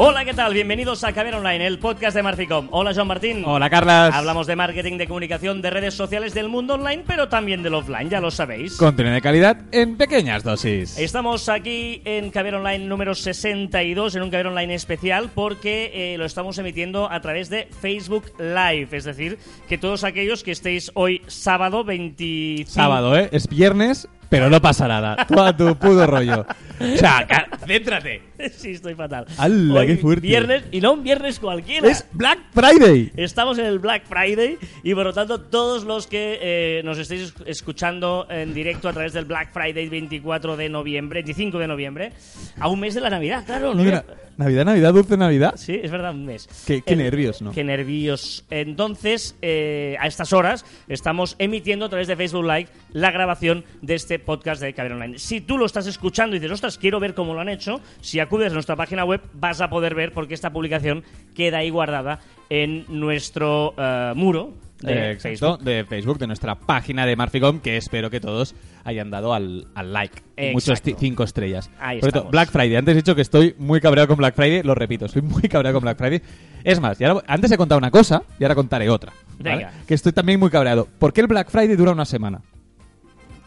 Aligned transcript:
Hola, 0.00 0.24
¿qué 0.24 0.32
tal? 0.32 0.54
Bienvenidos 0.54 1.02
a 1.02 1.12
Caber 1.12 1.34
Online, 1.34 1.66
el 1.66 1.80
podcast 1.80 2.14
de 2.14 2.22
Marficom. 2.22 2.68
Hola, 2.70 2.94
Joan 2.94 3.08
Martín. 3.08 3.42
Hola, 3.44 3.68
Carlas. 3.68 4.14
Hablamos 4.14 4.46
de 4.46 4.54
marketing, 4.54 4.96
de 4.96 5.08
comunicación, 5.08 5.60
de 5.60 5.70
redes 5.70 5.94
sociales 5.94 6.34
del 6.34 6.48
mundo 6.48 6.74
online, 6.74 7.02
pero 7.04 7.28
también 7.28 7.64
del 7.64 7.74
offline, 7.74 8.08
ya 8.08 8.20
lo 8.20 8.30
sabéis. 8.30 8.76
Contenido 8.76 9.16
de 9.16 9.20
calidad 9.20 9.56
en 9.72 9.96
pequeñas 9.96 10.44
dosis. 10.44 10.96
Estamos 10.98 11.48
aquí 11.48 12.00
en 12.04 12.30
Caber 12.30 12.54
Online 12.54 12.86
número 12.86 13.16
62, 13.16 14.14
en 14.14 14.22
un 14.22 14.30
Caber 14.30 14.46
Online 14.46 14.72
especial, 14.72 15.30
porque 15.34 15.90
eh, 15.92 16.16
lo 16.16 16.26
estamos 16.26 16.56
emitiendo 16.58 17.10
a 17.10 17.20
través 17.20 17.50
de 17.50 17.68
Facebook 17.80 18.26
Live. 18.38 18.96
Es 18.96 19.02
decir, 19.02 19.36
que 19.68 19.78
todos 19.78 20.04
aquellos 20.04 20.44
que 20.44 20.52
estéis 20.52 20.92
hoy 20.94 21.22
sábado 21.26 21.82
25... 21.82 22.70
Sábado, 22.70 23.18
¿eh? 23.18 23.30
Es 23.32 23.48
viernes, 23.48 24.06
pero 24.28 24.50
no 24.50 24.60
pasa 24.60 24.86
nada. 24.88 25.26
Todo 25.28 25.44
a 25.44 25.56
tu 25.56 25.74
puto 25.76 26.06
rollo. 26.06 26.46
O 26.80 26.96
sea, 26.96 27.26
céntrate. 27.66 28.22
sí, 28.56 28.70
estoy 28.72 28.94
fatal. 28.94 29.26
¡Hala, 29.36 29.80
Hoy, 29.80 29.86
qué 29.86 29.96
fuerte! 29.96 30.26
Viernes, 30.26 30.64
y 30.70 30.80
no 30.80 30.92
un 30.92 31.02
viernes 31.02 31.40
cualquiera. 31.40 31.88
Es 31.88 32.06
Black 32.12 32.38
Friday. 32.52 33.12
Estamos 33.16 33.58
en 33.58 33.66
el 33.66 33.78
Black 33.78 34.04
Friday 34.06 34.58
y 34.82 34.94
por 34.94 35.04
lo 35.04 35.12
tanto 35.12 35.40
todos 35.40 35.84
los 35.84 36.06
que 36.06 36.38
eh, 36.40 36.82
nos 36.84 36.98
estéis 36.98 37.34
escuchando 37.46 38.26
en 38.30 38.54
directo 38.54 38.88
a 38.88 38.92
través 38.92 39.12
del 39.12 39.24
Black 39.24 39.52
Friday 39.52 39.88
24 39.88 40.56
de 40.56 40.68
noviembre, 40.68 41.22
25 41.22 41.58
de 41.58 41.66
noviembre, 41.66 42.12
a 42.58 42.68
un 42.68 42.80
mes 42.80 42.94
de 42.94 43.00
la 43.00 43.10
Navidad, 43.10 43.44
claro. 43.44 43.74
¿no? 43.74 43.82
Mira, 43.82 44.04
Navidad, 44.36 44.64
Navidad, 44.66 44.94
dulce 44.94 45.16
Navidad. 45.16 45.54
Sí, 45.56 45.80
es 45.82 45.90
verdad, 45.90 46.12
un 46.14 46.24
mes. 46.24 46.48
Qué- 46.64 46.82
nervios, 46.94 47.42
¿no? 47.42 47.50
Qué 47.50 47.64
nervios. 47.64 48.44
Entonces, 48.50 49.34
eh, 49.42 49.96
a 49.98 50.06
estas 50.06 50.32
horas, 50.32 50.64
estamos 50.86 51.34
emitiendo 51.40 51.86
a 51.86 51.88
través 51.88 52.06
de 52.06 52.14
Facebook 52.14 52.44
Live 52.44 52.68
la 52.92 53.10
grabación 53.10 53.64
de 53.82 53.94
este 53.96 54.17
podcast 54.18 54.60
de 54.62 54.72
Caber 54.74 54.92
Online. 54.92 55.18
Si 55.18 55.40
tú 55.40 55.58
lo 55.58 55.66
estás 55.66 55.86
escuchando 55.86 56.36
y 56.36 56.38
dices, 56.38 56.52
ostras, 56.52 56.78
quiero 56.78 57.00
ver 57.00 57.14
cómo 57.14 57.34
lo 57.34 57.40
han 57.40 57.48
hecho, 57.48 57.80
si 58.00 58.20
acudes 58.20 58.50
a 58.50 58.54
nuestra 58.54 58.76
página 58.76 59.04
web 59.04 59.20
vas 59.34 59.60
a 59.60 59.68
poder 59.70 59.94
ver 59.94 60.12
porque 60.12 60.34
esta 60.34 60.50
publicación 60.52 61.04
queda 61.34 61.58
ahí 61.58 61.70
guardada 61.70 62.20
en 62.50 62.84
nuestro 62.88 63.74
eh, 63.76 64.12
muro 64.16 64.52
de 64.80 64.92
Eh, 64.92 65.10
exacto, 65.12 65.28
Facebook. 65.56 65.64
de 65.64 65.84
Facebook, 65.84 66.18
de 66.18 66.26
nuestra 66.28 66.54
página 66.54 67.04
de 67.04 67.16
Marficom, 67.16 67.58
que 67.60 67.76
espero 67.76 68.10
que 68.10 68.20
todos 68.20 68.54
hayan 68.84 69.10
dado 69.10 69.34
al, 69.34 69.66
al 69.74 69.92
like. 69.92 70.22
Exacto. 70.36 70.52
Muchos 70.52 70.82
cinco 71.00 71.24
estrellas. 71.24 71.68
Ahí 71.80 71.98
Por 72.00 72.12
cierto. 72.12 72.30
Black 72.30 72.50
Friday. 72.50 72.76
Antes 72.76 72.92
he 72.92 72.96
dicho 72.98 73.14
que 73.16 73.22
estoy 73.22 73.54
muy 73.58 73.80
cabreado 73.80 74.06
con 74.08 74.16
Black 74.18 74.34
Friday. 74.36 74.62
Lo 74.62 74.74
repito, 74.76 75.08
soy 75.08 75.22
muy 75.22 75.42
cabreado 75.42 75.74
con 75.74 75.82
Black 75.82 75.98
Friday. 75.98 76.22
Es 76.62 76.80
más, 76.80 76.96
antes 77.26 77.50
he 77.50 77.56
contado 77.56 77.78
una 77.78 77.90
cosa 77.90 78.22
y 78.38 78.44
ahora 78.44 78.54
contaré 78.54 78.88
otra. 78.88 79.12
¿vale? 79.38 79.56
Venga. 79.56 79.72
Que 79.86 79.94
estoy 79.94 80.12
también 80.12 80.38
muy 80.38 80.48
cabreado. 80.50 80.86
¿Por 80.98 81.12
qué 81.12 81.22
el 81.22 81.26
Black 81.26 81.50
Friday 81.50 81.74
dura 81.76 81.90
una 81.92 82.04
semana? 82.04 82.40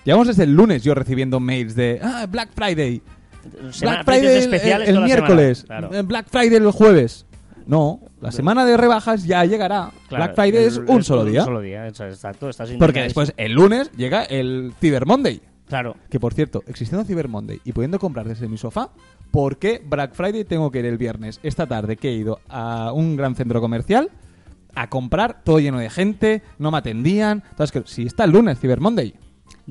Llevamos 0.03 0.27
desde 0.27 0.43
el 0.43 0.53
lunes 0.53 0.83
yo 0.83 0.95
recibiendo 0.95 1.39
mails 1.39 1.75
de 1.75 1.99
ah, 2.01 2.25
Black 2.29 2.49
Friday. 2.55 3.01
Black 3.81 4.05
Friday 4.05 4.25
el, 4.27 4.37
especiales 4.37 4.89
el 4.89 5.01
miércoles. 5.01 5.63
claro. 5.65 5.93
eh, 5.93 6.01
Black 6.01 6.27
Friday 6.29 6.55
el 6.55 6.71
jueves. 6.71 7.25
No, 7.67 8.01
la 8.19 8.31
semana 8.31 8.65
de 8.65 8.75
rebajas 8.75 9.23
ya 9.25 9.45
llegará. 9.45 9.91
Claro, 10.07 10.25
Black 10.25 10.35
Friday 10.35 10.65
es 10.65 10.77
un 10.77 11.03
solo 11.03 11.23
día. 11.25 11.41
Un 11.41 11.45
solo 11.45 11.61
día, 11.61 11.87
exacto. 11.87 12.49
Estás 12.49 12.71
Porque 12.77 13.01
después, 13.01 13.33
el 13.37 13.53
lunes, 13.53 13.91
llega 13.95 14.23
el 14.23 14.73
Cyber 14.79 15.05
Monday. 15.05 15.41
Claro. 15.67 15.95
Que 16.09 16.19
por 16.19 16.33
cierto, 16.33 16.63
existiendo 16.67 17.05
Cyber 17.05 17.29
Monday 17.29 17.61
y 17.63 17.71
pudiendo 17.71 17.97
comprar 17.97 18.27
desde 18.27 18.49
mi 18.49 18.57
sofá, 18.57 18.89
¿por 19.31 19.57
qué 19.57 19.81
Black 19.85 20.13
Friday 20.13 20.43
tengo 20.43 20.69
que 20.69 20.79
ir 20.79 20.85
el 20.85 20.97
viernes, 20.97 21.39
esta 21.43 21.65
tarde, 21.65 21.95
que 21.95 22.09
he 22.09 22.13
ido 22.13 22.41
a 22.49 22.91
un 22.91 23.15
gran 23.15 23.35
centro 23.35 23.61
comercial 23.61 24.09
a 24.75 24.89
comprar, 24.89 25.43
todo 25.43 25.59
lleno 25.59 25.79
de 25.79 25.89
gente, 25.89 26.41
no 26.59 26.71
me 26.71 26.79
atendían? 26.79 27.43
Entonces, 27.51 27.71
que 27.71 27.89
si 27.89 28.03
está 28.05 28.25
el 28.25 28.31
lunes 28.31 28.59
Cyber 28.59 28.81
Monday. 28.81 29.13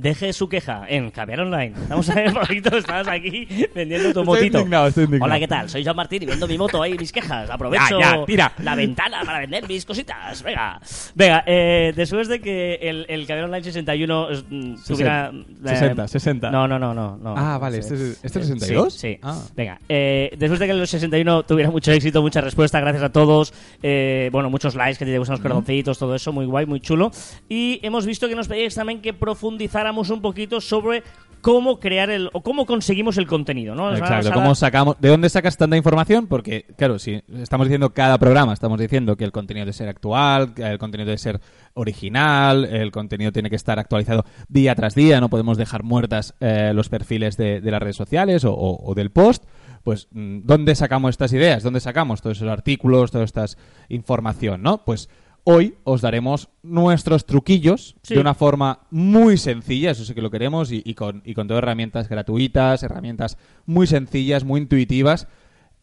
Deje 0.01 0.33
su 0.33 0.49
queja 0.49 0.87
en 0.89 1.11
Caber 1.11 1.41
Online. 1.41 1.75
Vamos 1.89 2.09
a 2.09 2.15
ver, 2.15 2.33
Pablito, 2.35 2.75
estás 2.75 3.07
aquí 3.07 3.47
vendiendo 3.75 4.05
tu 4.15 4.21
Estoy 4.21 4.25
motito. 4.25 4.59
indignado, 4.61 4.87
estoy 4.87 5.05
indignado. 5.05 5.31
Hola, 5.31 5.39
¿qué 5.39 5.47
tal? 5.49 5.69
Soy 5.69 5.85
Joan 5.85 5.97
Martín 5.97 6.23
y 6.23 6.27
vendo 6.27 6.49
mi 6.49 6.57
moto 6.57 6.83
ahí, 6.83 6.97
mis 6.97 7.13
quejas. 7.13 7.51
Aprovecho 7.51 8.01
Ya, 8.01 8.17
ya, 8.17 8.25
tira. 8.25 8.53
la 8.63 8.75
ventana 8.75 9.21
para 9.27 9.41
vender 9.41 9.69
mis 9.69 9.85
cositas. 9.85 10.43
Venga, 10.43 10.81
venga 11.15 11.45
eh, 11.47 11.93
después 11.95 12.29
de 12.29 12.41
que 12.41 12.77
el, 12.81 13.05
el 13.11 13.27
Caber 13.27 13.45
Online 13.45 13.63
61 13.63 14.31
es, 14.31 14.45
mm, 14.49 14.75
tuviera... 14.87 15.31
eh, 15.35 15.69
60, 15.69 16.09
60. 16.09 16.51
No, 16.51 16.67
no, 16.67 16.79
no, 16.79 16.95
no. 16.95 17.19
no. 17.19 17.35
Ah, 17.37 17.59
vale. 17.59 17.79
¿este 17.79 17.95
es, 17.95 18.21
este 18.23 18.39
es 18.39 18.47
Sí, 18.47 18.53
62? 18.55 18.95
Sí, 18.95 19.19
Ah. 19.23 19.39
Venga, 19.55 19.79
eh, 19.87 20.33
después 20.39 20.59
de 20.61 20.65
que 20.67 20.73
el 20.73 20.87
61 20.87 21.43
tuviera 21.43 21.71
mucho 21.71 21.93
éxito, 21.93 22.23
mucha 22.23 22.41
respuesta, 22.41 22.81
gracias 22.81 23.03
a 23.05 23.11
todos. 23.11 23.53
eh, 23.83 24.31
bueno, 24.33 24.49
muchos 24.49 24.75
likes, 24.75 24.99
que 24.99 25.05
te 25.05 25.19
gustan 25.19 25.35
los 25.35 25.43
corazoncitos, 25.43 25.99
todo 25.99 26.15
eso, 26.15 26.33
muy 26.33 26.47
guay, 26.47 26.65
muy 26.65 26.81
chulo. 26.81 27.11
Y 27.51 27.81
hemos 27.83 28.07
visto 28.07 28.29
que 28.29 28.35
nos 28.35 28.49
pedíais 28.49 28.75
también 28.75 29.03
que 29.03 29.13
profundizáramos 29.13 29.90
un 29.99 30.23
poquito 30.23 30.61
sobre 30.61 31.03
cómo 31.41 31.81
crear 31.81 32.11
el 32.11 32.29
o 32.35 32.43
cómo 32.43 32.67
conseguimos 32.67 33.17
el 33.17 33.27
contenido, 33.27 33.75
¿no? 33.75 33.91
Exacto, 33.97 34.31
¿cómo 34.35 34.55
sacamos, 34.55 34.97
¿de 35.01 35.09
dónde 35.09 35.29
sacas 35.31 35.57
tanta 35.57 35.75
información? 35.77 36.27
Porque, 36.27 36.67
claro, 36.77 36.99
si 36.99 37.23
estamos 37.35 37.67
diciendo 37.67 37.95
cada 37.95 38.19
programa, 38.19 38.53
estamos 38.53 38.79
diciendo 38.79 39.17
que 39.17 39.25
el 39.25 39.33
contenido 39.33 39.65
debe 39.65 39.73
ser 39.73 39.89
actual, 39.89 40.53
el 40.57 40.77
contenido 40.79 41.07
debe 41.07 41.17
ser 41.19 41.41
original, 41.73 42.65
el 42.67 42.91
contenido 42.93 43.33
tiene 43.33 43.49
que 43.51 43.57
estar 43.57 43.79
actualizado 43.79 44.25
día 44.49 44.75
tras 44.75 44.95
día, 44.95 45.19
no 45.21 45.31
podemos 45.31 45.57
dejar 45.57 45.83
muertas 45.83 46.35
eh, 46.41 46.73
los 46.75 46.89
perfiles 46.91 47.37
de, 47.39 47.61
de 47.63 47.71
las 47.71 47.81
redes 47.81 47.97
sociales 47.97 48.45
o, 48.45 48.53
o- 48.53 48.91
o 48.91 48.95
del 48.95 49.11
post. 49.11 49.45
Pues, 49.83 50.09
mm, 50.13 50.41
¿dónde 50.45 50.75
sacamos 50.75 51.09
estas 51.11 51.33
ideas? 51.33 51.63
¿Dónde 51.63 51.81
sacamos 51.81 52.21
todos 52.21 52.37
esos 52.37 52.51
artículos, 52.51 53.11
toda 53.11 53.25
esta 53.25 53.47
información, 53.89 54.63
no? 54.63 54.85
Pues 54.85 55.09
hoy 55.45 55.75
os 55.85 56.01
daremos 56.01 56.49
nuestros 56.63 57.27
truquillos 57.27 57.97
Sí. 58.03 58.15
de 58.15 58.21
una 58.21 58.35
forma 58.35 58.81
muy 58.91 59.37
sencilla, 59.37 59.91
eso 59.91 60.05
sí 60.05 60.15
que 60.15 60.23
lo 60.23 60.31
queremos, 60.31 60.71
y, 60.73 60.83
y 60.85 60.95
con, 60.95 61.23
y 61.25 61.35
con 61.35 61.49
todas 61.49 61.63
herramientas 61.63 62.09
gratuitas, 62.09 62.83
herramientas 62.83 63.39
muy 63.67 63.87
sencillas, 63.87 64.45
muy 64.45 64.61
intuitivas 64.61 65.27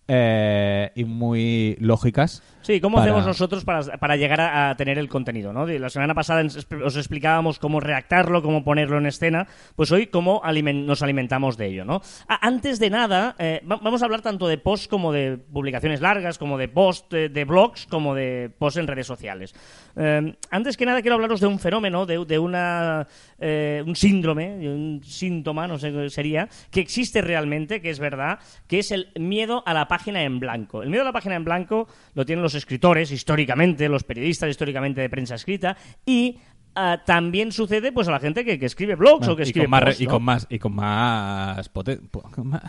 eh, 0.07 0.91
y 0.95 1.03
muy 1.05 1.75
lógicas. 1.79 2.41
Sí, 2.67 2.81
¿cómo 2.81 2.97
para- 2.97 3.05
hacemos 3.11 3.25
nosotros 3.25 3.63
para, 3.63 3.81
para 3.97 4.17
llegar 4.17 4.41
a, 4.41 4.69
a 4.71 4.75
tener 4.75 4.97
el 4.97 5.07
contenido? 5.07 5.53
¿no? 5.53 5.65
La 5.65 5.89
semana 5.89 6.13
pasada 6.13 6.43
os 6.83 6.97
explicábamos 6.97 7.59
cómo 7.59 7.79
redactarlo, 7.79 8.41
cómo 8.41 8.65
ponerlo 8.65 8.97
en 8.97 9.05
escena, 9.05 9.47
pues 9.77 9.89
hoy 9.93 10.07
cómo 10.07 10.41
alimen- 10.43 10.83
nos 10.83 11.01
alimentamos 11.01 11.55
de 11.55 11.67
ello. 11.67 11.85
¿no? 11.85 12.01
Ah, 12.27 12.39
antes 12.45 12.77
de 12.79 12.89
nada, 12.89 13.37
eh, 13.39 13.61
va- 13.63 13.79
vamos 13.81 14.01
a 14.01 14.05
hablar 14.05 14.21
tanto 14.21 14.49
de 14.49 14.57
posts 14.57 14.89
como 14.89 15.13
de 15.13 15.37
publicaciones 15.37 16.01
largas, 16.01 16.37
como 16.37 16.57
de 16.57 16.67
posts 16.67 17.07
de, 17.09 17.29
de 17.29 17.45
blogs, 17.45 17.85
como 17.85 18.13
de 18.13 18.51
posts 18.59 18.79
en 18.79 18.87
redes 18.87 19.07
sociales. 19.07 19.55
Eh, 19.95 20.35
antes 20.51 20.75
que 20.75 20.85
nada 20.85 21.01
quiero 21.01 21.15
hablaros 21.15 21.39
de 21.39 21.47
un 21.47 21.59
fenómeno, 21.59 22.05
de, 22.05 22.25
de 22.25 22.37
una, 22.37 23.07
eh, 23.39 23.81
un 23.87 23.95
síndrome, 23.95 24.57
de 24.57 24.67
un 24.67 25.01
síntoma, 25.05 25.69
no 25.69 25.79
sé 25.79 25.93
qué 25.93 26.09
sería, 26.09 26.49
que 26.69 26.81
existe 26.81 27.21
realmente, 27.21 27.79
que 27.81 27.91
es 27.91 27.99
verdad, 27.99 28.39
que 28.67 28.79
es 28.79 28.91
el 28.91 29.07
miedo 29.17 29.63
a 29.65 29.73
la 29.73 29.87
página 29.87 30.21
en 30.23 30.41
blanco. 30.41 30.83
El 30.83 30.89
miedo 30.89 31.03
a 31.03 31.05
la 31.05 31.13
página 31.13 31.35
en 31.35 31.45
blanco 31.45 31.87
lo 32.13 32.25
tienen 32.25 32.43
los 32.43 32.56
escritores 32.57 33.11
históricamente, 33.11 33.87
los 33.89 34.03
periodistas 34.03 34.49
históricamente 34.49 35.01
de 35.01 35.09
prensa 35.09 35.35
escrita 35.35 35.77
y 36.05 36.37
ah, 36.75 37.01
también 37.05 37.51
sucede 37.51 37.91
pues 37.91 38.07
a 38.07 38.11
la 38.11 38.19
gente 38.19 38.43
que, 38.43 38.59
que 38.59 38.65
escribe 38.65 38.95
blogs 38.95 39.27
o 39.27 39.35
que 39.35 39.43
y, 39.43 39.45
escribe 39.45 39.67
más, 39.67 39.99
y 40.01 40.05
con 40.05 40.23
más 40.23 40.45
y 40.49 40.59
con 40.59 40.75
más 40.75 41.73
poten- 41.73 42.09
con 42.31 42.47
más- 42.47 42.61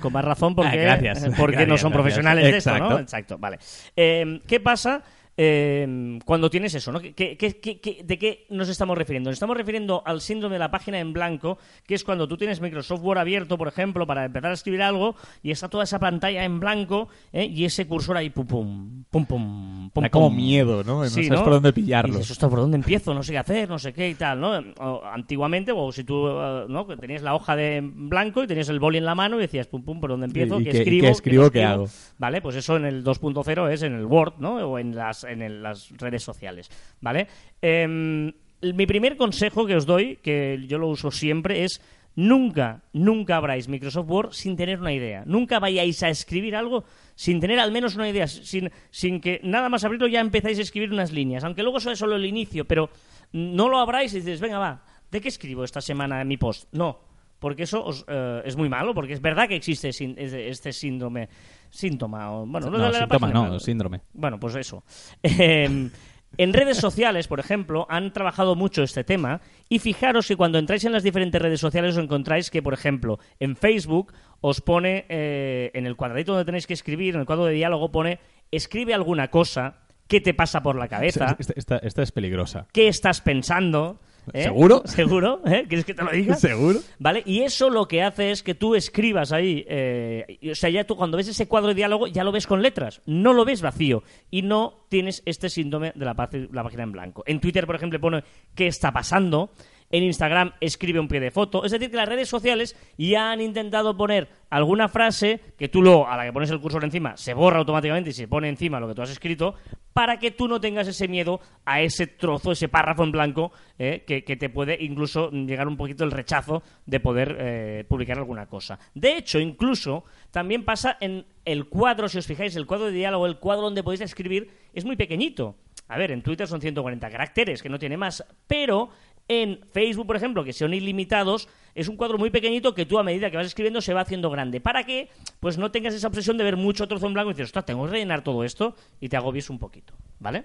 Con 0.00 0.12
más 0.12 0.24
razón 0.24 0.54
porque, 0.54 0.80
Ah, 0.88 0.96
gracias. 0.96 1.34
porque 1.38 1.66
no 1.66 1.78
son 1.78 1.90
gracias. 1.90 1.92
profesionales 1.92 2.44
de 2.44 2.56
esto, 2.58 2.70
¿no? 2.70 2.76
Exacto. 2.76 3.00
Exacto, 3.00 3.38
vale. 3.38 3.58
Eh, 3.96 4.40
¿Qué 4.46 4.60
pasa 4.60 5.02
eh, 5.36 6.18
cuando 6.24 6.50
tienes 6.50 6.74
eso? 6.74 6.92
¿no? 6.92 7.00
¿Qué, 7.00 7.12
qué- 7.14 7.36
qué- 7.36 8.02
de 8.04 8.18
qué 8.18 8.46
nos 8.50 8.68
estamos 8.68 8.96
refiriendo? 8.96 9.30
Nos 9.30 9.34
estamos 9.36 9.56
refiriendo 9.56 10.02
al 10.04 10.20
síndrome 10.20 10.54
de 10.54 10.58
la 10.60 10.70
página 10.70 10.98
en 11.00 11.12
blanco, 11.12 11.58
que 11.86 11.94
es 11.94 12.04
cuando 12.04 12.28
tú 12.28 12.36
tienes 12.36 12.60
Microsoft 12.60 13.00
Word 13.02 13.18
abierto, 13.18 13.58
por 13.58 13.68
ejemplo, 13.68 14.06
para 14.06 14.24
empezar 14.24 14.50
a 14.50 14.54
escribir 14.54 14.82
algo, 14.82 15.16
y 15.42 15.50
está 15.50 15.68
toda 15.68 15.84
esa 15.84 15.98
pantalla 15.98 16.44
en 16.44 16.60
blanco, 16.60 17.08
¿eh? 17.32 17.44
y 17.46 17.64
ese 17.64 17.86
cursor 17.86 18.16
ahí, 18.16 18.30
pum, 18.30 18.46
pum, 18.46 19.04
pum, 19.10 19.24
pum, 19.26 19.90
pum. 19.90 20.02
Da 20.02 20.10
como 20.10 20.28
pum. 20.28 20.36
miedo, 20.36 20.82
¿no? 20.84 21.02
No 21.02 21.06
Sí, 21.10 21.24
sabes 21.24 21.42
por 21.42 21.52
dónde 21.52 21.72
pillarlo. 21.72 22.14
Y 22.14 22.18
dices, 22.18 22.32
"Ostras, 22.32 22.50
¿por 22.50 22.60
dónde 22.60 22.76
empiezo? 22.76 23.14
No 23.14 23.22
sé 23.22 23.32
qué 23.32 23.38
hacer, 23.38 23.68
no 23.68 23.78
sé 23.78 23.92
qué 23.92 24.08
y 24.10 24.14
tal, 24.14 24.40
¿no? 24.40 24.52
O, 24.80 25.02
antiguamente, 25.04 25.72
o 25.74 25.90
si 25.92 26.04
tú, 26.04 26.28
eh, 26.28 26.64
¿no? 26.68 26.86
Que 26.86 26.96
tenías 26.96 27.22
la 27.22 27.34
hoja 27.34 27.56
de 27.56 27.80
blanco 27.82 28.42
y 28.42 28.46
tenías 28.46 28.68
el 28.68 28.80
boli 28.80 28.98
en 28.98 29.04
la 29.04 29.14
mano 29.14 29.36
y 29.38 29.42
decías, 29.42 29.66
pum, 29.66 29.82
pum, 29.82 30.00
¿por 30.00 30.10
dónde 30.10 30.26
empiezo? 30.26 30.60
¿Y 30.60 30.64
¿Qué 30.64 30.70
qué- 30.70 30.76
y 30.76 30.80
escribo? 30.80 31.04
qué 31.06 31.10
escribo, 31.12 31.42
no 31.44 31.50
qué 31.50 31.64
hago? 31.64 31.88
Vale, 32.18 32.40
pues 32.40 32.56
eso 32.56 32.76
en 32.76 32.84
el 32.86 33.02
2.0 33.04 33.68
es 33.70 33.82
en 33.82 33.94
el 33.94 34.04
Word, 34.04 34.34
¿no? 34.38 34.56
O 34.56 34.78
en 34.78 34.94
las, 34.94 35.23
en 35.26 35.62
las 35.62 35.90
redes 35.96 36.22
sociales, 36.22 36.70
¿vale? 37.00 37.26
Em, 37.60 38.32
mi 38.62 38.86
primer 38.86 39.16
consejo 39.16 39.66
que 39.66 39.76
os 39.76 39.86
doy, 39.86 40.16
que 40.16 40.62
yo 40.66 40.78
lo 40.78 40.88
uso 40.88 41.10
siempre, 41.10 41.64
es 41.64 41.80
nunca, 42.16 42.82
nunca 42.92 43.36
abráis 43.36 43.68
Microsoft 43.68 44.08
Word 44.08 44.32
sin 44.32 44.56
tener 44.56 44.80
una 44.80 44.92
idea. 44.92 45.24
Nunca 45.26 45.58
vayáis 45.58 46.02
a 46.02 46.08
escribir 46.08 46.56
algo 46.56 46.84
sin 47.14 47.40
tener 47.40 47.58
al 47.58 47.72
menos 47.72 47.96
una 47.96 48.08
idea, 48.08 48.26
sin, 48.26 48.70
sin 48.90 49.20
que 49.20 49.40
nada 49.42 49.68
más 49.68 49.84
abrirlo 49.84 50.06
ya 50.08 50.20
empezáis 50.20 50.58
a 50.58 50.62
escribir 50.62 50.92
unas 50.92 51.12
líneas, 51.12 51.44
aunque 51.44 51.62
luego 51.62 51.78
eso 51.78 51.90
es 51.90 51.98
solo 51.98 52.16
el 52.16 52.26
inicio, 52.26 52.64
pero 52.64 52.90
no 53.32 53.68
lo 53.68 53.78
abráis 53.78 54.14
y 54.14 54.20
dices, 54.20 54.40
venga, 54.40 54.58
va, 54.58 54.84
¿de 55.10 55.20
qué 55.20 55.28
escribo 55.28 55.64
esta 55.64 55.80
semana 55.80 56.20
en 56.20 56.28
mi 56.28 56.36
post? 56.36 56.68
No, 56.72 57.00
porque 57.44 57.64
eso 57.64 57.84
os, 57.84 58.06
eh, 58.08 58.40
es 58.46 58.56
muy 58.56 58.70
malo, 58.70 58.94
porque 58.94 59.12
es 59.12 59.20
verdad 59.20 59.46
que 59.46 59.56
existe 59.56 59.92
sin- 59.92 60.16
este 60.18 60.72
síndrome, 60.72 61.28
síntoma, 61.68 62.32
o, 62.32 62.46
bueno, 62.46 62.70
no, 62.70 62.90
síntoma 62.90 63.06
página, 63.08 63.32
no, 63.34 63.40
claro. 63.42 63.60
síndrome. 63.60 64.00
Bueno, 64.14 64.40
pues 64.40 64.54
eso. 64.56 64.82
Eh, 65.22 65.90
En 66.36 66.52
redes 66.52 66.78
sociales, 66.78 67.28
por 67.28 67.38
ejemplo, 67.38 67.86
han 67.88 68.12
trabajado 68.12 68.56
mucho 68.56 68.82
este 68.82 69.04
tema 69.04 69.40
y 69.68 69.78
fijaros 69.78 70.26
que 70.26 70.34
cuando 70.36 70.58
entráis 70.58 70.84
en 70.84 70.90
las 70.92 71.04
diferentes 71.04 71.40
redes 71.40 71.60
sociales 71.60 71.96
os 71.96 72.02
encontráis 72.02 72.50
que, 72.50 72.60
por 72.62 72.72
ejemplo, 72.74 73.18
en 73.38 73.54
Facebook 73.56 74.12
os 74.40 74.60
pone, 74.60 75.04
eh, 75.08 75.70
en 75.74 75.86
el 75.86 75.94
cuadradito 75.94 76.32
donde 76.32 76.44
tenéis 76.46 76.66
que 76.66 76.74
escribir, 76.74 77.14
en 77.14 77.20
el 77.20 77.26
cuadro 77.26 77.44
de 77.44 77.52
diálogo 77.52 77.92
pone, 77.92 78.18
escribe 78.50 78.94
alguna 78.94 79.28
cosa, 79.28 79.76
¿qué 80.08 80.20
te 80.20 80.34
pasa 80.34 80.60
por 80.60 80.74
la 80.76 80.88
cabeza? 80.88 81.36
Esta, 81.38 81.52
esta- 81.54 81.78
esta 81.78 82.02
es 82.02 82.10
peligrosa. 82.10 82.66
¿Qué 82.72 82.88
estás 82.88 83.20
pensando? 83.20 84.00
¿Eh? 84.32 84.44
¿Seguro? 84.44 84.82
¿Seguro? 84.86 85.40
¿Eh? 85.46 85.64
¿Quieres 85.68 85.84
que 85.84 85.94
te 85.94 86.02
lo 86.02 86.10
diga? 86.10 86.34
¿Seguro? 86.36 86.80
¿Vale? 86.98 87.22
Y 87.26 87.42
eso 87.42 87.70
lo 87.70 87.86
que 87.86 88.02
hace 88.02 88.30
es 88.30 88.42
que 88.42 88.54
tú 88.54 88.74
escribas 88.74 89.32
ahí, 89.32 89.64
eh, 89.68 90.38
o 90.50 90.54
sea, 90.54 90.70
ya 90.70 90.84
tú 90.84 90.96
cuando 90.96 91.16
ves 91.16 91.28
ese 91.28 91.48
cuadro 91.48 91.68
de 91.68 91.74
diálogo 91.74 92.06
ya 92.06 92.24
lo 92.24 92.32
ves 92.32 92.46
con 92.46 92.62
letras, 92.62 93.02
no 93.06 93.32
lo 93.32 93.44
ves 93.44 93.62
vacío 93.62 94.02
y 94.30 94.42
no 94.42 94.86
tienes 94.88 95.22
este 95.26 95.48
síndrome 95.48 95.92
de 95.94 96.04
la, 96.04 96.14
la 96.52 96.62
página 96.62 96.82
en 96.82 96.92
blanco. 96.92 97.22
En 97.26 97.40
Twitter, 97.40 97.66
por 97.66 97.76
ejemplo, 97.76 98.00
pone 98.00 98.24
¿qué 98.54 98.66
está 98.66 98.92
pasando? 98.92 99.50
En 99.90 100.02
Instagram 100.02 100.52
escribe 100.60 100.98
un 100.98 101.08
pie 101.08 101.20
de 101.20 101.30
foto. 101.30 101.64
Es 101.64 101.72
decir, 101.72 101.90
que 101.90 101.96
las 101.96 102.08
redes 102.08 102.28
sociales 102.28 102.76
ya 102.98 103.30
han 103.30 103.40
intentado 103.40 103.96
poner 103.96 104.28
alguna 104.50 104.88
frase 104.88 105.40
que 105.56 105.68
tú 105.68 105.82
luego, 105.82 106.08
a 106.08 106.16
la 106.16 106.24
que 106.24 106.32
pones 106.32 106.50
el 106.50 106.60
cursor 106.60 106.84
encima, 106.84 107.16
se 107.16 107.34
borra 107.34 107.58
automáticamente 107.58 108.10
y 108.10 108.12
se 108.12 108.28
pone 108.28 108.48
encima 108.48 108.80
lo 108.80 108.88
que 108.88 108.94
tú 108.94 109.02
has 109.02 109.10
escrito, 109.10 109.54
para 109.92 110.18
que 110.18 110.32
tú 110.32 110.48
no 110.48 110.60
tengas 110.60 110.88
ese 110.88 111.08
miedo 111.08 111.40
a 111.64 111.80
ese 111.80 112.06
trozo, 112.06 112.52
ese 112.52 112.68
párrafo 112.68 113.04
en 113.04 113.12
blanco, 113.12 113.52
eh, 113.78 114.04
que, 114.06 114.22
te 114.22 114.48
puede 114.48 114.76
incluso 114.80 115.30
llegar 115.30 115.68
un 115.68 115.76
poquito 115.76 116.04
el 116.04 116.10
rechazo 116.10 116.62
de 116.86 117.00
poder 117.00 117.36
eh, 117.38 117.84
publicar 117.88 118.18
alguna 118.18 118.46
cosa. 118.46 118.78
De 118.94 119.16
hecho, 119.16 119.38
incluso 119.38 120.04
también 120.30 120.64
pasa 120.64 120.96
en 121.00 121.24
el 121.44 121.68
cuadro, 121.68 122.08
si 122.08 122.18
os 122.18 122.26
fijáis, 122.26 122.56
el 122.56 122.66
cuadro 122.66 122.86
de 122.86 122.92
diálogo, 122.92 123.26
el 123.26 123.38
cuadro 123.38 123.64
donde 123.64 123.84
podéis 123.84 124.00
escribir, 124.00 124.50
es 124.72 124.84
muy 124.84 124.96
pequeñito. 124.96 125.56
A 125.88 125.98
ver, 125.98 126.10
en 126.10 126.22
Twitter 126.22 126.48
son 126.48 126.60
140 126.60 127.10
caracteres, 127.10 127.62
que 127.62 127.68
no 127.68 127.78
tiene 127.78 127.96
más, 127.96 128.24
pero 128.46 128.88
en 129.28 129.60
Facebook, 129.72 130.06
por 130.06 130.16
ejemplo, 130.16 130.44
que 130.44 130.52
son 130.52 130.74
ilimitados, 130.74 131.48
es 131.74 131.88
un 131.88 131.96
cuadro 131.96 132.18
muy 132.18 132.30
pequeñito 132.30 132.74
que 132.74 132.86
tú 132.86 132.98
a 132.98 133.02
medida 133.02 133.30
que 133.30 133.36
vas 133.36 133.46
escribiendo 133.46 133.80
se 133.80 133.94
va 133.94 134.02
haciendo 134.02 134.30
grande. 134.30 134.60
¿Para 134.60 134.84
que 134.84 135.08
Pues 135.40 135.58
no 135.58 135.70
tengas 135.70 135.94
esa 135.94 136.08
obsesión 136.08 136.36
de 136.36 136.44
ver 136.44 136.56
mucho 136.56 136.86
trozo 136.86 137.06
en 137.06 137.14
blanco 137.14 137.30
y 137.30 137.34
dices, 137.34 137.46
ostras, 137.46 137.66
tengo 137.66 137.84
que 137.84 137.92
rellenar 137.92 138.22
todo 138.22 138.44
esto 138.44 138.76
y 139.00 139.08
te 139.08 139.16
agobies 139.16 139.50
un 139.50 139.58
poquito, 139.58 139.94
¿vale? 140.20 140.44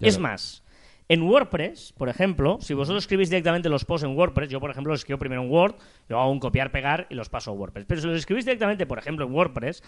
Es 0.00 0.18
más, 0.18 0.62
en 1.10 1.22
WordPress, 1.22 1.92
por 1.98 2.08
ejemplo, 2.08 2.58
si 2.60 2.72
vosotros 2.72 3.02
escribís 3.02 3.30
directamente 3.30 3.68
los 3.68 3.84
posts 3.84 4.06
en 4.06 4.16
WordPress, 4.16 4.48
yo 4.48 4.60
por 4.60 4.70
ejemplo 4.70 4.92
los 4.92 5.00
escribo 5.00 5.18
primero 5.18 5.42
en 5.42 5.50
Word, 5.50 5.74
luego 6.08 6.22
hago 6.22 6.30
un 6.30 6.38
copiar-pegar 6.38 7.08
y 7.10 7.16
los 7.16 7.28
paso 7.28 7.50
a 7.50 7.54
WordPress. 7.54 7.84
Pero 7.84 8.00
si 8.00 8.06
los 8.06 8.16
escribís 8.16 8.44
directamente, 8.44 8.86
por 8.86 8.98
ejemplo, 8.98 9.26
en 9.26 9.34
WordPress, 9.34 9.82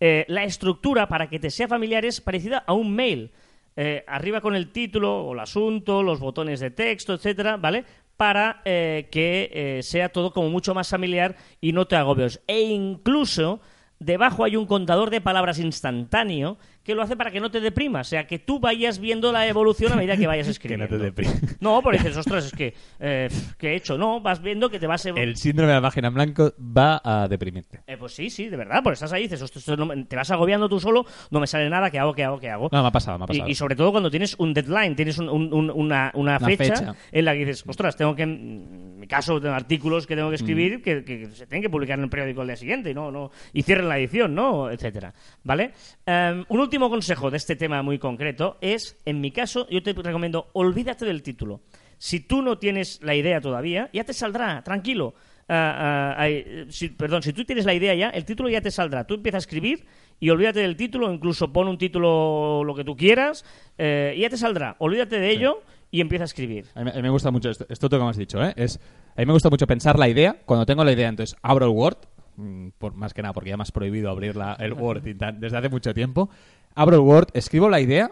eh, 0.00 0.26
la 0.28 0.44
estructura 0.44 1.08
para 1.08 1.30
que 1.30 1.38
te 1.38 1.50
sea 1.50 1.66
familiar 1.66 2.04
es 2.04 2.20
parecida 2.20 2.58
a 2.58 2.74
un 2.74 2.94
mail. 2.94 3.32
Eh, 3.76 4.04
arriba 4.06 4.40
con 4.40 4.56
el 4.56 4.72
título 4.72 5.24
o 5.24 5.34
el 5.34 5.40
asunto, 5.40 6.02
los 6.02 6.18
botones 6.18 6.60
de 6.60 6.70
texto, 6.70 7.14
etcétera, 7.14 7.58
¿vale? 7.58 7.84
Para 8.16 8.62
eh, 8.64 9.08
que 9.10 9.50
eh, 9.52 9.82
sea 9.82 10.08
todo 10.08 10.32
como 10.32 10.48
mucho 10.48 10.74
más 10.74 10.88
familiar 10.88 11.36
y 11.60 11.72
no 11.72 11.86
te 11.86 11.96
agobies. 11.96 12.42
E 12.46 12.62
incluso 12.62 13.60
debajo 13.98 14.44
hay 14.44 14.56
un 14.56 14.66
contador 14.66 15.10
de 15.10 15.20
palabras 15.20 15.58
instantáneo 15.58 16.56
que 16.86 16.94
lo 16.94 17.02
hace 17.02 17.16
para 17.16 17.30
que 17.32 17.40
no 17.40 17.50
te 17.50 17.60
deprimas, 17.60 18.06
o 18.06 18.10
sea, 18.10 18.26
que 18.26 18.38
tú 18.38 18.60
vayas 18.60 18.98
viendo 19.00 19.32
la 19.32 19.46
evolución 19.46 19.92
a 19.92 19.96
medida 19.96 20.16
que 20.16 20.26
vayas 20.26 20.46
Que 20.46 20.50
escribiendo. 20.52 20.86
no 20.86 20.96
te 20.98 21.04
deprimes. 21.04 21.60
No, 21.60 21.82
porque 21.82 21.98
dices, 21.98 22.16
ostras, 22.26 22.46
es 22.46 22.52
que, 22.52 22.74
eh, 23.00 23.28
¿qué 23.58 23.70
he 23.72 23.74
hecho? 23.74 23.98
No, 23.98 24.20
vas 24.20 24.40
viendo 24.40 24.70
que 24.70 24.78
te 24.78 24.86
vas... 24.86 25.04
El 25.04 25.36
síndrome 25.36 25.68
de 25.72 25.74
la 25.74 25.82
página 25.82 26.08
en 26.08 26.14
blanco 26.14 26.54
va 26.58 27.00
a 27.04 27.26
deprimirte. 27.28 27.80
Eh, 27.86 27.96
pues 27.96 28.14
sí, 28.14 28.30
sí, 28.30 28.48
de 28.48 28.56
verdad, 28.56 28.80
porque 28.84 28.94
estás 28.94 29.12
ahí 29.12 29.22
y 29.22 29.24
dices, 29.24 29.42
ostras, 29.42 29.62
esto 29.62 29.76
no 29.76 29.86
me- 29.86 30.04
te 30.04 30.14
vas 30.16 30.30
agobiando 30.30 30.68
tú 30.68 30.78
solo, 30.78 31.04
no 31.30 31.40
me 31.40 31.46
sale 31.48 31.68
nada, 31.68 31.90
¿qué 31.90 31.98
hago, 31.98 32.14
qué 32.14 32.22
hago, 32.24 32.38
qué 32.38 32.50
hago? 32.50 32.68
No, 32.70 32.82
me 32.82 32.88
ha 32.88 32.92
pasado, 32.92 33.18
me 33.18 33.24
ha 33.24 33.26
pasado. 33.26 33.48
y 33.48 33.54
sobre 33.56 33.74
todo 33.74 33.90
cuando 33.90 34.10
tienes 34.10 34.36
un 34.38 34.54
deadline, 34.54 34.94
tienes 34.94 35.18
un- 35.18 35.28
un- 35.28 35.52
un- 35.52 35.70
una, 35.70 36.12
una 36.14 36.36
Una 36.36 36.40
fecha, 36.40 36.64
fecha. 36.76 36.94
en 37.10 37.24
la 37.24 37.32
que 37.32 37.38
dices, 37.40 37.64
ostras, 37.66 37.96
tengo 37.96 38.14
que, 38.14 38.22
en 38.22 38.85
mi 39.06 39.08
caso, 39.08 39.40
tengo 39.40 39.54
artículos 39.54 40.06
que 40.06 40.14
tengo 40.16 40.28
que 40.28 40.34
Mm. 40.34 40.42
escribir 40.42 40.82
que, 40.82 41.04
que 41.04 41.26
se 41.30 41.46
tienen 41.46 41.62
que 41.62 41.70
publicar 41.70 41.98
en 41.98 42.04
el 42.04 42.10
periódico 42.10 42.40
al 42.40 42.48
día 42.48 42.56
siguiente 42.56 42.90
y 42.90 42.94
no, 42.94 43.10
no 43.10 43.30
y 43.52 43.62
cierren 43.62 43.88
la 43.88 43.98
edición, 43.98 44.34
¿no? 44.34 44.70
Etcétera. 44.70 45.14
¿Vale? 45.44 45.72
Em, 46.04 46.44
un 46.48 46.60
último 46.60 46.90
consejo 46.90 47.30
de 47.30 47.36
este 47.36 47.56
tema 47.56 47.82
muy 47.82 47.98
concreto 47.98 48.58
es, 48.60 48.96
en 49.04 49.20
mi 49.20 49.30
caso, 49.30 49.66
yo 49.70 49.82
te 49.82 49.92
recomiendo, 49.92 50.48
olvídate 50.52 51.04
del 51.04 51.22
título. 51.22 51.60
Si 51.98 52.20
tú 52.20 52.42
no 52.42 52.58
tienes 52.58 53.00
la 53.02 53.14
idea 53.14 53.40
todavía, 53.40 53.88
ya 53.92 54.04
te 54.04 54.12
saldrá, 54.12 54.62
tranquilo. 54.62 55.14
Eh, 55.48 56.66
si- 56.68 56.88
perdón, 56.90 57.22
si 57.22 57.32
tú 57.32 57.44
tienes 57.44 57.64
la 57.64 57.74
idea 57.74 57.94
ya, 57.94 58.10
el 58.10 58.24
título 58.24 58.48
ya 58.48 58.60
te 58.60 58.70
saldrá. 58.70 59.04
Tú 59.06 59.14
empiezas 59.14 59.36
a 59.36 59.44
escribir 59.46 59.84
y 60.18 60.30
olvídate 60.30 60.60
del 60.60 60.76
título, 60.76 61.12
incluso 61.12 61.52
pon 61.52 61.68
un 61.68 61.78
título 61.78 62.62
lo 62.64 62.74
que 62.74 62.84
tú 62.84 62.96
quieras 62.96 63.44
eh, 63.78 64.14
y 64.16 64.20
ya 64.22 64.28
te 64.30 64.36
saldrá. 64.36 64.76
Olvídate 64.78 65.18
de 65.20 65.30
ello 65.30 65.62
y 65.90 66.00
empieza 66.00 66.24
a 66.24 66.26
escribir. 66.26 66.66
A 66.74 66.84
mí, 66.84 66.90
a 66.90 66.94
mí 66.96 67.02
me 67.02 67.10
gusta 67.10 67.30
mucho 67.30 67.50
esto, 67.50 67.66
esto 67.68 67.88
que 67.88 67.98
me 67.98 68.08
has 68.08 68.16
dicho, 68.16 68.42
¿eh? 68.44 68.52
Es, 68.56 68.78
a 69.16 69.20
mí 69.20 69.26
me 69.26 69.32
gusta 69.32 69.50
mucho 69.50 69.66
pensar 69.66 69.98
la 69.98 70.08
idea. 70.08 70.40
Cuando 70.44 70.66
tengo 70.66 70.84
la 70.84 70.92
idea, 70.92 71.08
entonces 71.08 71.36
abro 71.42 71.66
el 71.66 71.72
Word, 71.72 71.98
mm, 72.36 72.68
por, 72.78 72.94
más 72.94 73.14
que 73.14 73.22
nada 73.22 73.32
porque 73.32 73.50
ya 73.50 73.56
me 73.56 73.62
has 73.62 73.72
prohibido 73.72 74.10
abrir 74.10 74.36
la- 74.36 74.54
el 74.54 74.72
Word 74.72 75.02
desde 75.02 75.56
hace 75.56 75.68
mucho 75.68 75.94
tiempo. 75.94 76.28
Abro 76.74 76.96
el 76.96 77.02
Word, 77.02 77.28
escribo 77.34 77.68
la 77.68 77.80
idea, 77.80 78.10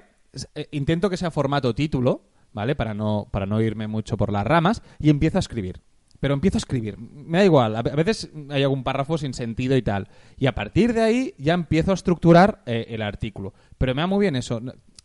eh, 0.55 0.69
intento 0.73 1.11
que 1.11 1.17
sea 1.17 1.31
formato 1.31 1.75
título, 1.75 2.23
¿vale? 2.53 2.75
Para 2.77 2.95
no, 2.95 3.29
para 3.31 3.47
no 3.47 3.61
irme 3.61 3.87
mucho 3.89 4.17
por 4.17 4.33
las 4.33 4.47
ramas, 4.47 4.83
y 4.99 5.11
empiezo 5.11 5.39
a 5.39 5.41
escribir. 5.41 5.81
Pero 6.21 6.33
empiezo 6.33 6.57
a 6.57 6.61
escribir. 6.61 6.97
Me 6.97 7.39
da 7.39 7.45
igual. 7.45 7.77
A 7.77 7.83
ve- 7.83 7.91
a 7.91 7.97
veces 7.97 8.31
hay 8.49 8.63
algún 8.63 8.83
párrafo 8.83 9.19
sin 9.19 9.35
sentido 9.35 9.77
y 9.77 9.83
tal. 9.83 10.09
Y 10.39 10.47
a 10.47 10.55
partir 10.55 10.95
de 10.95 11.03
ahí 11.03 11.35
ya 11.37 11.53
empiezo 11.53 11.91
a 11.91 11.95
estructurar 11.95 12.63
eh, 12.65 12.87
el 12.91 13.03
artículo. 13.03 13.53
Pero 13.77 13.95
me 13.95 14.01
da 14.01 14.07
muy 14.07 14.21
bien 14.21 14.35
eso. 14.37 14.59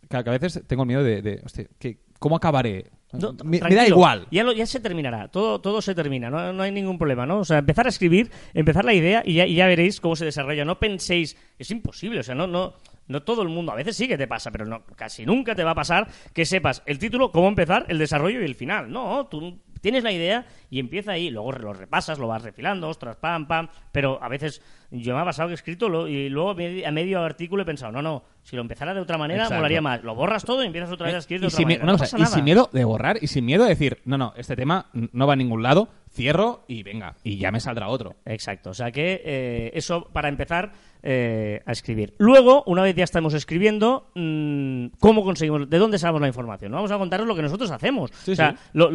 Que 0.08 0.24
que 0.24 0.30
a 0.30 0.38
veces 0.38 0.62
tengo 0.66 0.84
el 0.84 0.86
miedo 0.86 1.02
de, 1.02 1.20
de, 1.20 1.42
hostia, 1.44 1.66
¿qué- 1.78 1.98
¿cómo 2.20 2.36
acabaré? 2.36 2.86
No, 3.12 3.32
me, 3.42 3.60
me 3.60 3.74
da 3.74 3.88
igual. 3.88 4.28
Ya, 4.30 4.44
lo- 4.44 4.52
ya 4.52 4.66
se 4.66 4.78
terminará, 4.78 5.26
todo, 5.26 5.60
todo 5.60 5.82
se 5.82 5.96
termina, 5.96 6.30
no, 6.30 6.52
no 6.52 6.62
hay 6.62 6.70
ningún 6.70 6.96
problema, 6.96 7.26
¿no? 7.26 7.40
O 7.40 7.44
sea, 7.44 7.58
empezar 7.58 7.86
a 7.86 7.88
escribir, 7.88 8.30
empezar 8.54 8.84
la 8.84 8.94
idea 8.94 9.20
y 9.26 9.34
ya, 9.34 9.46
y 9.46 9.56
ya 9.56 9.66
veréis 9.66 10.00
cómo 10.00 10.14
se 10.14 10.24
desarrolla. 10.26 10.64
No 10.64 10.78
penséis, 10.78 11.36
es 11.58 11.70
imposible, 11.72 12.20
o 12.20 12.22
sea, 12.22 12.36
no, 12.36 12.46
no, 12.46 12.74
no 13.08 13.22
todo 13.24 13.42
el 13.42 13.48
mundo, 13.48 13.72
a 13.72 13.74
veces 13.74 13.96
sí 13.96 14.06
que 14.06 14.16
te 14.16 14.28
pasa, 14.28 14.52
pero 14.52 14.64
no, 14.64 14.84
casi 14.94 15.26
nunca 15.26 15.56
te 15.56 15.64
va 15.64 15.72
a 15.72 15.74
pasar 15.74 16.06
que 16.32 16.46
sepas 16.46 16.84
el 16.86 17.00
título, 17.00 17.32
cómo 17.32 17.48
empezar, 17.48 17.84
el 17.88 17.98
desarrollo 17.98 18.40
y 18.42 18.44
el 18.44 18.54
final. 18.54 18.92
No, 18.92 19.26
tú 19.26 19.58
tienes 19.80 20.04
la 20.04 20.12
idea 20.12 20.46
y 20.70 20.78
empieza 20.78 21.10
ahí, 21.10 21.30
luego 21.30 21.50
lo 21.50 21.72
repasas, 21.72 22.16
lo 22.20 22.28
vas 22.28 22.42
refilando, 22.42 22.88
ostras, 22.88 23.16
pam, 23.16 23.48
pam, 23.48 23.66
pero 23.90 24.22
a 24.22 24.28
veces 24.28 24.62
yo 24.90 25.14
me 25.14 25.20
ha 25.20 25.24
pasado 25.24 25.48
que 25.48 25.52
he 25.52 25.54
escrito 25.54 25.88
lo- 25.88 26.08
y 26.08 26.28
luego 26.28 26.50
a 26.50 26.90
medio 26.90 27.20
artículo 27.22 27.62
he 27.62 27.66
pensado, 27.66 27.92
no, 27.92 28.02
no, 28.02 28.24
si 28.42 28.56
lo 28.56 28.62
empezara 28.62 28.92
de 28.92 29.00
otra 29.00 29.16
manera 29.18 29.42
Exacto. 29.44 29.58
molaría 29.60 29.80
más. 29.80 30.02
Lo 30.02 30.14
borras 30.14 30.44
todo 30.44 30.62
y 30.62 30.66
empiezas 30.66 30.90
otra 30.90 31.06
vez 31.06 31.14
a 31.14 31.18
escribir 31.18 31.42
de 31.42 31.46
otra 31.46 31.60
manera. 31.62 31.84
no 31.84 31.94
y 31.94 32.20
nada. 32.20 32.26
sin 32.26 32.44
miedo 32.44 32.68
de 32.72 32.84
borrar 32.84 33.18
y 33.22 33.26
sin 33.28 33.44
miedo 33.44 33.62
de 33.64 33.68
decir, 33.70 33.98
no, 34.04 34.18
no, 34.18 34.32
este 34.36 34.56
tema 34.56 34.86
no 34.92 35.26
va 35.26 35.34
a 35.34 35.36
ningún 35.36 35.62
lado, 35.62 35.88
cierro 36.12 36.64
y 36.66 36.82
venga, 36.82 37.14
y 37.22 37.36
ya 37.38 37.52
me 37.52 37.60
saldrá 37.60 37.88
otro. 37.88 38.16
Exacto, 38.24 38.70
o 38.70 38.74
sea 38.74 38.90
que 38.90 39.22
eh, 39.24 39.70
eso 39.74 40.08
para 40.12 40.28
empezar 40.28 40.72
eh, 41.02 41.62
a 41.66 41.72
escribir. 41.72 42.14
Luego, 42.18 42.64
una 42.66 42.82
vez 42.82 42.94
ya 42.96 43.04
estamos 43.04 43.32
escribiendo, 43.34 44.10
mm, 44.16 44.86
¿cómo 44.98 45.22
conseguimos? 45.24 45.70
¿De 45.70 45.78
dónde 45.78 45.98
sacamos 45.98 46.20
la 46.20 46.26
información? 46.26 46.72
¿no? 46.72 46.78
Vamos 46.78 46.90
a 46.90 46.98
contaros 46.98 47.26
lo 47.28 47.36
que 47.36 47.42
nosotros 47.42 47.70
hacemos. 47.70 48.10
Sí, 48.12 48.32
o 48.32 48.36
sea, 48.36 48.52
sí. 48.52 48.56
lo- 48.72 48.90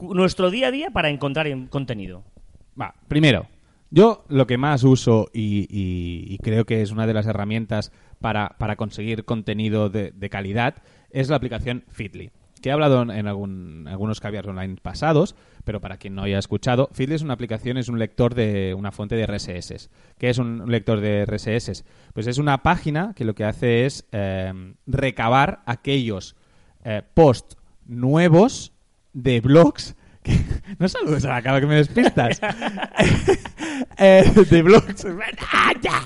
nuestro 0.00 0.50
día 0.50 0.68
a 0.68 0.70
día 0.70 0.90
para 0.90 1.08
encontrar 1.08 1.46
en- 1.46 1.66
contenido. 1.68 2.24
Va, 2.80 2.94
primero, 3.08 3.46
yo 3.92 4.24
lo 4.28 4.46
que 4.46 4.56
más 4.56 4.84
uso 4.84 5.28
y, 5.34 6.38
creo 6.38 6.64
que 6.64 6.80
es 6.80 6.90
una 6.90 7.06
de 7.06 7.12
las 7.12 7.26
herramientas 7.26 7.92
para, 8.20 8.56
para 8.58 8.76
conseguir 8.76 9.24
contenido 9.26 9.90
de, 9.90 10.12
de 10.12 10.30
calidad 10.30 10.76
es 11.10 11.28
la 11.28 11.36
aplicación 11.36 11.84
Feedly. 11.88 12.30
Que 12.62 12.70
he 12.70 12.72
hablado 12.72 13.02
en, 13.02 13.26
algún- 13.26 13.86
algunos 13.88 14.20
caviars 14.20 14.48
online 14.48 14.76
pasados, 14.80 15.34
pero 15.64 15.80
para 15.80 15.98
quien 15.98 16.14
no 16.14 16.22
haya 16.22 16.38
escuchado, 16.38 16.88
Feedly 16.92 17.16
es 17.16 17.22
una 17.22 17.34
aplicación, 17.34 17.76
es 17.76 17.88
un 17.88 17.98
lector 17.98 18.34
de 18.34 18.72
una 18.72 18.92
fuente 18.92 19.14
de 19.14 19.26
RSS. 19.26 19.90
¿Qué 20.16 20.30
es 20.30 20.38
un, 20.38 20.70
lector 20.70 21.00
de 21.00 21.26
RSS? 21.26 21.84
Pues 22.14 22.26
es 22.28 22.38
una 22.38 22.62
página 22.62 23.12
que 23.14 23.24
lo 23.26 23.34
que 23.34 23.44
hace 23.44 23.84
es 23.84 24.06
eh, 24.12 24.74
recabar 24.86 25.62
aquellos 25.66 26.34
eh, 26.84 27.02
posts 27.14 27.58
nuevos 27.84 28.72
de 29.12 29.40
blogs 29.40 29.96
no 30.78 30.88
saludes 30.88 31.24
a 31.24 31.30
la 31.30 31.42
cara 31.42 31.60
que 31.60 31.66
me 31.66 31.74
despistas 31.76 32.40
Eh, 33.98 34.24
de 34.50 34.62
blogs 34.62 35.06
¡Ah, 35.52 35.72
ya! 35.80 36.02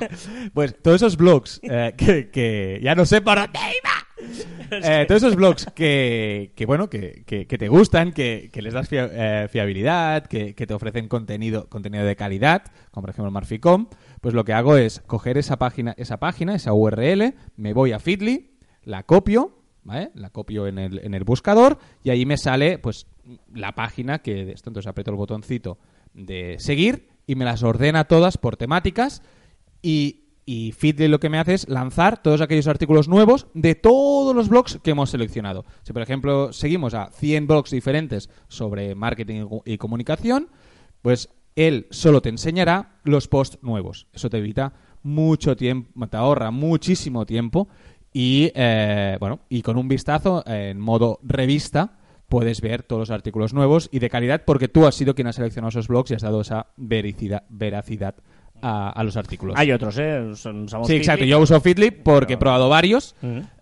pues 0.52 0.74
todos 0.82 0.96
esos 0.96 1.16
blogs 1.16 1.60
eh, 1.62 1.94
que, 1.96 2.30
que 2.30 2.80
ya 2.82 2.94
no 2.94 3.04
sé 3.04 3.20
por 3.20 3.36
dónde 3.38 3.58
iba 3.58 4.28
Eh, 4.70 5.04
todos 5.06 5.22
esos 5.22 5.36
blogs 5.36 5.66
que, 5.76 6.52
que 6.56 6.66
bueno 6.66 6.90
que, 6.90 7.22
que- 7.24 7.46
te 7.46 7.68
gustan 7.68 8.12
que, 8.12 8.50
les 8.52 8.74
das 8.74 8.88
fia- 8.88 9.08
eh, 9.12 9.48
fiabilidad 9.48 10.26
que, 10.26 10.54
te 10.54 10.74
ofrecen 10.74 11.06
contenido 11.06 11.68
contenido 11.68 12.04
de 12.04 12.16
calidad 12.16 12.64
como 12.90 13.02
por 13.02 13.10
ejemplo 13.10 13.30
Marficom 13.30 13.88
pues 14.20 14.34
lo 14.34 14.44
que 14.44 14.52
hago 14.54 14.76
es 14.76 15.00
coger 15.06 15.38
esa 15.38 15.58
página 15.58 15.94
esa 15.98 16.16
página 16.18 16.54
esa 16.56 16.72
URL 16.72 17.34
me 17.56 17.72
voy 17.74 17.92
a 17.92 18.00
Feedly 18.00 18.56
la 18.82 19.04
copio 19.04 19.62
¿vale? 19.84 20.10
La 20.14 20.30
copio 20.30 20.66
en 20.66 20.78
el, 20.78 20.98
en 21.04 21.14
el 21.14 21.22
buscador 21.22 21.78
y 22.02 22.10
ahí 22.10 22.26
me 22.26 22.36
sale 22.36 22.78
pues 22.78 23.06
la 23.54 23.74
página 23.74 24.20
que 24.20 24.44
de 24.44 24.52
esto 24.52 24.70
entonces 24.70 24.88
aprieto 24.88 25.10
el 25.10 25.16
botoncito 25.16 25.78
de 26.14 26.56
seguir 26.58 27.08
y 27.26 27.34
me 27.34 27.44
las 27.44 27.62
ordena 27.62 28.04
todas 28.04 28.38
por 28.38 28.56
temáticas 28.56 29.22
y 29.82 30.22
Y 30.48 30.72
lo 31.08 31.18
que 31.18 31.28
me 31.28 31.38
hace 31.38 31.54
es 31.54 31.68
lanzar 31.68 32.22
todos 32.22 32.40
aquellos 32.40 32.68
artículos 32.68 33.08
nuevos 33.08 33.48
de 33.52 33.74
todos 33.74 34.34
los 34.34 34.48
blogs 34.48 34.78
que 34.80 34.92
hemos 34.92 35.10
seleccionado. 35.10 35.64
Si, 35.82 35.92
por 35.92 36.02
ejemplo, 36.02 36.52
seguimos 36.52 36.94
a 36.94 37.10
100 37.10 37.48
blogs 37.48 37.72
diferentes 37.72 38.30
sobre 38.46 38.94
marketing 38.94 39.48
y 39.64 39.76
comunicación, 39.76 40.48
pues 41.02 41.30
él 41.56 41.88
solo 41.90 42.22
te 42.22 42.28
enseñará 42.28 43.00
los 43.02 43.26
posts 43.26 43.58
nuevos. 43.60 44.06
Eso 44.12 44.30
te 44.30 44.38
evita 44.38 44.72
mucho 45.02 45.56
tiempo, 45.56 46.06
te 46.06 46.16
ahorra 46.16 46.52
muchísimo 46.52 47.26
tiempo 47.26 47.66
y, 48.12 48.52
eh, 48.54 49.16
bueno, 49.18 49.40
y 49.48 49.62
con 49.62 49.76
un 49.76 49.88
vistazo 49.88 50.44
en 50.46 50.78
modo 50.78 51.18
revista 51.22 51.98
puedes 52.28 52.60
ver 52.60 52.82
todos 52.82 53.00
los 53.00 53.10
artículos 53.10 53.54
nuevos 53.54 53.88
y 53.92 53.98
de 54.00 54.10
calidad 54.10 54.42
porque 54.44 54.68
tú 54.68 54.86
has 54.86 54.94
sido 54.94 55.14
quien 55.14 55.26
ha 55.28 55.32
seleccionado 55.32 55.68
esos 55.70 55.88
blogs 55.88 56.10
y 56.10 56.14
has 56.14 56.22
dado 56.22 56.40
esa 56.40 56.66
vericidad, 56.76 57.44
veracidad 57.48 58.14
a, 58.62 58.90
a 58.90 59.04
los 59.04 59.16
artículos. 59.16 59.54
Hay 59.58 59.70
otros, 59.72 59.98
¿eh? 59.98 60.20
Usamos 60.32 60.86
Sí, 60.86 60.94
exacto. 60.96 61.24
Yo 61.24 61.38
uso 61.38 61.60
Feedly 61.60 61.90
porque 61.90 62.32
he 62.32 62.36
Pero- 62.36 62.40
probado 62.40 62.68
varios. 62.68 63.14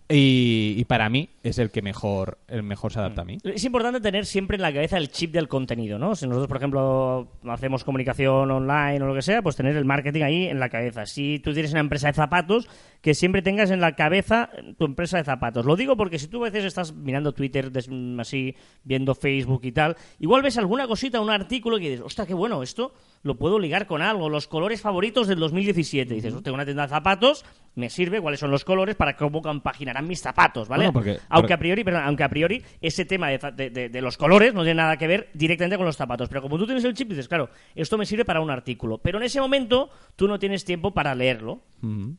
Y, 0.09 0.75
y 0.77 0.85
para 0.85 1.09
mí 1.09 1.31
es 1.43 1.59
el 1.59 1.71
que 1.71 1.81
mejor, 1.81 2.39
el 2.49 2.63
mejor 2.63 2.93
se 2.93 2.99
adapta 2.99 3.23
a 3.23 3.25
mí. 3.25 3.39
Es 3.43 3.65
importante 3.65 4.01
tener 4.01 4.27
siempre 4.27 4.57
en 4.57 4.63
la 4.63 4.73
cabeza 4.73 4.99
el 4.99 5.11
chip 5.11 5.33
del 5.33 5.49
contenido, 5.49 5.99
¿no? 5.99 6.15
Si 6.15 6.27
nosotros, 6.27 6.49
por 6.49 6.59
ejemplo, 6.59 7.29
hacemos 7.49 7.85
comunicación 7.85 8.51
online 8.51 9.03
o 9.03 9.07
lo 9.07 9.15
que 9.15 9.23
sea, 9.23 9.41
pues 9.41 9.57
tener 9.57 9.77
el 9.77 9.85
marketing 9.85 10.23
ahí 10.23 10.47
en 10.47 10.61
la 10.61 10.69
cabeza. 10.69 11.07
Si 11.07 11.39
tú 11.39 11.55
tienes 11.55 11.73
una 11.73 11.81
empresa 11.81 12.09
de 12.09 12.13
zapatos, 12.13 12.69
que 13.01 13.15
siempre 13.15 13.43
tengas 13.43 13.71
en 13.71 13.81
la 13.81 13.95
cabeza 13.97 14.51
tu 14.79 14.85
empresa 14.85 15.19
de 15.19 15.25
zapatos. 15.25 15.67
Lo 15.67 15.77
digo 15.77 15.97
porque 15.97 16.19
si 16.19 16.29
tú 16.29 16.41
a 16.41 16.51
veces 16.51 16.65
estás 16.65 16.95
mirando 16.95 17.33
Twitter 17.33 17.71
así, 18.19 18.57
viendo 18.83 19.15
Facebook 19.15 19.61
y 19.65 19.73
tal, 19.73 19.97
igual 20.19 20.43
ves 20.43 20.59
alguna 20.59 20.87
cosita, 20.87 21.21
un 21.21 21.31
artículo 21.31 21.79
que 21.79 21.91
dices, 21.91 22.01
ostras, 22.01 22.27
qué 22.27 22.35
bueno, 22.35 22.63
esto 22.63 22.93
lo 23.25 23.35
puedo 23.37 23.59
ligar 23.59 23.87
con 23.89 24.01
algo, 24.03 24.29
los 24.29 24.47
colores 24.47 24.81
favoritos 24.81 25.27
del 25.27 25.39
2017. 25.41 26.13
Y 26.13 26.17
dices, 26.21 26.41
tengo 26.43 26.55
una 26.55 26.65
tienda 26.65 26.83
de 26.85 26.89
zapatos, 26.91 27.45
me 27.75 27.91
sirve, 27.91 28.21
cuáles 28.21 28.39
son 28.39 28.51
los 28.53 28.65
colores 28.65 28.95
para 28.95 29.17
cómo 29.17 29.43
compaginarán 29.43 30.07
mis 30.07 30.21
zapatos, 30.21 30.69
¿vale? 30.69 30.85
Bueno, 30.85 30.93
porque- 30.93 31.11
Aunque 31.11 31.27
porque- 31.41 31.55
a 31.55 31.59
priori, 31.59 31.83
perdón, 31.85 32.03
aunque 32.05 32.23
a 32.23 32.29
priori 32.29 32.63
ese 32.81 33.05
tema 33.07 33.31
de, 33.31 33.39
de- 33.57 33.71
de- 33.71 33.89
de 33.89 34.01
los 34.03 34.17
colores 34.17 34.55
no 34.55 34.63
tiene 34.63 34.77
nada 34.77 34.97
que 34.97 35.07
ver 35.09 35.31
directamente 35.35 35.77
con 35.77 35.87
los 35.87 35.97
zapatos. 35.97 36.29
Pero 36.29 36.43
como 36.43 36.57
tú 36.59 36.67
tienes 36.67 36.85
el 36.85 36.95
chip, 36.95 37.09
dices, 37.09 37.27
claro, 37.27 37.49
esto 37.75 37.99
me 37.99 38.07
sirve 38.07 38.25
para 38.25 38.41
un 38.41 38.51
artículo. 38.51 38.99
Pero 38.99 39.19
en 39.19 39.25
ese 39.25 39.41
momento 39.41 39.91
tú 40.17 40.29
no 40.29 40.39
tienes 40.39 40.65
tiempo 40.65 40.93
para 40.93 41.15
leerlo 41.15 41.63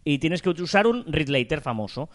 y 0.03 0.17
tienes 0.19 0.41
que 0.41 0.49
usar 0.49 0.85
un 0.87 1.05
read 1.07 1.29
later 1.29 1.61
famoso. 1.61 2.09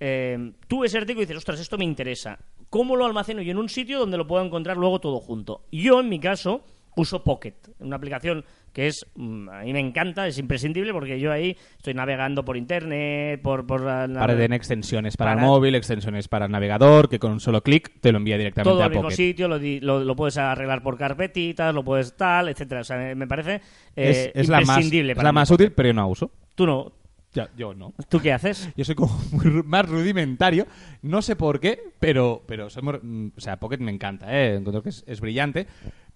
Eh, 0.00 0.52
tú 0.66 0.84
ese 0.84 0.98
artículo 0.98 1.20
dices, 1.20 1.36
ostras, 1.36 1.60
esto 1.60 1.78
me 1.78 1.84
interesa. 1.84 2.38
¿Cómo 2.70 2.96
lo 2.96 3.04
almaceno 3.04 3.40
yo 3.42 3.52
en 3.52 3.58
un 3.58 3.68
sitio 3.68 3.98
donde 4.00 4.16
lo 4.16 4.26
puedo 4.26 4.44
encontrar 4.44 4.76
luego 4.76 5.00
todo 5.00 5.20
junto? 5.20 5.64
Yo, 5.70 6.00
en 6.00 6.08
mi 6.08 6.18
caso, 6.18 6.64
uso 6.96 7.22
Pocket, 7.24 7.54
una 7.78 7.96
aplicación 7.96 8.44
que 8.72 8.86
es, 8.86 9.06
mm, 9.16 9.48
a 9.50 9.62
mí 9.64 9.72
me 9.74 9.80
encanta, 9.80 10.26
es 10.26 10.38
imprescindible 10.38 10.92
porque 10.92 11.20
yo 11.20 11.30
ahí 11.30 11.56
estoy 11.76 11.92
navegando 11.92 12.42
por 12.44 12.56
internet, 12.56 13.40
por... 13.42 13.66
por 13.66 13.82
Para 13.82 14.28
tener 14.28 14.54
extensiones 14.54 15.16
para, 15.16 15.32
Para- 15.32 15.42
el 15.42 15.46
móvil, 15.46 15.74
extensiones 15.74 16.28
para 16.28 16.46
el 16.46 16.52
navegador, 16.52 17.08
que 17.10 17.18
con 17.18 17.32
un 17.32 17.40
solo 17.40 17.62
clic 17.62 18.00
te 18.00 18.12
lo 18.12 18.18
envía 18.18 18.38
directamente 18.38 18.70
todo 18.70 18.80
a 18.82 18.84
al 18.86 18.90
mismo 18.90 19.02
Pocket. 19.04 19.16
sitio, 19.16 19.46
lo, 19.48 19.58
lo- 19.58 20.04
lo 20.04 20.16
puedes 20.16 20.38
arreglar 20.38 20.82
por 20.82 20.96
carpetitas, 20.96 21.74
lo 21.74 21.84
puedes 21.84 22.16
tal, 22.16 22.48
etcétera. 22.48 22.80
O 22.80 22.84
sea, 22.84 23.14
me 23.14 23.26
parece 23.26 23.56
Es, 23.94 24.16
eh, 24.26 24.32
es 24.34 24.48
la 24.48 24.58
más, 24.60 24.68
imprescindible 24.68 25.12
es 25.12 25.16
para 25.16 25.28
la 25.28 25.32
más 25.32 25.50
útil, 25.50 25.72
pero 25.72 25.88
yo 25.88 25.92
no 25.94 26.08
uso. 26.08 26.30
Tú 26.54 26.64
no. 26.66 26.92
Ya, 27.34 27.48
yo 27.56 27.72
no. 27.72 27.94
¿Tú 28.10 28.20
qué 28.20 28.30
haces? 28.30 28.70
Yo 28.76 28.84
soy 28.84 28.94
como 28.94 29.18
más 29.64 29.88
rudimentario. 29.88 30.66
No 31.00 31.22
sé 31.22 31.34
por 31.34 31.60
qué, 31.60 31.78
pero, 31.98 32.42
pero 32.46 32.68
somos, 32.68 32.98
mm, 33.02 33.28
o 33.34 33.40
sea, 33.40 33.56
Pocket 33.58 33.78
me 33.78 33.90
encanta, 33.90 34.26
¿eh? 34.38 34.56
encuentro 34.56 34.82
que 34.82 34.90
es, 34.90 35.02
es 35.06 35.18
brillante. 35.20 35.66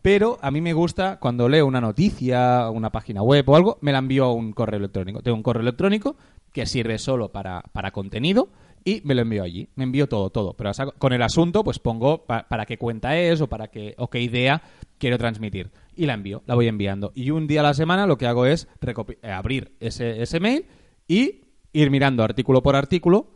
Pero 0.07 0.39
a 0.41 0.53
mí 0.53 0.61
me 0.61 0.73
gusta 0.73 1.19
cuando 1.19 1.49
leo 1.49 1.67
una 1.67 1.81
noticia, 1.81 2.71
una 2.71 2.91
página 2.91 3.23
web 3.23 3.45
o 3.49 3.57
algo, 3.57 3.79
me 3.81 3.91
la 3.91 3.99
envío 3.99 4.27
a 4.27 4.33
un 4.33 4.53
correo 4.53 4.79
electrónico. 4.79 5.21
Tengo 5.21 5.37
un 5.37 5.43
correo 5.43 5.63
electrónico 5.63 6.15
que 6.53 6.65
sirve 6.65 6.99
solo 6.99 7.33
para, 7.33 7.65
para 7.73 7.91
contenido 7.91 8.49
y 8.85 9.01
me 9.03 9.17
lo 9.17 9.23
envío 9.23 9.43
allí. 9.43 9.69
Me 9.75 9.83
envío 9.83 10.09
todo, 10.09 10.31
todo. 10.31 10.55
Pero 10.55 10.71
con 10.99 11.13
el 11.13 11.23
asunto, 11.23 11.65
pues 11.65 11.81
pongo 11.81 12.25
pa- 12.25 12.47
para 12.49 12.67
qué 12.67 12.79
cuenta 12.79 13.19
es 13.19 13.41
o 13.41 13.49
para 13.49 13.67
qué, 13.67 13.97
o 13.99 14.09
qué 14.09 14.21
idea 14.21 14.63
quiero 14.99 15.19
transmitir. 15.19 15.73
Y 15.97 16.07
la 16.07 16.15
envío, 16.15 16.45
la 16.47 16.55
voy 16.55 16.69
enviando. 16.69 17.11
Y 17.17 17.31
un 17.31 17.49
día 17.49 17.59
a 17.59 17.65
la 17.65 17.75
semana 17.75 18.07
lo 18.07 18.17
que 18.17 18.29
hago 18.29 18.47
es 18.47 18.69
eh, 19.23 19.33
abrir 19.33 19.73
ese, 19.81 20.23
ese 20.23 20.39
mail 20.39 20.67
y 21.09 21.41
ir 21.73 21.91
mirando 21.91 22.23
artículo 22.23 22.63
por 22.63 22.77
artículo, 22.77 23.27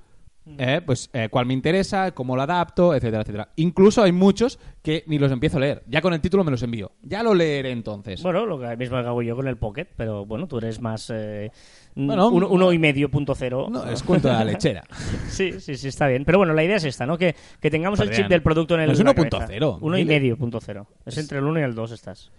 eh, 0.58 0.80
pues 0.84 1.10
eh, 1.12 1.28
cuál 1.30 1.46
me 1.46 1.54
interesa, 1.54 2.12
cómo 2.12 2.34
lo 2.34 2.42
adapto, 2.42 2.94
etcétera, 2.94 3.22
etcétera. 3.22 3.48
Incluso 3.56 4.02
hay 4.02 4.12
muchos 4.12 4.58
que 4.82 5.04
ni 5.06 5.18
los 5.18 5.30
empiezo 5.30 5.58
a 5.58 5.60
leer. 5.60 5.82
Ya 5.86 6.00
con 6.00 6.12
el 6.12 6.20
título 6.20 6.44
me 6.44 6.50
los 6.50 6.62
envío. 6.62 6.92
Ya 7.02 7.22
lo 7.22 7.34
leeré 7.34 7.70
entonces. 7.70 8.22
Bueno, 8.22 8.46
lo 8.46 8.58
que 8.58 8.76
mismo 8.76 8.96
hago 8.96 9.22
yo 9.22 9.36
con 9.36 9.46
el 9.46 9.56
Pocket, 9.56 9.86
pero 9.96 10.24
bueno, 10.24 10.46
tú 10.46 10.58
eres 10.58 10.80
más... 10.80 11.10
Eh, 11.14 11.50
Bueno, 11.94 12.28
uno, 12.28 12.48
uno 12.48 12.72
y 12.72 12.78
medio 12.78 13.10
punto 13.10 13.34
cero. 13.34 13.68
No, 13.70 13.84
es 13.84 14.02
cuento 14.02 14.28
de 14.28 14.34
la 14.34 14.44
lechera. 14.44 14.82
Sí, 15.28 15.60
sí, 15.60 15.76
sí, 15.76 15.88
está 15.88 16.08
bien. 16.08 16.24
Pero 16.24 16.38
bueno, 16.38 16.54
la 16.54 16.64
idea 16.64 16.76
es 16.76 16.84
esta, 16.84 17.06
¿no? 17.06 17.16
Que, 17.18 17.34
que 17.60 17.70
tengamos 17.70 18.00
el 18.00 18.10
chip 18.10 18.26
del 18.26 18.42
producto 18.42 18.74
en 18.74 18.80
el 18.82 18.86
no 18.88 18.92
es 18.94 19.00
en 19.00 19.06
la 19.06 19.14
1.0, 19.14 19.28
cabeza. 19.38 19.66
Uno 19.80 19.98
y 19.98 20.04
medio 20.04 20.36
punto 20.36 20.60
cero. 20.60 20.86
Es 21.06 21.18
entre 21.18 21.38
el 21.38 21.44
uno 21.44 21.60
y 21.60 21.62
el 21.62 21.74
dos 21.74 21.92
estás. 21.92 22.30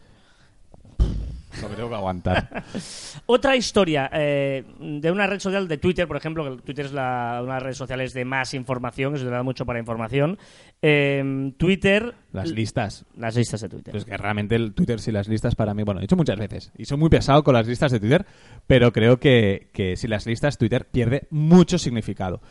Lo 1.62 1.70
que 1.70 1.76
tengo 1.76 1.90
que 1.90 1.96
aguantar. 1.96 2.64
Otra 3.26 3.56
historia 3.56 4.10
eh, 4.14 4.64
de 4.80 5.12
una 5.12 5.28
red 5.28 5.40
social 5.40 5.68
de 5.68 5.78
Twitter, 5.78 6.08
por 6.08 6.18
ejemplo, 6.18 6.58
que 6.58 6.62
Twitter 6.64 6.86
es 6.86 6.94
la, 6.94 7.40
una 7.44 7.54
de 7.54 7.60
las 7.60 7.64
redes 7.64 7.78
sociales 7.78 8.14
de 8.14 8.26
más 8.26 8.54
información, 8.54 9.14
que 9.14 9.20
se 9.20 9.26
da 9.26 9.44
mucho 9.44 9.66
para 9.66 9.80
información. 9.80 10.38
Eh, 10.82 11.54
Twitter. 11.58 12.16
Las 12.32 12.52
listas. 12.52 13.06
Las 13.16 13.36
listas 13.36 13.62
de 13.62 13.70
Twitter. 13.70 13.92
Pues 13.92 14.06
que 14.06 14.18
realmente 14.18 14.56
el 14.56 14.74
Twitter 14.74 15.00
sin 15.00 15.14
las 15.14 15.28
listas 15.28 15.56
para 15.56 15.74
mí, 15.74 15.84
bueno, 15.84 16.00
he 16.00 16.04
dicho 16.04 16.16
muchas 16.16 16.38
veces. 16.38 16.72
Y 16.78 16.86
soy 16.86 16.98
muy 16.98 17.10
pesado 17.10 17.44
con 17.44 17.54
las 17.54 17.68
listas 17.68 17.92
de 17.92 18.00
Twitter, 18.00 18.26
pero 18.68 18.92
creo 18.92 19.20
que, 19.20 19.70
que 19.74 19.96
sin 19.96 20.10
las 20.10 20.26
listas 20.26 20.58
Twitter 20.58 20.88
pierde 20.92 21.28
mucho 21.30 21.78
significado. 21.78 22.42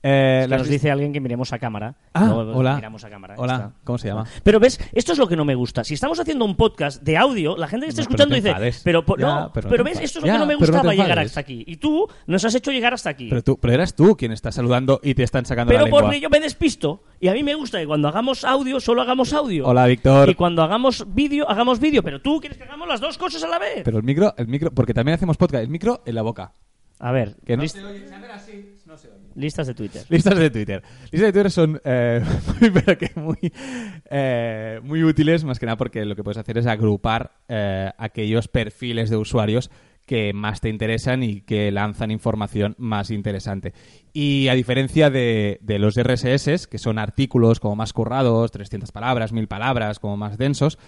Eh, 0.00 0.38
Es 0.42 0.46
que 0.46 0.50
las 0.50 0.58
nos 0.60 0.68
dice 0.68 0.90
alguien 0.92 1.12
que 1.12 1.20
miremos 1.20 1.52
a 1.52 1.58
cámara. 1.58 1.96
Ah, 2.14 2.26
Luego 2.26 2.52
hola. 2.56 2.76
Miramos 2.76 3.02
a 3.04 3.10
cámara. 3.10 3.34
Hola, 3.36 3.54
está. 3.54 3.72
¿cómo 3.82 3.98
se 3.98 4.06
llama? 4.08 4.24
Pero 4.44 4.60
ves, 4.60 4.78
esto 4.92 5.12
es 5.12 5.18
lo 5.18 5.26
que 5.26 5.34
no 5.34 5.44
me 5.44 5.56
gusta. 5.56 5.82
Si 5.82 5.94
estamos 5.94 6.20
haciendo 6.20 6.44
un 6.44 6.56
podcast 6.56 7.02
de 7.02 7.16
audio, 7.16 7.56
la 7.56 7.66
gente 7.66 7.86
que 7.86 7.90
está 7.90 8.02
No, 8.02 8.08
pero 8.08 8.14
escuchando 8.24 8.58
te 8.60 8.64
dice, 8.64 8.80
pero, 8.84 9.04
po- 9.04 9.16
Ya, 9.16 9.26
no, 9.26 9.50
pero 9.52 9.68
pero, 9.68 9.82
no 9.82 9.90
ves, 9.90 9.98
esto 10.00 10.20
es 10.20 10.22
lo 10.22 10.26
Ya, 10.28 10.34
que 10.34 10.38
no 10.38 10.46
me 10.46 10.56
pero 10.56 10.70
no 10.72 10.78
gustaba 10.78 10.94
llegar 10.94 11.18
hasta 11.18 11.40
aquí. 11.40 11.64
Y 11.66 11.76
tú 11.78 12.06
nos 12.28 12.44
has 12.44 12.54
hecho 12.54 12.70
llegar 12.70 12.94
hasta 12.94 13.10
aquí. 13.10 13.28
Pero, 13.28 13.42
tú, 13.42 13.58
pero 13.58 13.74
eras 13.74 13.94
tú 13.94 14.16
quien 14.16 14.30
está 14.30 14.52
saludando 14.52 15.00
y 15.02 15.14
te 15.14 15.24
están 15.24 15.44
sacando 15.46 15.70
Pero 15.70 15.80
la 15.80 15.84
lengua. 15.86 16.02
porque 16.02 16.20
yo 16.20 16.30
me 16.30 16.38
despisto. 16.38 17.02
Y 17.18 17.26
a 17.26 17.32
mí 17.32 17.42
me 17.42 17.56
gusta 17.56 17.80
que 17.80 17.86
cuando 17.88 18.06
hagamos 18.06 18.44
audio, 18.44 18.78
solo 18.78 19.02
hagamos 19.02 19.32
audio. 19.32 19.66
Hola, 19.66 19.86
Víctor. 19.86 20.28
Y 20.30 20.36
cuando 20.36 20.62
hagamos 20.62 21.12
vídeo, 21.12 21.50
hagamos 21.50 21.80
vídeo. 21.80 22.04
Pero 22.04 22.22
tú 22.22 22.38
quieres 22.38 22.56
que 22.56 22.62
hagamos 22.62 22.86
las 22.86 23.00
dos 23.00 23.18
cosas 23.18 23.42
a 23.42 23.48
la 23.48 23.58
vez. 23.58 23.82
Pero 23.84 23.96
el 23.98 24.04
micro, 24.04 24.32
el 24.36 24.46
micro, 24.46 24.70
porque 24.70 24.94
también 24.94 25.16
hacemos 25.16 25.36
podcast, 25.36 25.64
el 25.64 25.70
micro 25.70 26.02
en 26.06 26.14
la 26.14 26.22
boca. 26.22 26.52
A 27.00 27.12
ver, 27.12 27.36
Que 27.44 27.56
no 27.56 27.62
list- 27.62 27.76
se 27.76 27.84
oye, 27.84 28.04
así, 28.32 28.76
no 28.86 28.96
se 28.96 29.08
oye. 29.08 29.27
Listas 29.38 29.66
de 29.66 29.74
Twitter. 29.74 30.04
Listas 30.08 30.38
de 30.38 30.50
Twitter. 30.50 30.82
Listas 31.10 31.20
de 31.20 31.32
Twitter 31.32 31.50
son 31.50 31.80
eh, 31.84 32.22
eh, 34.10 34.80
muy 34.82 35.04
útiles, 35.04 35.44
más 35.44 35.58
que 35.58 35.66
nada 35.66 35.76
porque 35.76 36.04
lo 36.04 36.16
que 36.16 36.24
puedes 36.24 36.38
hacer 36.38 36.58
es 36.58 36.66
agrupar 36.66 37.32
eh, 37.48 37.90
aquellos 37.96 38.48
perfiles 38.48 39.10
de 39.10 39.16
usuarios 39.16 39.70
que 40.06 40.32
más 40.32 40.62
te 40.62 40.70
interesan 40.70 41.22
y 41.22 41.42
que 41.42 41.70
lanzan 41.70 42.10
información 42.10 42.74
más 42.78 43.10
interesante. 43.10 43.74
Y 44.12 44.48
a 44.48 44.54
diferencia 44.54 45.10
de, 45.10 45.58
de 45.60 45.78
los 45.78 45.96
RSS, 46.02 46.66
que 46.66 46.78
son 46.78 46.98
artículos 46.98 47.60
como 47.60 47.76
más 47.76 47.92
currados, 47.92 48.50
300 48.50 48.90
palabras, 48.90 49.32
1000 49.32 49.48
palabras, 49.48 49.98
como 49.98 50.16
más 50.16 50.38
densos, 50.38 50.78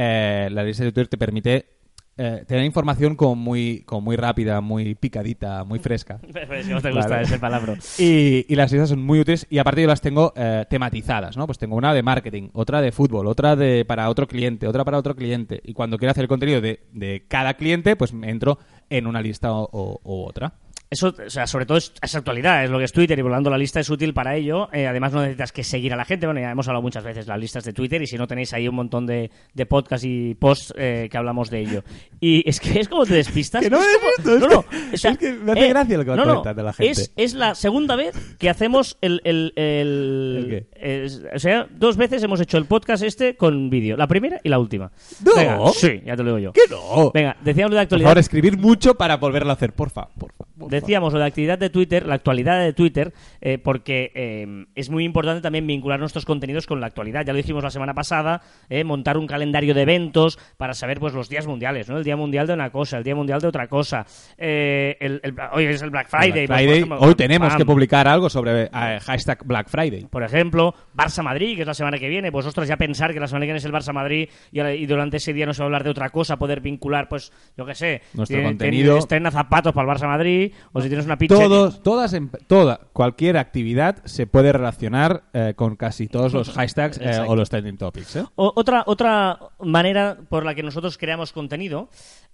eh, 0.00 0.48
la 0.52 0.62
lista 0.62 0.84
de 0.84 0.92
Twitter 0.92 1.08
te 1.08 1.18
permite 1.18 1.77
eh, 2.18 2.44
tener 2.46 2.64
información 2.64 3.16
como 3.16 3.36
muy, 3.36 3.82
como 3.86 4.02
muy 4.02 4.16
rápida, 4.16 4.60
muy 4.60 4.94
picadita, 4.94 5.64
muy 5.64 5.78
fresca. 5.78 6.18
Si 6.62 6.70
no 6.70 6.80
te 6.82 6.90
gusta 6.92 7.08
Vale. 7.10 7.22
ese 7.22 7.38
palabra. 7.38 7.76
Y, 7.98 8.44
y 8.52 8.56
las 8.56 8.70
listas 8.72 8.88
son 8.90 9.02
muy 9.02 9.20
útiles 9.20 9.46
y 9.48 9.58
aparte 9.58 9.80
yo 9.82 9.88
las 9.88 10.00
tengo 10.00 10.32
eh, 10.36 10.64
tematizadas, 10.68 11.36
¿no? 11.36 11.46
Pues 11.46 11.56
tengo 11.58 11.76
una 11.76 11.94
de 11.94 12.02
marketing, 12.02 12.48
otra 12.52 12.80
de 12.82 12.92
fútbol, 12.92 13.26
otra 13.28 13.54
de 13.56 13.84
para 13.86 14.08
otro 14.10 14.26
cliente, 14.26 14.66
otra 14.66 14.84
para 14.84 14.98
otro 14.98 15.14
cliente. 15.14 15.60
Y 15.64 15.72
cuando 15.72 15.96
quiero 15.98 16.10
hacer 16.10 16.24
el 16.24 16.28
contenido 16.28 16.60
de, 16.60 16.80
de 16.92 17.24
cada 17.28 17.54
cliente, 17.54 17.96
pues 17.96 18.12
me 18.12 18.28
entro 18.30 18.58
en 18.90 19.06
una 19.06 19.22
lista 19.22 19.52
o, 19.52 19.68
o- 19.72 20.00
u 20.02 20.26
otra. 20.26 20.52
Eso, 20.90 21.14
o 21.26 21.28
sea, 21.30 21.46
sobre 21.46 21.66
todo 21.66 21.76
es, 21.76 21.92
es 22.00 22.14
actualidad, 22.14 22.64
es 22.64 22.70
lo 22.70 22.78
que 22.78 22.84
es 22.84 22.92
Twitter 22.92 23.18
y 23.18 23.22
volando 23.22 23.50
la 23.50 23.58
lista 23.58 23.78
es 23.78 23.90
útil 23.90 24.14
para 24.14 24.34
ello. 24.36 24.68
Eh, 24.72 24.86
además, 24.86 25.12
no 25.12 25.20
necesitas 25.20 25.52
que 25.52 25.62
seguir 25.62 25.92
a 25.92 25.96
la 25.96 26.04
gente. 26.06 26.26
Bueno, 26.26 26.40
ya 26.40 26.50
hemos 26.50 26.66
hablado 26.66 26.82
muchas 26.82 27.04
veces 27.04 27.26
las 27.26 27.38
listas 27.38 27.62
de 27.64 27.74
Twitter 27.74 28.00
y 28.00 28.06
si 28.06 28.16
no 28.16 28.26
tenéis 28.26 28.54
ahí 28.54 28.66
un 28.68 28.74
montón 28.76 29.04
de, 29.06 29.30
de 29.52 29.66
podcasts 29.66 30.06
y 30.06 30.34
posts 30.34 30.72
eh, 30.78 31.08
que 31.10 31.18
hablamos 31.18 31.50
de 31.50 31.60
ello. 31.60 31.84
Y 32.20 32.48
es 32.48 32.58
que 32.58 32.80
es 32.80 32.88
como 32.88 33.04
te 33.04 33.14
despistas. 33.14 33.62
Que 33.68 33.70
no 33.70 33.78
es 33.80 33.86
me 33.86 34.24
como- 34.24 34.38
no, 34.38 34.48
no, 34.48 34.62
que- 34.68 34.94
o 34.94 34.96
sea, 34.96 35.10
es 35.10 35.18
que 35.18 35.32
me 35.32 35.52
hace 35.52 35.68
gracia 35.68 35.98
lo 35.98 36.04
que 36.04 36.10
no, 36.10 36.16
no, 36.16 36.24
comentando 36.24 36.62
la 36.62 36.72
gente. 36.72 36.92
Es, 36.92 37.12
es 37.16 37.34
la 37.34 37.54
segunda 37.54 37.94
vez 37.94 38.14
que 38.38 38.48
hacemos 38.48 38.96
el. 39.02 39.20
el, 39.24 39.52
el- 39.56 40.36
¿El 40.38 40.48
qué? 40.48 40.66
es- 41.04 41.22
o 41.34 41.38
sea, 41.38 41.66
dos 41.70 41.96
veces 41.98 42.22
hemos 42.22 42.40
hecho 42.40 42.56
el 42.56 42.64
podcast 42.64 43.02
este 43.02 43.36
con 43.36 43.68
vídeo. 43.68 43.96
La 43.96 44.06
primera 44.06 44.40
y 44.42 44.48
la 44.48 44.58
última. 44.58 44.90
No. 45.24 45.34
Venga, 45.36 45.58
sí, 45.74 46.00
ya 46.04 46.16
te 46.16 46.22
lo 46.22 46.36
digo 46.36 46.38
yo. 46.38 46.52
¡Que 46.52 46.62
no! 46.70 47.10
Venga, 47.12 47.36
decíamos 47.42 47.72
de 47.72 47.76
Por 47.76 47.82
actualidad. 47.82 48.08
favor, 48.08 48.18
escribir 48.18 48.56
mucho 48.56 48.94
para 48.94 49.18
volverlo 49.18 49.50
a 49.50 49.52
hacer, 49.54 49.72
porfa, 49.74 50.08
porfa. 50.18 50.44
porfa. 50.58 50.77
Decíamos 50.80 51.12
lo 51.12 51.18
de 51.18 51.26
actividad 51.26 51.58
de 51.58 51.70
Twitter, 51.70 52.06
la 52.06 52.14
actualidad 52.14 52.60
de 52.60 52.72
Twitter, 52.72 53.12
eh, 53.40 53.58
porque 53.58 54.12
eh, 54.14 54.66
es 54.74 54.90
muy 54.90 55.04
importante 55.04 55.40
también 55.40 55.66
vincular 55.66 55.98
nuestros 56.00 56.24
contenidos 56.24 56.66
con 56.66 56.80
la 56.80 56.86
actualidad. 56.86 57.24
Ya 57.24 57.32
lo 57.32 57.36
dijimos 57.38 57.62
la 57.64 57.70
semana 57.70 57.94
pasada, 57.94 58.40
eh, 58.68 58.84
montar 58.84 59.16
un 59.18 59.26
calendario 59.26 59.74
de 59.74 59.82
eventos 59.82 60.38
para 60.56 60.74
saber 60.74 60.98
pues 61.00 61.14
los 61.14 61.28
días 61.28 61.46
mundiales, 61.46 61.88
¿no? 61.88 61.98
El 61.98 62.04
día 62.04 62.16
mundial 62.16 62.46
de 62.46 62.54
una 62.54 62.70
cosa, 62.70 62.98
el 62.98 63.04
día 63.04 63.14
mundial 63.14 63.40
de 63.40 63.48
otra 63.48 63.66
cosa. 63.68 64.04
Eh, 64.36 64.96
el, 65.00 65.20
el- 65.22 65.34
hoy 65.52 65.64
es 65.66 65.82
el 65.82 65.90
Black 65.90 66.08
Friday. 66.08 66.46
Black 66.46 66.48
pues, 66.48 66.48
por 66.48 66.56
Friday. 66.56 66.76
ejemplo, 66.78 66.98
Hoy 67.00 67.14
tenemos 67.14 67.56
que 67.56 67.64
publicar 67.64 68.08
algo 68.08 68.28
sobre 68.30 68.64
eh, 68.64 68.98
hashtag 69.00 69.44
Black 69.44 69.68
Friday. 69.68 70.06
Por 70.10 70.22
ejemplo, 70.22 70.74
Barça-Madrid, 70.96 71.56
que 71.56 71.62
es 71.62 71.66
la 71.66 71.74
semana 71.74 71.98
que 71.98 72.08
viene. 72.08 72.30
Pues, 72.32 72.46
ostras, 72.46 72.68
ya 72.68 72.76
pensar 72.76 73.12
que 73.12 73.20
la 73.20 73.26
semana 73.26 73.44
que 73.44 73.52
viene 73.52 73.58
es 73.58 73.64
el 73.64 73.72
Barça-Madrid 73.72 74.28
y, 74.52 74.86
durante 74.86 75.16
ese 75.18 75.32
día 75.32 75.46
no 75.46 75.52
se 75.54 75.60
va 75.62 75.64
a 75.64 75.68
hablar 75.68 75.84
de 75.84 75.90
otra 75.90 76.10
cosa, 76.10 76.36
poder 76.36 76.60
vincular, 76.60 77.08
pues, 77.08 77.32
yo 77.56 77.64
qué 77.66 77.74
sé. 77.74 78.02
Nuestro 78.14 78.42
contenido. 78.42 78.84
tiene- 78.92 78.98
Estrena 78.98 79.30
zapatos 79.30 79.72
para 79.72 79.90
el 79.92 79.96
Barça-Madrid, 79.98 80.52
o 80.72 80.80
si 80.80 80.88
tienes 80.88 81.06
una 81.06 81.16
pizza... 81.18 81.34
Todos, 81.34 81.82
todas, 81.82 82.12
em- 82.12 82.30
toda, 82.46 82.80
cualquier 82.92 83.36
actividad 83.36 84.04
se 84.04 84.26
puede 84.26 84.52
relacionar 84.52 85.24
eh, 85.32 85.54
con 85.56 85.76
casi 85.76 86.08
todos 86.08 86.32
los 86.32 86.50
hashtags 86.50 86.98
eh, 87.02 87.20
o 87.26 87.34
los 87.36 87.48
trending 87.50 87.76
topics. 87.76 88.16
¿eh? 88.16 88.24
O- 88.36 88.52
otra, 88.56 88.84
otra 88.86 89.38
manera 89.60 90.16
por 90.28 90.44
la 90.44 90.54
que 90.54 90.62
nosotros 90.62 90.98
creamos 90.98 91.32
contenido, 91.32 91.88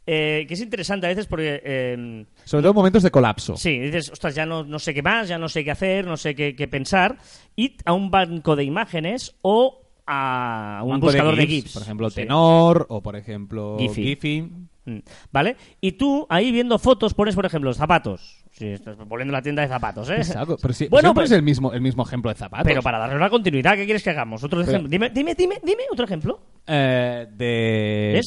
eh, 0.06 0.44
que 0.46 0.54
es 0.54 0.60
interesante 0.60 1.06
a 1.06 1.08
veces 1.10 1.26
porque... 1.26 1.60
eh, 1.64 2.26
Sobre 2.44 2.62
todo 2.62 2.70
en 2.72 2.76
momentos 2.76 3.02
de 3.02 3.10
colapso. 3.10 3.56
Sí, 3.56 3.78
dices, 3.78 4.10
ostras, 4.10 4.34
ya 4.34 4.44
no, 4.46 4.64
no 4.64 4.78
sé 4.78 4.92
qué 4.92 5.02
más, 5.02 5.28
ya 5.28 5.38
no 5.38 5.48
sé 5.48 5.64
qué 5.64 5.70
hacer, 5.70 6.06
no 6.06 6.16
sé 6.16 6.34
qué, 6.34 6.54
qué 6.54 6.68
pensar. 6.68 7.16
Id 7.56 7.72
a 7.84 7.92
un 7.92 8.10
banco 8.10 8.56
de 8.56 8.64
imágenes 8.64 9.34
o 9.42 9.80
a 10.06 10.80
un 10.84 10.90
Banco 10.90 11.06
buscador 11.06 11.34
de 11.36 11.46
GIFs, 11.46 11.62
GIFs. 11.62 11.72
Por 11.72 11.82
ejemplo, 11.82 12.10
Sí. 12.10 12.16
Tenor 12.16 12.86
o, 12.90 13.02
por 13.02 13.16
ejemplo, 13.16 13.76
Giphy. 13.78 14.02
Giphy. 14.04 14.50
Mm, 14.86 14.98
¿Vale? 15.32 15.56
Y 15.80 15.92
tú 15.92 16.26
ahí 16.28 16.52
viendo 16.52 16.78
fotos 16.78 17.14
pones, 17.14 17.34
por 17.34 17.46
ejemplo, 17.46 17.72
zapatos. 17.74 18.43
Sí, 18.56 18.68
estás 18.68 18.96
poniendo 19.08 19.32
la 19.32 19.42
tienda 19.42 19.62
de 19.62 19.68
zapatos, 19.68 20.08
¿eh? 20.10 20.14
Exacto, 20.18 20.56
Pero 20.62 20.74
Bueno, 20.88 21.08
siempre 21.08 21.12
pues- 21.22 21.30
es 21.32 21.36
el 21.36 21.42
mismo, 21.42 21.72
el 21.72 21.80
mismo 21.80 22.04
ejemplo 22.04 22.30
de 22.30 22.36
zapatos. 22.36 22.64
Pero 22.64 22.82
para 22.82 22.98
darle 23.00 23.16
una 23.16 23.28
continuidad, 23.28 23.74
¿qué 23.74 23.84
quieres 23.84 24.04
que 24.04 24.10
hagamos? 24.10 24.44
Otro 24.44 24.60
Pero- 24.60 24.70
ejemplo. 24.70 24.88
Dime, 24.88 25.10
dime, 25.10 25.34
dime, 25.34 25.56
dime 25.64 25.82
otro 25.90 26.04
ejemplo. 26.04 26.40
Eh, 26.66 27.26
de 27.36 28.20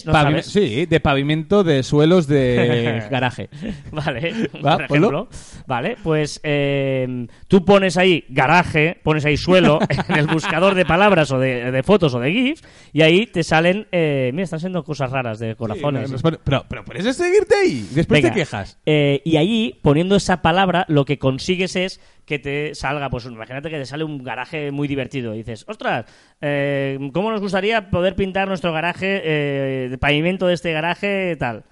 sí, 0.43 0.85
de 0.85 0.99
pavimento 0.99 1.63
de 1.63 1.81
suelos 1.81 2.27
de 2.27 3.07
garaje. 3.09 3.49
Vale, 3.91 4.49
Va, 4.63 4.75
por 4.85 4.97
ejemplo. 4.97 5.27
Vale, 5.65 5.95
pues 6.03 6.39
eh, 6.43 7.25
tú 7.47 7.65
pones 7.65 7.97
ahí 7.97 8.25
garaje, 8.29 8.99
pones 9.01 9.25
ahí 9.25 9.37
suelo 9.37 9.79
en 10.09 10.17
el 10.17 10.27
buscador 10.27 10.75
de 10.75 10.85
palabras 10.85 11.31
o 11.31 11.39
de, 11.39 11.71
de 11.71 11.83
fotos 11.83 12.13
o 12.13 12.19
de 12.19 12.31
GIF 12.31 12.61
y 12.93 13.01
ahí 13.01 13.25
te 13.27 13.43
salen. 13.43 13.87
eh, 13.91 14.29
mira, 14.33 14.43
están 14.43 14.59
siendo 14.59 14.83
cosas 14.83 15.09
raras 15.09 15.39
de 15.39 15.55
corazones. 15.55 16.11
Sí, 16.11 16.17
pero, 16.43 16.65
pero 16.67 16.83
puedes 16.85 17.15
seguirte 17.15 17.55
ahí. 17.55 17.87
Después 17.91 18.21
Venga, 18.21 18.33
te 18.35 18.39
quejas. 18.41 18.77
eh, 18.85 19.21
y 19.25 19.37
allí, 19.37 19.79
poniendo 19.81 20.16
esa 20.17 20.41
palabra, 20.41 20.85
lo 20.87 21.05
que 21.05 21.17
consigues 21.17 21.75
es 21.75 22.01
que 22.25 22.39
te 22.39 22.75
salga, 22.75 23.09
pues 23.09 23.25
imagínate 23.25 23.69
que 23.69 23.77
te 23.77 23.85
sale 23.85 24.03
un 24.03 24.23
garaje 24.23 24.71
muy 24.71 24.87
divertido. 24.87 25.33
Y 25.33 25.39
dices, 25.39 25.65
ostras, 25.67 26.05
eh, 26.41 26.97
¿cómo 27.13 27.31
nos 27.31 27.41
gustaría 27.41 27.89
poder 27.89 28.15
pintar 28.15 28.47
nuestro 28.47 28.73
garaje, 28.73 29.21
eh, 29.23 29.89
de 29.89 29.97
pavimento 29.97 30.47
de 30.47 30.53
este 30.53 30.71
garaje, 30.73 31.35
tal? 31.37 31.63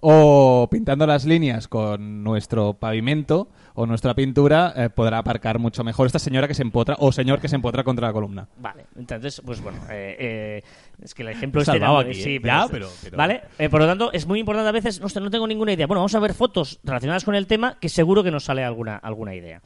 O 0.00 0.68
pintando 0.70 1.06
las 1.06 1.24
líneas 1.24 1.68
con 1.68 2.22
nuestro 2.22 2.74
pavimento 2.74 3.48
o 3.74 3.86
nuestra 3.86 4.14
pintura, 4.14 4.72
eh, 4.76 4.90
podrá 4.90 5.18
aparcar 5.18 5.58
mucho 5.58 5.84
mejor 5.84 6.06
esta 6.06 6.18
señora 6.18 6.48
que 6.48 6.54
se 6.54 6.62
empotra 6.62 6.96
o 6.98 7.12
señor 7.12 7.40
que 7.40 7.48
se 7.48 7.56
empotra 7.56 7.84
contra 7.84 8.08
la 8.08 8.12
columna. 8.12 8.48
Vale, 8.58 8.86
entonces, 8.96 9.42
pues 9.44 9.60
bueno, 9.60 9.78
eh, 9.90 10.16
eh, 10.18 10.62
es 11.02 11.14
que 11.14 11.22
el 11.22 11.28
ejemplo 11.28 11.60
este 11.60 11.76
era 11.76 11.98
aquí, 11.98 12.14
sí, 12.14 12.36
¿eh? 12.36 12.40
pero 12.40 12.54
Ya, 12.54 12.68
pero- 12.70 12.88
pero- 13.02 13.16
Vale, 13.16 13.42
Eh, 13.58 13.68
por 13.68 13.80
lo 13.80 13.86
tanto, 13.86 14.12
es 14.12 14.26
muy 14.26 14.40
importante 14.40 14.68
a 14.68 14.72
veces, 14.72 15.00
no, 15.00 15.08
no 15.20 15.30
tengo 15.30 15.46
ninguna 15.46 15.72
idea. 15.72 15.86
Bueno, 15.86 16.00
vamos 16.00 16.14
a 16.14 16.20
ver 16.20 16.34
fotos 16.34 16.80
relacionadas 16.84 17.24
con 17.24 17.34
el 17.34 17.46
tema 17.46 17.78
que 17.80 17.88
seguro 17.88 18.22
que 18.22 18.30
nos 18.30 18.44
sale 18.44 18.64
alguna, 18.64 18.96
alguna 18.96 19.34
idea. 19.34 19.60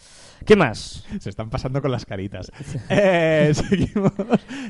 ¿Qué 0.44 0.56
más? 0.56 1.04
Se 1.20 1.30
están 1.30 1.50
pasando 1.50 1.80
con 1.82 1.90
las 1.90 2.04
caritas. 2.06 2.50
Eh, 2.90 3.52
seguimos. 3.54 4.12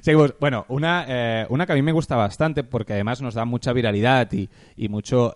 Seguimos. 0.02 0.34
Bueno, 0.40 0.64
una, 0.68 1.04
eh, 1.08 1.46
una 1.48 1.66
que 1.66 1.72
a 1.72 1.74
mí 1.74 1.82
me 1.82 1.92
gusta 1.92 2.16
bastante 2.16 2.64
porque 2.64 2.92
además 2.92 3.20
nos 3.22 3.34
da 3.34 3.44
mucha 3.44 3.72
viralidad 3.72 4.30
y, 4.32 4.48
y 4.76 4.88
mucho, 4.88 5.32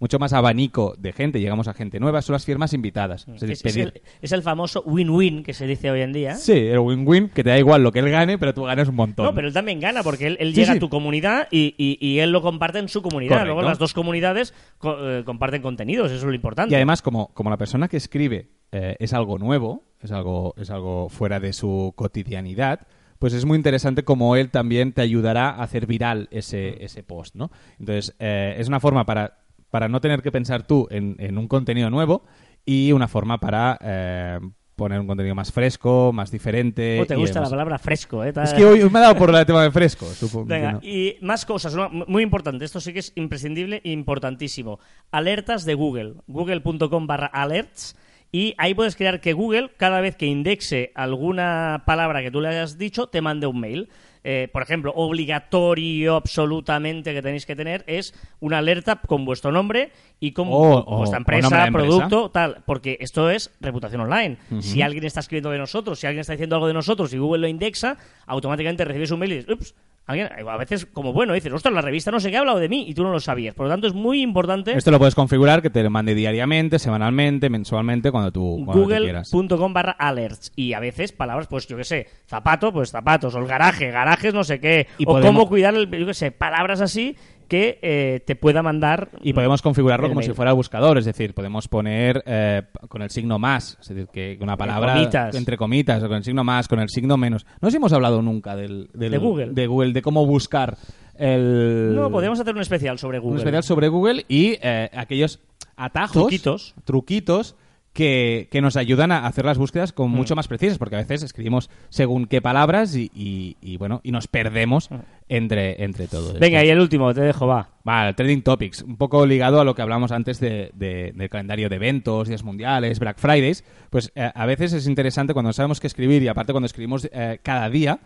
mucho 0.00 0.18
más 0.18 0.32
abanico 0.32 0.94
de 0.98 1.12
gente. 1.12 1.40
Llegamos 1.40 1.68
a 1.68 1.74
gente 1.74 1.98
nueva, 2.00 2.22
son 2.22 2.34
las 2.34 2.44
firmas 2.44 2.72
invitadas. 2.72 3.26
Es 3.28 3.40
decir, 3.40 3.50
Es, 3.50 3.64
es 3.64 3.74
pedir- 3.76 3.92
el, 3.94 4.02
es 4.22 4.32
el 4.32 4.42
famoso 4.42 4.82
win-win 4.86 5.42
que 5.42 5.52
se 5.54 5.66
dice 5.66 5.90
hoy 5.90 6.00
en 6.02 6.12
día. 6.12 6.34
Sí, 6.36 6.52
el 6.52 6.78
win-win, 6.78 7.28
que 7.30 7.42
te 7.44 7.50
da 7.50 7.58
igual 7.58 7.82
lo 7.82 7.90
que 7.92 7.98
él 7.98 8.10
gane, 8.10 8.38
pero 8.38 8.54
tú 8.54 8.64
ganas 8.64 8.88
un 8.88 8.94
montón. 8.96 9.26
No, 9.26 9.34
pero 9.34 9.48
él 9.48 9.54
también 9.54 9.80
gana 9.80 10.02
porque 10.02 10.26
él, 10.26 10.36
él 10.40 10.50
Sí, 10.54 10.60
llega 10.60 10.72
sí. 10.72 10.76
a 10.76 10.80
tu 10.80 10.88
comunidad 10.88 11.48
y, 11.50 11.74
y- 11.78 11.98
y 12.00 12.18
él 12.20 12.30
lo 12.32 12.42
comparte 12.42 12.78
en 12.78 12.88
su 12.88 13.02
comunidad. 13.02 13.30
Correcto. 13.38 13.46
Luego 13.54 13.62
las 13.68 13.78
dos 13.78 13.92
comunidades 13.94 14.54
co- 14.78 14.96
eh, 15.00 15.24
comparten 15.24 15.62
contenidos, 15.62 16.06
eso 16.12 16.18
es 16.18 16.24
lo 16.24 16.34
importante. 16.34 16.72
Y 16.72 16.76
además, 16.76 17.02
como, 17.02 17.28
como 17.34 17.50
la 17.50 17.56
persona 17.56 17.88
que 17.88 17.96
escribe 17.96 18.48
eh, 18.70 18.96
es 19.00 19.12
algo 19.12 19.38
nuevo, 19.38 19.82
es 20.02 20.12
algo, 20.12 20.54
es 20.58 20.70
algo 20.70 21.08
fuera 21.08 21.40
de 21.40 21.52
su 21.52 21.92
cotidianidad, 21.96 22.86
pues 23.18 23.32
es 23.32 23.44
muy 23.44 23.56
interesante 23.56 24.04
como 24.04 24.36
él 24.36 24.50
también 24.50 24.92
te 24.92 25.00
ayudará 25.00 25.50
a 25.50 25.62
hacer 25.64 25.86
viral 25.86 26.28
ese, 26.30 26.84
ese 26.84 27.02
post, 27.02 27.34
¿no? 27.34 27.50
Entonces, 27.80 28.14
eh, 28.20 28.54
es 28.58 28.68
una 28.68 28.78
forma 28.78 29.04
para, 29.06 29.38
para 29.70 29.88
no 29.88 30.00
tener 30.00 30.22
que 30.22 30.32
pensar 30.32 30.66
tú 30.66 30.86
en, 30.90 31.16
en 31.18 31.38
un 31.38 31.48
contenido 31.48 31.90
nuevo 31.90 32.24
y 32.64 32.92
una 32.92 33.08
forma 33.08 33.38
para 33.38 33.78
eh, 33.80 34.38
poner 34.78 35.00
un 35.00 35.06
contenido 35.06 35.34
más 35.34 35.52
fresco, 35.52 36.12
más 36.12 36.30
diferente. 36.30 37.00
Oh, 37.00 37.06
te 37.06 37.16
gusta 37.16 37.40
la 37.40 37.50
palabra 37.50 37.78
fresco, 37.78 38.24
¿eh? 38.24 38.32
Es 38.42 38.54
que 38.54 38.64
hoy 38.64 38.88
me 38.88 38.98
ha 39.00 39.02
dado 39.02 39.16
por 39.16 39.34
el 39.34 39.44
tema 39.44 39.64
de 39.64 39.70
fresco, 39.70 40.06
supongo. 40.14 40.46
Venga, 40.46 40.72
no. 40.72 40.80
y 40.82 41.16
más 41.20 41.44
cosas, 41.44 41.74
muy 41.90 42.22
importante, 42.22 42.64
esto 42.64 42.80
sí 42.80 42.92
que 42.92 43.00
es 43.00 43.12
imprescindible 43.16 43.82
e 43.84 43.90
importantísimo. 43.90 44.78
Alertas 45.10 45.64
de 45.64 45.74
Google, 45.74 46.14
google.com 46.28 47.06
barra 47.06 47.26
alerts, 47.26 47.96
y 48.30 48.54
ahí 48.58 48.74
puedes 48.74 48.94
crear 48.94 49.20
que 49.20 49.32
Google, 49.32 49.70
cada 49.76 50.00
vez 50.00 50.14
que 50.14 50.26
indexe 50.26 50.92
alguna 50.94 51.82
palabra 51.86 52.22
que 52.22 52.30
tú 52.30 52.40
le 52.40 52.48
hayas 52.48 52.78
dicho, 52.78 53.08
te 53.08 53.20
mande 53.20 53.46
un 53.46 53.58
mail. 53.58 53.88
Eh, 54.24 54.48
por 54.52 54.62
ejemplo, 54.62 54.92
obligatorio 54.94 56.16
absolutamente 56.16 57.12
que 57.14 57.22
tenéis 57.22 57.46
que 57.46 57.54
tener 57.56 57.84
es 57.86 58.14
una 58.40 58.58
alerta 58.58 58.96
con 58.96 59.24
vuestro 59.24 59.52
nombre 59.52 59.90
y 60.20 60.32
con 60.32 60.48
O- 60.48 60.84
o- 60.86 60.96
vuestra 60.98 61.18
empresa. 61.18 61.48
producto, 61.72 62.30
tal, 62.30 62.62
porque 62.66 62.96
esto 63.00 63.30
es 63.30 63.50
reputación 63.60 64.00
online. 64.00 64.36
Si 64.60 64.82
alguien 64.82 65.04
está 65.04 65.20
escribiendo 65.20 65.50
de 65.50 65.58
nosotros, 65.58 65.98
si 66.00 66.06
alguien 66.06 66.20
está 66.20 66.32
diciendo 66.32 66.56
algo 66.56 66.66
de 66.66 66.74
nosotros 66.74 67.12
y 67.12 67.18
Google 67.18 67.40
lo 67.42 67.48
indexa, 67.48 67.96
automáticamente 68.26 68.84
recibes 68.84 69.10
un 69.10 69.20
mail 69.20 69.32
y 69.32 69.36
dices, 69.36 69.54
ups, 69.54 69.74
alguien, 70.08 70.28
a 70.48 70.56
veces 70.56 70.86
como 70.86 71.12
bueno, 71.12 71.34
dices, 71.34 71.52
ostras, 71.52 71.72
la 71.74 71.80
revista 71.82 72.10
no 72.10 72.18
sé 72.18 72.30
qué 72.30 72.36
ha 72.36 72.40
hablado 72.40 72.58
de 72.58 72.68
mí 72.68 72.84
y 72.88 72.94
tú 72.94 73.02
no 73.04 73.10
lo 73.12 73.20
sabías. 73.20 73.54
Por 73.54 73.66
lo 73.66 73.72
tanto, 73.72 73.86
es 73.86 73.94
muy 73.94 74.22
importante 74.22 74.72
Esto 74.72 74.90
lo 74.90 74.98
puedes 74.98 75.14
configurar 75.14 75.62
que 75.62 75.70
te 75.70 75.82
lo 75.82 75.90
mande 75.90 76.14
diariamente, 76.14 76.78
semanalmente, 76.78 77.50
mensualmente, 77.50 78.10
cuando 78.10 78.32
tú, 78.32 78.64
google.com 78.64 79.72
barra 79.72 79.92
alerts. 79.92 80.52
Y 80.56 80.72
a 80.72 80.80
veces 80.80 81.12
palabras, 81.12 81.46
pues 81.48 81.66
yo 81.66 81.76
qué 81.76 81.84
sé, 81.84 82.06
zapato, 82.26 82.72
pues 82.72 82.90
zapatos, 82.90 83.34
o 83.34 83.38
el 83.38 83.46
garaje, 83.46 83.90
garajes 83.90 84.34
no 84.34 84.44
sé 84.44 84.60
qué, 84.60 84.86
Y 84.98 85.04
o 85.04 85.12
podemos- 85.12 85.28
cómo 85.34 85.48
cuidar 85.48 85.74
el, 85.74 85.88
yo 85.90 86.06
qué 86.06 86.14
sé, 86.14 86.30
palabras 86.32 86.80
así 86.80 87.16
que 87.48 87.78
eh, 87.82 88.20
te 88.26 88.36
pueda 88.36 88.62
mandar 88.62 89.08
Y 89.22 89.32
podemos 89.32 89.62
configurarlo 89.62 90.08
como 90.08 90.20
mail. 90.20 90.30
si 90.30 90.34
fuera 90.36 90.50
el 90.52 90.56
buscador, 90.56 90.98
es 90.98 91.04
decir, 91.06 91.34
podemos 91.34 91.66
poner 91.66 92.22
eh, 92.26 92.62
con 92.88 93.02
el 93.02 93.10
signo 93.10 93.38
más, 93.38 93.78
es 93.80 93.88
decir, 93.88 94.06
que 94.12 94.38
una 94.40 94.56
palabra 94.56 94.94
comitas. 94.94 95.34
entre 95.34 95.56
comitas, 95.56 96.02
o 96.02 96.08
con 96.08 96.18
el 96.18 96.24
signo 96.24 96.44
más, 96.44 96.68
con 96.68 96.78
el 96.80 96.88
signo 96.90 97.16
menos. 97.16 97.46
No 97.60 97.68
hemos 97.68 97.92
hablado 97.92 98.22
nunca 98.22 98.54
del, 98.54 98.88
del- 98.94 99.10
De 99.12 99.18
Google. 99.18 99.48
de 99.52 99.66
Google, 99.66 99.92
de 99.92 100.02
cómo 100.02 100.24
buscar 100.26 100.76
el... 101.16 101.94
No, 101.96 102.10
podríamos 102.10 102.38
hacer 102.40 102.54
un 102.54 102.60
especial 102.60 102.98
sobre 102.98 103.18
un 103.18 103.24
Google. 103.24 103.38
especial 103.38 103.62
sobre 103.62 103.88
Google 103.88 104.24
y 104.28 104.56
eh, 104.62 104.90
aquellos 104.94 105.40
atajos, 105.76 106.12
Truquitos. 106.12 106.74
truquitos 106.84 107.56
que, 107.98 108.46
que 108.52 108.60
nos 108.60 108.76
ayudan 108.76 109.10
a 109.10 109.26
hacer 109.26 109.44
las 109.44 109.58
búsquedas 109.58 109.90
Mm. 109.90 109.94
con 109.96 110.10
mucho 110.12 110.36
más 110.36 110.46
precisas, 110.46 110.78
porque 110.78 110.94
a 110.94 110.98
veces 111.00 111.24
escribimos 111.24 111.68
según 111.88 112.26
qué 112.26 112.40
palabras 112.40 112.94
y, 112.94 113.10
y- 113.12 113.56
y, 113.60 113.76
bueno 113.76 114.00
y 114.04 114.12
nos 114.12 114.28
perdemos 114.28 114.88
entre, 115.28 115.82
entre 115.82 116.06
todo 116.06 116.26
esto. 116.28 116.38
Mm. 116.38 116.40
Venga, 116.40 116.64
y 116.64 116.68
el 116.68 116.78
último, 116.78 117.12
te 117.12 117.22
dejo, 117.22 117.48
va. 117.48 117.70
Vale, 117.82 118.14
Trending 118.14 118.42
Topics, 118.42 118.82
un 118.82 118.96
poco 118.96 119.26
ligado 119.26 119.60
a 119.60 119.64
lo 119.64 119.74
que 119.74 119.82
hablamos 119.82 120.12
antes 120.12 120.38
de, 120.38 120.70
de- 120.74 121.12
del 121.12 121.28
calendario 121.28 121.68
de 121.68 121.74
eventos, 121.74 122.28
días 122.28 122.44
mundiales, 122.44 123.00
Black 123.00 123.18
Fridays, 123.18 123.64
pues 123.90 124.12
eh, 124.14 124.30
a 124.32 124.46
veces 124.46 124.72
es 124.74 124.86
interesante 124.86 125.32
cuando 125.34 125.52
sabemos 125.52 125.80
qué 125.80 125.88
escribir 125.88 126.22
y 126.22 126.28
aparte 126.28 126.52
cuando 126.52 126.66
escribimos 126.66 127.08
eh, 127.12 127.40
cada 127.42 127.68
día, 127.68 127.98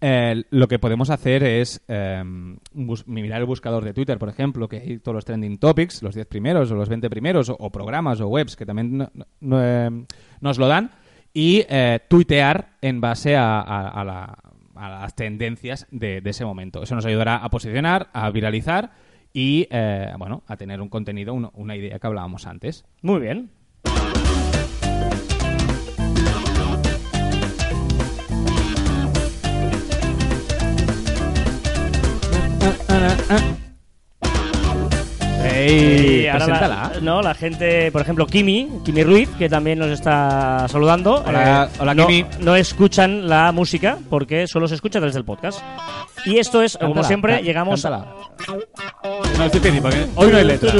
eh, 0.00 0.44
lo 0.50 0.68
que 0.68 0.78
podemos 0.78 1.10
hacer 1.10 1.42
es 1.42 1.82
eh, 1.88 2.22
mirar 3.06 3.40
el 3.40 3.46
buscador 3.46 3.84
de 3.84 3.92
Twitter, 3.94 4.18
por 4.18 4.28
ejemplo, 4.28 4.68
que 4.68 4.76
hay 4.78 4.98
todos 4.98 5.14
los 5.16 5.24
trending 5.24 5.58
topics, 5.58 6.02
los 6.02 6.14
10 6.14 6.26
primeros 6.26 6.70
o 6.70 6.74
los 6.74 6.88
20 6.88 7.08
primeros, 7.10 7.48
o, 7.50 7.70
programas 7.70 8.20
o 8.20 8.28
webs 8.28 8.56
que 8.56 8.66
también 8.66 8.98
no- 8.98 9.10
no- 9.40 9.58
eh, 9.62 9.90
nos 10.40 10.58
lo 10.58 10.68
dan, 10.68 10.90
y 11.34 11.64
eh, 11.68 12.00
tuitear 12.08 12.76
en 12.80 13.00
base 13.00 13.36
a, 13.36 13.60
a- 13.60 13.88
a 13.88 14.04
la- 14.04 14.38
a 14.74 14.88
las 15.00 15.14
tendencias 15.16 15.86
de, 15.90 16.22
ese 16.24 16.44
momento. 16.44 16.82
Eso 16.82 16.94
nos 16.94 17.04
ayudará 17.04 17.36
a 17.36 17.50
posicionar, 17.50 18.08
a 18.12 18.30
viralizar 18.30 18.92
y, 19.32 19.66
eh, 19.70 20.12
bueno, 20.18 20.44
a 20.46 20.56
tener 20.56 20.80
un 20.80 20.88
contenido, 20.88 21.34
una 21.34 21.76
idea 21.76 21.98
que 21.98 22.06
hablábamos 22.06 22.46
antes. 22.46 22.84
Muy 23.02 23.20
bien. 23.20 23.50
¡Ey! 35.44 36.26
ahora 36.28 36.68
la, 36.68 36.92
no, 37.00 37.22
la 37.22 37.34
gente, 37.34 37.90
por 37.90 38.02
ejemplo, 38.02 38.26
Kimi, 38.26 38.68
Kimi 38.84 39.02
Ruiz, 39.02 39.28
que 39.38 39.48
también 39.48 39.78
nos 39.78 39.90
está 39.90 40.66
saludando. 40.68 41.22
Hola, 41.26 41.68
hola, 41.78 41.94
no, 41.94 42.06
Kimi. 42.06 42.26
No 42.40 42.56
escuchan 42.56 43.28
la 43.28 43.52
música 43.52 43.98
porque 44.10 44.46
solo 44.46 44.68
se 44.68 44.74
escucha 44.74 45.00
desde 45.00 45.18
el 45.18 45.24
podcast. 45.24 45.60
Y 46.26 46.38
esto 46.38 46.62
es, 46.62 46.76
como 46.76 47.02
siempre, 47.04 47.42
llegamos 47.42 47.82
cántala. 47.82 48.06
No, 49.36 49.44
es 49.44 49.52
difícil 49.52 49.80
porque 49.80 50.06
hoy 50.14 50.30
no 50.30 50.38
hay 50.38 50.44
letra. 50.44 50.72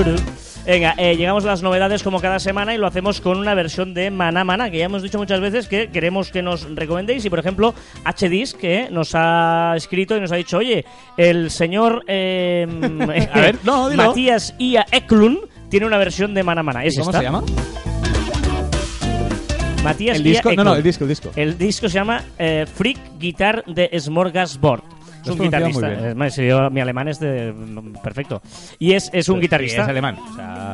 Venga, 0.69 0.95
eh, 0.99 1.17
llegamos 1.17 1.47
a 1.47 1.47
las 1.47 1.63
novedades 1.63 2.03
como 2.03 2.21
cada 2.21 2.39
semana 2.39 2.75
y 2.75 2.77
lo 2.77 2.87
hacemos 2.87 3.23
con 3.23 3.39
una 3.39 3.55
versión 3.55 3.95
de 3.95 4.11
Maná 4.11 4.45
Maná, 4.45 4.71
que 4.71 4.77
ya 4.77 4.85
hemos 4.85 5.03
dicho 5.03 5.17
muchas 5.17 5.41
veces 5.41 5.67
que 5.67 5.89
queremos 5.89 6.31
que 6.31 6.43
nos 6.43 6.69
recomendéis. 6.75 7.25
Y 7.25 7.31
por 7.31 7.39
ejemplo, 7.39 7.73
HDIS, 8.05 8.53
que 8.53 8.91
nos 8.91 9.13
ha 9.15 9.73
escrito 9.79 10.15
y 10.15 10.21
nos 10.21 10.31
ha 10.31 10.37
dicho: 10.37 10.59
Oye, 10.59 10.85
el 11.17 11.51
señor 11.51 12.05
eh, 12.07 12.67
A 13.33 13.41
ver, 13.41 13.57
no, 13.65 13.89
dilo. 13.89 14.09
Matías 14.09 14.55
Ia 14.59 14.85
Eklund 14.93 15.39
tiene 15.71 15.87
una 15.87 15.97
versión 15.97 16.35
de 16.35 16.43
Maná 16.43 16.63
Maná. 16.63 16.85
¿Es 16.85 16.99
¿Cómo 16.99 17.13
esta? 17.13 17.21
se 17.21 17.25
llama? 17.25 17.43
Matías 19.83 20.19
El 20.19 20.27
Ia 20.27 20.33
disco. 20.33 20.53
No, 20.53 20.65
no, 20.65 20.75
el 20.75 20.83
disco, 20.83 21.05
el 21.05 21.09
disco. 21.09 21.31
El 21.35 21.57
disco 21.57 21.89
se 21.89 21.95
llama 21.95 22.23
eh, 22.39 22.67
Freak 22.71 22.99
Guitar 23.19 23.65
de 23.65 23.89
Smorgasbord. 23.99 24.98
Es 25.25 25.29
un 25.31 25.39
guitarrista. 25.39 26.09
Es 26.11 26.17
más, 26.17 26.37
yo- 26.37 26.71
mi 26.71 26.81
alemán 26.81 27.09
es 27.09 27.21
de, 27.21 27.53
perfecto. 28.03 28.41
Y 28.79 28.93
es, 28.93 29.11
es 29.13 29.29
un 29.29 29.41
guitarrista. 29.41 29.83
es 29.83 29.89
alemán. 29.89 30.17
O 30.19 30.35
sea, 30.37 30.73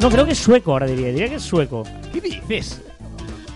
No, 0.00 0.10
creo 0.10 0.24
que 0.26 0.32
es 0.32 0.38
sueco 0.38 0.72
ahora 0.72 0.86
diría. 0.86 1.08
Diría 1.08 1.28
que 1.28 1.34
es 1.36 1.42
sueco. 1.42 1.84
¿Qué 2.12 2.20
dices? 2.20 2.82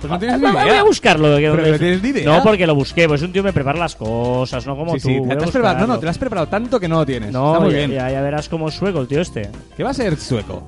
Pues 0.01 0.11
no 0.13 0.19
tienes 0.19 0.39
ni 0.39 0.47
Ah, 0.47 0.53
Voy 0.53 0.63
idea. 0.65 0.81
a 0.81 0.85
buscarlo. 0.85 1.37
que- 1.37 1.51
Pero 1.51 1.73
no 1.73 1.79
tienes 1.79 2.03
ni 2.03 2.09
idea. 2.11 2.25
No, 2.27 2.43
porque 2.43 2.67
lo 2.67 2.75
busqué. 2.75 3.09
Pues 3.09 3.23
un 3.23 3.33
tío 3.33 3.43
me 3.43 3.53
prepara 3.53 3.79
las 3.79 3.97
cosas, 3.97 4.67
no 4.67 4.77
como 4.77 4.95
Sí, 4.95 5.01
tú. 5.01 5.09
sí, 5.09 5.19
voy 5.19 5.29
te, 5.29 5.35
a 5.35 5.39
te 5.39 5.45
has 5.45 5.51
preparado, 5.51 5.87
no, 5.87 5.95
no, 5.95 5.99
te 5.99 6.05
lo 6.05 6.11
has 6.11 6.19
preparado 6.19 6.47
tanto 6.49 6.79
que 6.79 6.89
no 6.89 6.97
lo 6.97 7.07
tienes. 7.07 7.33
No, 7.33 7.53
Está 7.55 7.65
muy 7.65 7.73
ya, 7.73 7.79
bien. 7.79 7.91
Ya, 7.93 8.11
ya 8.11 8.21
verás 8.21 8.49
cómo 8.49 8.69
es 8.69 8.75
sueco 8.75 9.01
el 9.01 9.09
tío 9.09 9.21
este. 9.23 9.49
¿Qué 9.77 9.83
va 9.83 9.91
a 9.91 9.95
ser 9.95 10.17
sueco? 10.19 10.65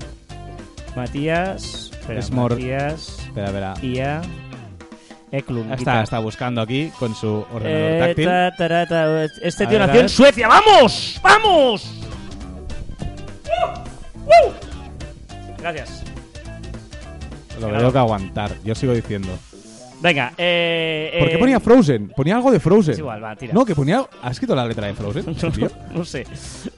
Matías. 0.97 1.91
Espera, 2.01 2.21
Smor- 2.23 2.51
Matías. 2.53 3.19
Espera, 3.27 3.47
espera. 3.47 3.75
Ia. 3.83 4.23
Eklund. 5.33 5.73
Está, 5.73 5.77
guitar. 5.77 6.05
está 6.05 6.19
buscando 6.21 6.61
aquí 6.61 6.91
con 6.99 7.15
su 7.15 7.45
ordenador 7.53 7.91
Eh, 7.93 7.99
táctil. 8.01 8.25
ta, 8.27 8.55
ta, 8.57 8.87
ta, 8.87 9.25
Este 9.43 9.65
A 9.65 9.69
tío 9.69 9.79
nació 9.79 10.01
en. 10.01 10.09
Suecia. 10.09 10.49
¡Vamos! 10.49 11.21
¡Vamos! 11.23 11.91
¡Uh! 13.45 14.21
¡Uh! 14.25 14.53
Gracias. 15.59 16.03
Lo 17.61 17.69
tengo 17.69 17.93
que 17.93 17.99
aguantar. 17.99 18.53
Yo 18.65 18.75
sigo 18.75 18.93
diciendo. 18.93 19.37
Venga, 20.07 20.33
eh. 20.39 21.17
¿Por 21.19 21.29
qué 21.31 21.35
eh, 21.35 21.39
ponía 21.39 21.59
Frozen? 21.59 22.13
Ponía 22.15 22.37
algo 22.37 22.53
de 22.53 22.61
Frozen. 22.61 22.93
Es 22.93 22.99
igual, 23.01 23.25
va, 23.25 23.35
tira. 23.35 23.53
No, 23.53 23.65
que 23.65 23.75
ponía. 23.75 24.05
¿Has 24.23 24.33
escrito 24.33 24.55
la 24.55 24.65
letra 24.65 24.87
de 24.87 24.95
Frozen? 24.95 25.35
tío? 25.53 25.69
no 25.93 26.05
sé. 26.05 26.25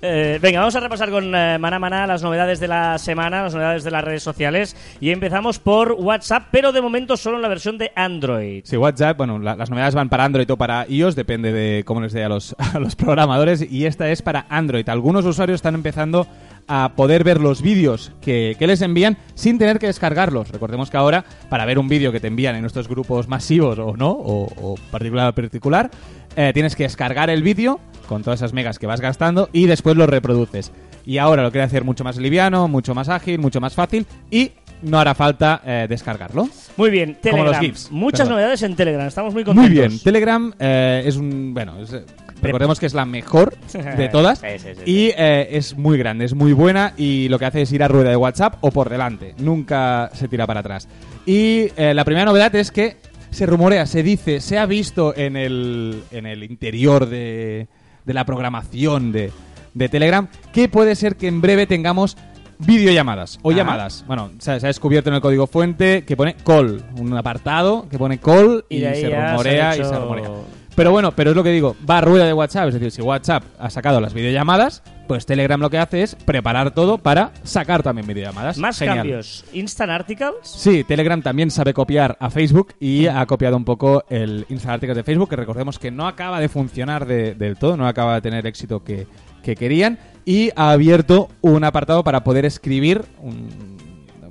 Eh, 0.01 0.39
venga, 0.41 0.61
vamos 0.61 0.75
a 0.77 0.81
repasar 0.81 1.11
con 1.11 1.35
eh, 1.35 1.59
Maná 1.59 1.79
Maná 1.79 2.07
las 2.07 2.23
novedades 2.23 2.59
de 2.59 2.69
la 2.69 2.97
semana, 2.97 3.43
las 3.43 3.53
novedades 3.53 3.85
de 3.85 3.91
las 3.91 4.03
redes 4.03 4.23
sociales. 4.23 4.75
Y 4.99 5.11
empezamos 5.11 5.59
por 5.59 5.93
WhatsApp, 5.93 6.45
pero 6.51 6.73
de 6.73 6.81
momento 6.81 7.19
solo 7.19 7.37
en 7.37 7.43
la 7.43 7.49
versión 7.49 7.77
de 7.77 7.93
Android. 7.95 8.63
Sí, 8.65 8.79
WhatsApp, 8.79 9.19
bueno, 9.19 9.39
la- 9.39 9.57
las 9.57 9.69
novedades 9.69 9.95
van 9.95 10.09
para 10.09 10.25
Android 10.25 10.51
o 10.51 10.57
para 10.57 10.87
iOS, 10.89 11.15
depende 11.15 11.53
de 11.53 11.85
cómo 11.85 12.01
les 12.01 12.15
dé 12.15 12.25
a 12.25 12.31
los, 12.31 12.57
a 12.75 12.79
los 12.79 12.97
programadores, 12.97 13.61
y 13.71 13.85
esta 13.85 14.09
es 14.11 14.23
para 14.23 14.47
Android. 14.49 14.89
Algunos 14.89 15.27
usuarios 15.27 15.57
están 15.57 15.75
empezando 15.75 16.27
a 16.69 16.93
poder 16.95 17.25
ver 17.25 17.41
los 17.41 17.63
vídeos 17.63 18.13
que, 18.21 18.55
que 18.59 18.67
les 18.67 18.83
envían 18.83 19.17
sin 19.35 19.59
tener 19.59 19.79
que 19.79 19.87
descargarlos. 19.87 20.51
Recordemos 20.51 20.91
que 20.91 20.97
ahora, 20.97 21.25
para 21.49 21.65
ver 21.65 21.79
un 21.79 21.89
vídeo 21.89 22.13
que 22.13 22.21
te 22.21 22.27
envían 22.29 22.55
en 22.55 22.61
nuestros 22.61 22.89
grupos 22.89 23.27
masivos 23.27 23.79
o 23.79 23.97
no, 23.97 24.11
o, 24.11 24.45
o 24.45 24.75
particular 24.91 25.29
a 25.29 25.33
particular, 25.33 25.91
eh, 26.37 26.53
tienes 26.55 26.77
que 26.77 26.85
descargar 26.85 27.31
el 27.31 27.43
vídeo 27.43 27.81
con 28.07 28.23
todas 28.23 28.41
esas 28.41 28.53
megas 28.53 28.79
que 28.79 28.87
vas 28.87 29.01
gastando 29.01 29.49
y 29.53 29.67
después 29.67 29.97
lo 29.97 30.07
reproduces. 30.07 30.73
Y 31.05 31.19
ahora 31.19 31.43
lo 31.43 31.51
quiere 31.51 31.65
hacer 31.65 31.85
mucho 31.85 32.05
más 32.05 32.19
liviano, 32.19 32.69
mucho 32.69 32.95
más 32.95 33.09
ágil, 33.09 33.39
mucho 33.39 33.61
más 33.61 33.75
fácil 33.75 34.07
y 34.31 34.53
no 34.83 34.99
hará 35.01 35.15
falta 35.15 35.63
eh, 35.65 35.87
descargarlo. 35.89 36.49
Muy 36.77 36.91
bien, 36.91 37.17
Telegram. 37.21 37.47
Como 37.47 37.51
los 37.53 37.59
GIFs, 37.59 37.91
Muchas 37.91 38.21
perdón. 38.21 38.35
novedades 38.35 38.63
en 38.63 38.77
Telegram, 38.77 39.07
estamos 39.07 39.35
muy 39.35 39.43
contentos. 39.43 39.71
Muy 39.71 39.79
bien, 39.79 39.99
Telegram 39.99 40.53
eh, 40.59 41.03
es 41.05 41.17
un. 41.17 41.53
Bueno, 41.55 41.81
es, 41.81 41.97
recordemos 42.43 42.79
que 42.81 42.87
es 42.87 42.95
la 42.95 43.05
mejor 43.05 43.55
de 43.97 44.09
todas. 44.13 44.39
Sí, 44.41 44.47
sí, 44.59 44.69
sí, 44.77 44.83
y 44.91 45.13
eh, 45.17 45.49
es 45.53 45.77
muy 45.77 45.99
grande, 45.99 46.25
es 46.25 46.35
muy 46.35 46.53
buena 46.53 46.95
y 46.97 47.29
lo 47.29 47.39
que 47.39 47.47
hace 47.47 47.63
es 47.63 47.73
ir 47.73 47.83
a 47.83 47.89
rueda 47.89 48.11
de 48.11 48.17
WhatsApp 48.17 48.57
o 48.61 48.71
por 48.71 48.89
delante. 48.89 49.35
Nunca 49.39 50.11
se 50.15 50.29
tira 50.29 50.47
para 50.47 50.61
atrás. 50.61 50.89
Y 51.27 51.69
eh, 51.77 51.93
la 51.95 52.05
primera 52.05 52.25
novedad 52.27 52.55
es 52.55 52.71
que 52.71 52.97
se 53.31 53.45
rumorea, 53.47 53.85
se 53.87 54.03
dice, 54.03 54.41
se 54.41 54.59
ha 54.59 54.67
visto 54.67 55.15
en 55.17 55.37
el, 55.37 56.03
en 56.11 56.25
el 56.27 56.43
interior 56.45 57.07
de, 57.07 57.69
de 58.05 58.15
la 58.15 58.25
programación 58.25 59.13
de, 59.13 59.31
de 59.75 59.89
Telegram 59.89 60.29
que 60.53 60.69
puede 60.69 60.95
ser 60.97 61.17
que 61.17 61.29
en 61.29 61.41
breve 61.43 61.67
tengamos 61.67 62.17
videollamadas 62.61 63.39
o 63.43 63.51
Ah. 63.51 63.55
llamadas. 63.55 64.05
Bueno, 64.07 64.31
se, 64.39 64.59
se 64.59 64.67
ha 64.67 64.69
descubierto 64.69 65.11
en 65.11 65.17
el 65.17 65.21
código 65.21 65.47
fuente 65.47 66.05
que 66.05 66.17
pone 66.17 66.35
call, 66.45 66.83
un 66.97 67.15
apartado 67.17 67.87
que 67.89 67.99
pone 67.99 68.19
call 68.19 68.65
y, 68.69 68.81
se 68.81 69.11
rumorea 69.11 69.77
y 69.77 69.85
se 69.85 69.99
rumorea. 69.99 70.31
Pero 70.79 70.93
bueno, 70.93 71.11
pero 71.11 71.31
es 71.31 71.37
lo 71.37 71.43
que 71.43 71.51
digo, 71.51 71.75
va 71.91 71.99
a 71.99 72.01
rueda 72.03 72.25
de 72.25 72.33
WhatsApp, 72.33 72.69
es 72.69 72.75
decir, 72.75 72.93
si 72.93 73.03
WhatsApp 73.03 73.43
ha 73.59 73.69
sacado 73.69 74.01
las 74.01 74.15
videollamadas, 74.15 74.85
pues 75.09 75.27
Telegram 75.27 75.61
lo 75.61 75.71
que 75.71 75.79
hace 75.79 76.03
es 76.05 76.15
preparar 76.15 76.71
todo 76.73 76.99
para 76.99 77.33
sacar 77.43 77.83
también 77.83 78.07
videollamadas. 78.07 78.59
Más 78.59 78.79
Genial. 78.79 78.99
cambios. 78.99 79.45
Instant 79.53 79.91
Articles. 79.91 80.35
Sí, 80.45 80.85
Telegram 80.85 81.21
también 81.21 81.51
sabe 81.51 81.75
copiar 81.75 82.17
a 82.21 82.31
Facebook 82.31 82.75
y 82.79 83.09
ha 83.09 83.27
copiado 83.27 83.57
un 83.57 83.65
poco 83.65 84.05
el 84.09 84.47
Instant 84.51 84.75
Articles 84.75 84.97
de 84.97 85.03
Facebook, 85.03 85.29
que 85.31 85.35
recordemos 85.35 85.81
que 85.81 85.91
no 85.91 86.07
acaba 86.07 86.39
de 86.39 86.49
funcionar 86.49 87.07
de- 87.07 87.35
del 87.35 87.57
todo, 87.57 87.77
no 87.77 87.89
acaba 87.89 88.15
de 88.15 88.21
tener 88.21 88.47
éxito 88.47 88.85
que, 88.85 89.09
que 89.43 89.57
querían, 89.57 89.99
y 90.25 90.51
ha 90.55 90.71
abierto 90.71 91.29
un 91.41 91.65
apartado 91.65 92.05
para 92.05 92.23
poder 92.23 92.45
escribir 92.45 93.03
un- 93.21 93.77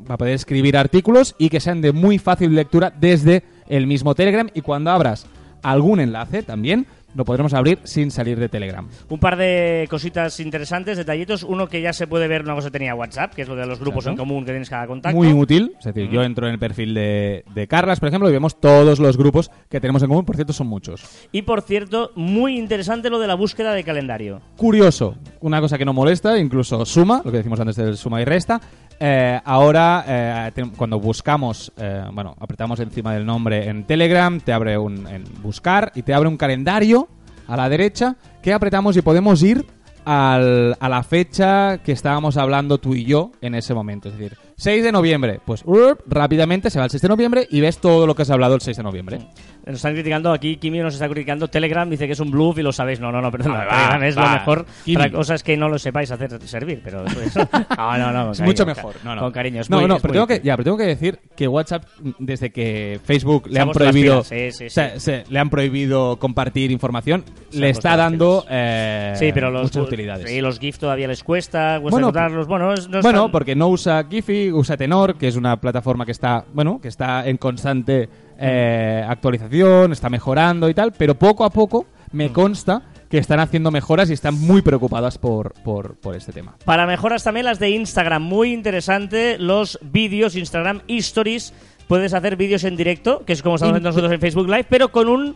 para 0.05 0.17
poder 0.17 0.35
escribir 0.35 0.77
artículos 0.77 1.35
y 1.37 1.49
que 1.49 1.59
sean 1.59 1.81
de 1.81 1.91
muy 1.91 2.17
fácil 2.19 2.55
lectura 2.55 2.93
desde 2.97 3.43
el 3.67 3.85
mismo 3.85 4.15
Telegram 4.15 4.47
y 4.53 4.61
cuando 4.61 4.91
abras 4.91 5.27
algún 5.63 5.99
enlace 5.99 6.43
también 6.43 6.87
lo 7.17 7.25
podremos 7.25 7.53
abrir 7.55 7.79
sin 7.83 8.11
salir 8.11 8.39
de 8.39 8.47
Telegram. 8.47 8.87
Un 9.09 9.19
par 9.19 9.37
de 9.37 9.87
cositas 9.89 10.39
interesantes, 10.39 10.97
detallitos. 10.97 11.41
Uno 11.41 11.67
que 11.67 11.81
ya 11.81 11.91
se 11.91 12.05
puede 12.05 12.27
ver, 12.27 12.43
una 12.43 12.53
cosa 12.53 12.67
que 12.67 12.73
tenía 12.73 12.93
WhatsApp, 12.93 13.33
que 13.33 13.41
es 13.41 13.47
lo 13.47 13.55
de 13.55 13.65
los 13.65 13.79
grupos 13.79 14.05
Exacto. 14.05 14.21
en 14.21 14.27
común 14.27 14.45
que 14.45 14.51
tienes 14.51 14.69
cada 14.69 14.85
contacto. 14.85 15.17
Muy 15.17 15.33
útil. 15.33 15.73
Es 15.79 15.85
decir, 15.85 16.09
yo 16.11 16.21
entro 16.21 16.45
en 16.45 16.53
el 16.53 16.59
perfil 16.59 16.93
de, 16.93 17.43
de 17.55 17.67
Carlas, 17.67 17.99
por 17.99 18.09
ejemplo, 18.09 18.29
y 18.29 18.33
vemos 18.33 18.59
todos 18.59 18.99
los 18.99 19.17
grupos 19.17 19.49
que 19.67 19.79
tenemos 19.81 20.03
en 20.03 20.09
común. 20.09 20.25
Por 20.25 20.35
cierto, 20.35 20.53
son 20.53 20.67
muchos. 20.67 21.27
Y 21.31 21.41
por 21.41 21.63
cierto, 21.63 22.11
muy 22.15 22.55
interesante 22.55 23.09
lo 23.09 23.17
de 23.17 23.25
la 23.27 23.35
búsqueda 23.35 23.73
de 23.73 23.83
calendario. 23.83 24.41
Curioso, 24.55 25.15
una 25.39 25.59
cosa 25.59 25.79
que 25.79 25.85
no 25.85 25.93
molesta, 25.93 26.37
incluso 26.37 26.85
suma, 26.85 27.21
lo 27.25 27.31
que 27.31 27.37
decimos 27.37 27.59
antes 27.59 27.77
del 27.77 27.97
suma 27.97 28.21
y 28.21 28.25
resta. 28.25 28.61
Eh, 28.99 29.39
ahora, 29.45 30.03
eh, 30.07 30.51
cuando 30.75 30.99
buscamos, 30.99 31.71
eh, 31.77 32.03
bueno, 32.11 32.35
apretamos 32.39 32.79
encima 32.79 33.13
del 33.13 33.25
nombre 33.25 33.67
en 33.67 33.83
Telegram, 33.83 34.39
te 34.39 34.53
abre 34.53 34.77
un 34.77 35.07
en 35.07 35.23
buscar 35.41 35.91
y 35.95 36.01
te 36.01 36.13
abre 36.13 36.27
un 36.27 36.37
calendario 36.37 37.07
a 37.47 37.55
la 37.55 37.69
derecha 37.69 38.15
que 38.41 38.53
apretamos 38.53 38.97
y 38.97 39.01
podemos 39.01 39.43
ir 39.43 39.65
al- 40.07 40.77
a 40.79 40.87
la 40.89 41.03
fecha 41.03 41.79
que 41.83 41.91
estábamos 41.91 42.37
hablando 42.37 42.77
tú 42.77 42.95
y 42.95 43.03
yo 43.03 43.31
en 43.41 43.55
ese 43.55 43.73
momento. 43.73 44.07
Es 44.07 44.17
decir, 44.17 44.37
6 44.55 44.83
de 44.83 44.91
noviembre. 44.93 45.39
Pues 45.45 45.63
urp, 45.65 45.99
rápidamente 46.07 46.69
se 46.69 46.79
va 46.79 46.85
al 46.85 46.89
6 46.89 47.01
de 47.01 47.09
noviembre 47.09 47.45
y 47.51 47.59
ves 47.61 47.79
todo 47.79 48.07
lo 48.07 48.15
que 48.15 48.21
has 48.21 48.29
hablado 48.29 48.55
el 48.55 48.61
6 48.61 48.77
de 48.77 48.83
noviembre. 48.83 49.19
Nos 49.65 49.75
están 49.75 49.93
criticando 49.93 50.31
aquí, 50.31 50.55
Kimi 50.55 50.79
nos 50.79 50.93
está 50.93 51.09
criticando. 51.09 51.49
Telegram 51.49 51.89
dice 51.89 52.07
que 52.07 52.13
es 52.13 52.19
un 52.21 52.31
bluff 52.31 52.57
y 52.57 52.61
lo 52.63 52.71
sabéis. 52.71 53.01
No, 53.01 53.11
no, 53.11 53.21
no, 53.21 53.29
perdón. 53.31 53.53
Ah, 53.57 53.67
Telegram 53.69 54.03
es 54.03 54.15
lo 54.15 54.29
mejor. 54.29 54.65
Kimi. 54.85 54.95
Otra 54.97 55.11
cosa 55.11 55.35
es 55.35 55.43
que 55.43 55.57
no 55.57 55.67
lo 55.67 55.77
sepáis 55.77 56.09
hacer 56.09 56.39
servir, 56.47 56.79
pero 56.81 57.05
eso 57.05 57.21
es. 57.21 57.35
No, 57.77 57.97
no, 57.97 58.11
no. 58.13 58.23
con 58.23 58.31
Es 58.31 58.37
cariño, 58.39 58.45
mucho 58.45 58.65
mejor. 58.65 58.93
ca- 58.93 58.99
No, 59.03 59.15
no. 59.15 59.21
Con 59.23 59.31
cariño. 59.33 59.61
es 59.61 59.69
no, 59.69 59.79
muy- 59.79 59.87
no, 59.89 59.95
es 59.97 60.01
pero 60.01 60.13
tengo 60.13 60.27
que, 60.27 60.39
ya, 60.41 60.55
pero 60.55 60.63
tengo 60.63 60.77
que 60.77 60.85
decir 60.85 61.19
que 61.35 61.47
WhatsApp, 61.49 61.83
desde 62.17 62.49
que 62.51 62.99
Facebook 63.03 63.47
le 63.49 63.59
ha 63.59 63.63
han 63.63 63.71
prohibido, 63.71 64.23
pilas, 64.23 64.27
sí, 64.27 64.51
sí, 64.51 64.69
sí. 64.69 64.69
se- 64.69 64.99
se- 65.01 65.23
le 65.29 65.37
han 65.39 65.49
prohibido 65.49 66.17
compartir 66.17 66.71
información, 66.71 67.25
le 67.51 67.69
está 67.69 67.97
dando 67.97 68.45
eh, 68.49 69.13
Sí, 69.17 69.31
pero 69.33 69.51
los, 69.51 69.69
utilidades. 69.97 70.29
Sí, 70.29 70.41
los 70.41 70.59
GIF 70.59 70.77
todavía 70.77 71.07
les 71.07 71.23
cuesta, 71.23 71.79
cuesta 71.81 71.95
Bueno, 71.95 72.07
encontrarlos. 72.07 72.47
Bueno, 72.47 72.73
no 72.89 73.01
bueno, 73.01 73.31
porque 73.31 73.55
no 73.55 73.69
usa 73.69 74.05
Giphy, 74.09 74.51
usa 74.51 74.77
Tenor, 74.77 75.17
que 75.17 75.27
es 75.27 75.35
una 75.35 75.59
plataforma 75.59 76.05
que 76.05 76.11
está, 76.11 76.45
bueno, 76.53 76.79
que 76.81 76.87
está 76.87 77.27
en 77.27 77.37
constante 77.37 78.09
eh, 78.39 79.05
actualización, 79.07 79.91
está 79.91 80.09
mejorando 80.09 80.69
y 80.69 80.73
tal, 80.73 80.93
pero 80.97 81.15
poco 81.15 81.43
a 81.43 81.49
poco 81.49 81.87
Mm. 82.11 82.17
me 82.17 82.31
consta 82.31 82.81
que 83.09 83.17
están 83.17 83.39
haciendo 83.39 83.71
mejoras 83.71 84.09
y 84.09 84.13
están 84.13 84.35
muy 84.35 84.61
preocupadas 84.61 85.17
por, 85.17 85.53
por, 85.63 85.95
por 85.95 86.15
este 86.15 86.33
tema. 86.33 86.57
Para 86.65 86.85
mejoras 86.85 87.23
también 87.23 87.45
las 87.45 87.59
de 87.59 87.69
Instagram. 87.69 88.21
Muy 88.21 88.51
interesante 88.51 89.37
los 89.37 89.79
vídeos, 89.81 90.35
Instagram 90.35 90.81
Stories. 90.87 91.53
Puedes 91.87 92.13
hacer 92.13 92.35
vídeos 92.35 92.65
en 92.65 92.75
directo, 92.75 93.23
que 93.25 93.31
es 93.33 93.41
como 93.41 93.55
estamos 93.55 93.73
haciendo 93.73 93.89
nosotros 93.89 94.11
en 94.11 94.19
Facebook 94.19 94.47
Live, 94.47 94.65
pero 94.69 94.91
con 94.91 95.07
un 95.07 95.35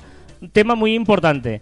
tema 0.52 0.76
muy 0.76 0.96
importante, 0.96 1.62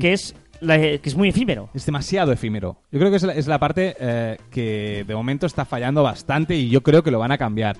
que 0.00 0.12
es, 0.14 0.34
la- 0.60 0.78
que 0.78 1.00
es 1.04 1.14
muy 1.16 1.28
efímero. 1.28 1.68
Es 1.74 1.86
demasiado 1.86 2.32
efímero. 2.32 2.78
Yo 2.92 2.98
creo 2.98 3.10
que 3.10 3.16
es 3.16 3.22
la, 3.22 3.32
es 3.34 3.46
la 3.46 3.58
parte 3.58 3.96
eh, 3.98 4.36
que 4.50 5.04
de 5.06 5.14
momento 5.14 5.46
está 5.46 5.64
fallando 5.64 6.02
bastante 6.02 6.56
y 6.56 6.68
yo 6.68 6.82
creo 6.82 7.02
que 7.02 7.10
lo 7.10 7.18
van 7.18 7.32
a 7.32 7.38
cambiar. 7.38 7.76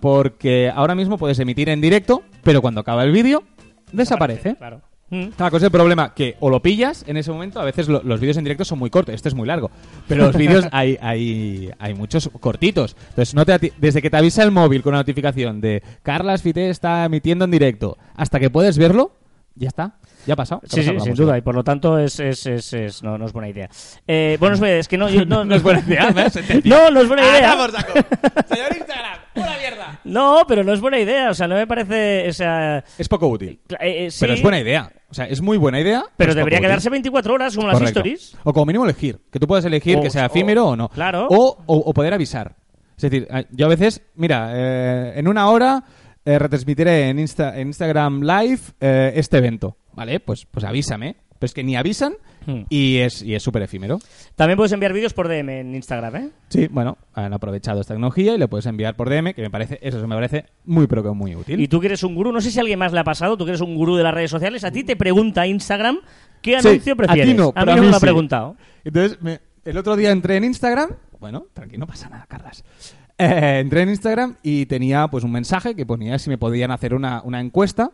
Porque 0.00 0.70
ahora 0.74 0.94
mismo 0.94 1.18
puedes 1.18 1.38
emitir 1.38 1.68
en 1.68 1.80
directo, 1.80 2.22
pero 2.42 2.60
cuando 2.60 2.80
acaba 2.80 3.02
el 3.04 3.12
vídeo, 3.12 3.42
desaparece. 3.92 4.56
Claro. 4.56 4.82
Mm. 5.08 5.26
¿cuál 5.38 5.54
es 5.54 5.62
el 5.62 5.70
problema? 5.70 6.14
Que 6.14 6.34
o 6.40 6.50
lo 6.50 6.60
pillas 6.60 7.04
en 7.06 7.16
ese 7.16 7.30
momento, 7.30 7.60
a 7.60 7.64
veces 7.64 7.88
lo- 7.88 8.02
los 8.02 8.18
vídeos 8.18 8.36
en 8.38 8.44
directo 8.44 8.64
son 8.64 8.80
muy 8.80 8.90
cortos, 8.90 9.14
este 9.14 9.28
es 9.28 9.36
muy 9.36 9.46
largo, 9.46 9.70
pero 10.08 10.26
los 10.26 10.36
vídeos 10.36 10.66
hay, 10.72 10.98
hay, 11.00 11.70
hay 11.78 11.94
muchos 11.94 12.28
cortitos. 12.40 12.96
Entonces, 13.10 13.32
no 13.32 13.46
te 13.46 13.72
desde 13.78 14.02
que 14.02 14.10
te 14.10 14.16
avisa 14.16 14.42
el 14.42 14.50
móvil 14.50 14.82
con 14.82 14.90
una 14.94 14.98
notificación 15.02 15.60
de 15.60 15.80
Carlas 16.02 16.42
Fité 16.42 16.70
está 16.70 17.04
emitiendo 17.04 17.44
en 17.44 17.52
directo 17.52 17.96
hasta 18.16 18.40
que 18.40 18.50
puedes 18.50 18.78
verlo, 18.78 19.12
ya 19.54 19.68
está, 19.68 19.96
ya 20.26 20.34
ha 20.34 20.36
pasado. 20.36 20.60
Sí, 20.64 20.82
sí, 20.82 20.90
sin 21.00 21.14
duda, 21.14 21.38
y 21.38 21.40
por 21.40 21.54
lo 21.54 21.62
tanto 21.64 21.98
es, 21.98 22.18
es, 22.20 22.44
es, 22.46 22.72
es- 22.72 23.02
no, 23.02 23.16
no 23.16 23.26
es 23.26 23.32
buena 23.32 23.48
idea. 23.48 23.68
Eh, 24.06 24.36
bueno, 24.40 24.64
es, 24.66 24.88
que 24.88 24.98
no, 24.98 25.08
yo- 25.08 25.24
no, 25.24 25.44
No 25.46 25.54
es 25.54 25.62
buena 25.62 25.80
idea, 25.80 26.10
me 26.10 26.22
has 26.22 26.36
entendido. 26.36 26.76
No, 26.76 26.90
no 26.90 27.00
es 27.00 27.08
buena 27.08 27.22
idea. 27.22 27.52
Señor 28.48 28.76
Instagram, 28.76 29.18
¡una 29.36 29.58
mierda! 29.58 30.00
No, 30.04 30.42
pero 30.46 30.64
no 30.64 30.72
es 30.72 30.80
buena 30.80 30.98
idea, 30.98 31.30
o 31.30 31.34
sea, 31.34 31.46
no 31.48 31.54
me 31.54 31.66
parece, 31.66 32.28
o 32.28 32.32
sea, 32.32 32.84
Es 32.98 33.08
poco 33.08 33.28
útil, 33.28 33.60
eh, 33.80 34.06
eh, 34.06 34.10
sí, 34.10 34.18
pero 34.20 34.34
es 34.34 34.42
buena 34.42 34.60
idea. 34.60 34.90
O 35.08 35.14
sea, 35.14 35.26
es 35.26 35.40
muy 35.40 35.56
buena 35.56 35.80
idea. 35.80 36.02
pero 36.16 36.34
debería 36.34 36.58
útil. 36.58 36.66
quedarse 36.68 36.90
24 36.90 37.34
horas 37.34 37.54
como 37.54 37.68
las 37.68 37.78
Correcto. 37.78 38.00
stories. 38.00 38.36
O 38.42 38.52
como 38.52 38.66
mínimo 38.66 38.84
elegir. 38.84 39.20
Que 39.30 39.38
tú 39.38 39.46
puedas 39.46 39.64
elegir 39.64 39.98
O- 39.98 40.02
que 40.02 40.10
sea 40.10 40.26
efímero 40.26 40.66
o, 40.66 40.76
no. 40.76 40.88
claro. 40.88 41.28
O, 41.30 41.58
o- 41.66 41.76
o 41.76 41.94
poder 41.94 42.12
avisar. 42.12 42.56
Es 42.96 43.02
decir, 43.02 43.28
eh, 43.30 43.46
yo 43.52 43.66
a 43.66 43.68
veces, 43.68 44.02
mira, 44.16 44.50
eh, 44.54 45.12
en 45.16 45.28
una 45.28 45.48
hora 45.48 45.84
eh, 46.24 46.38
retransmitiré 46.40 47.08
en, 47.08 47.18
Insta- 47.18 47.54
en 47.56 47.68
Instagram 47.68 48.22
Live 48.22 48.60
eh, 48.80 49.12
este 49.14 49.38
evento. 49.38 49.76
¿Vale? 49.96 50.20
Pues, 50.20 50.46
pues 50.48 50.64
avísame. 50.64 51.16
Pero 51.38 51.46
es 51.48 51.54
que 51.54 51.64
ni 51.64 51.76
avisan 51.76 52.14
Hmm. 52.46 52.62
y 52.70 52.98
es 52.98 53.22
y 53.22 53.34
es 53.34 53.42
súper 53.42 53.62
efímero. 53.62 53.98
También 54.36 54.56
puedes 54.56 54.70
enviar 54.70 54.92
vídeos 54.92 55.12
por 55.12 55.26
DM 55.26 55.48
en 55.60 55.74
Instagram, 55.74 56.14
¿eh? 56.16 56.30
Sí, 56.48 56.68
bueno, 56.68 56.96
han 57.12 57.32
aprovechado 57.34 57.80
esta 57.80 57.92
tecnología 57.94 58.34
y 58.36 58.38
le 58.38 58.46
puedes 58.46 58.66
enviar 58.66 58.94
por 58.94 59.10
DM, 59.10 59.34
que 59.34 59.42
me 59.42 59.50
parece, 59.50 59.80
eso 59.82 60.06
me 60.06 60.14
parece 60.14 60.44
muy, 60.64 60.86
pero 60.86 61.02
que 61.02 61.10
muy 61.10 61.34
útil. 61.34 61.60
Y 61.60 61.66
tú 61.66 61.80
que 61.80 61.86
eres 61.88 62.04
un 62.04 62.14
gurú, 62.14 62.30
no 62.30 62.40
sé 62.40 62.52
si 62.52 62.58
a 62.58 62.62
alguien 62.62 62.78
más 62.78 62.92
le 62.92 63.00
ha 63.00 63.04
pasado, 63.04 63.36
tú 63.36 63.44
que 63.44 63.50
eres 63.50 63.60
un 63.62 63.74
gurú 63.74 63.96
de 63.96 64.04
las 64.04 64.14
redes 64.14 64.30
sociales, 64.30 64.62
a 64.62 64.70
ti 64.70 64.84
te 64.84 64.94
pregunta 64.94 65.44
Instagram 65.44 65.98
qué 66.40 66.60
Sí, 66.60 66.68
anuncio 66.68 66.94
prefieres. 66.96 67.26
A 67.26 67.32
ti 67.32 67.36
no, 67.36 67.52
pero 67.52 67.66
mí 67.66 67.72
a 67.72 67.76
no 67.76 67.82
me 67.82 67.90
lo 67.90 67.96
ha 67.96 68.00
preguntado. 68.00 68.56
Entonces, 68.84 69.20
me- 69.20 69.40
el 69.64 69.76
otro 69.76 69.96
día 69.96 70.12
entré 70.12 70.36
en 70.36 70.44
Instagram. 70.44 70.90
Bueno, 71.18 71.46
tranquilo, 71.52 71.80
no 71.80 71.86
pasa 71.88 72.08
nada, 72.08 72.26
Carlas. 72.28 72.64
Eh, 73.18 73.58
entré 73.60 73.82
en 73.82 73.88
Instagram 73.88 74.36
y 74.44 74.66
tenía 74.66 75.08
pues 75.08 75.24
un 75.24 75.32
mensaje 75.32 75.74
que 75.74 75.84
ponía 75.84 76.16
si 76.20 76.30
me 76.30 76.38
podían 76.38 76.70
hacer 76.70 76.94
una, 76.94 77.22
una 77.24 77.40
encuesta 77.40 77.90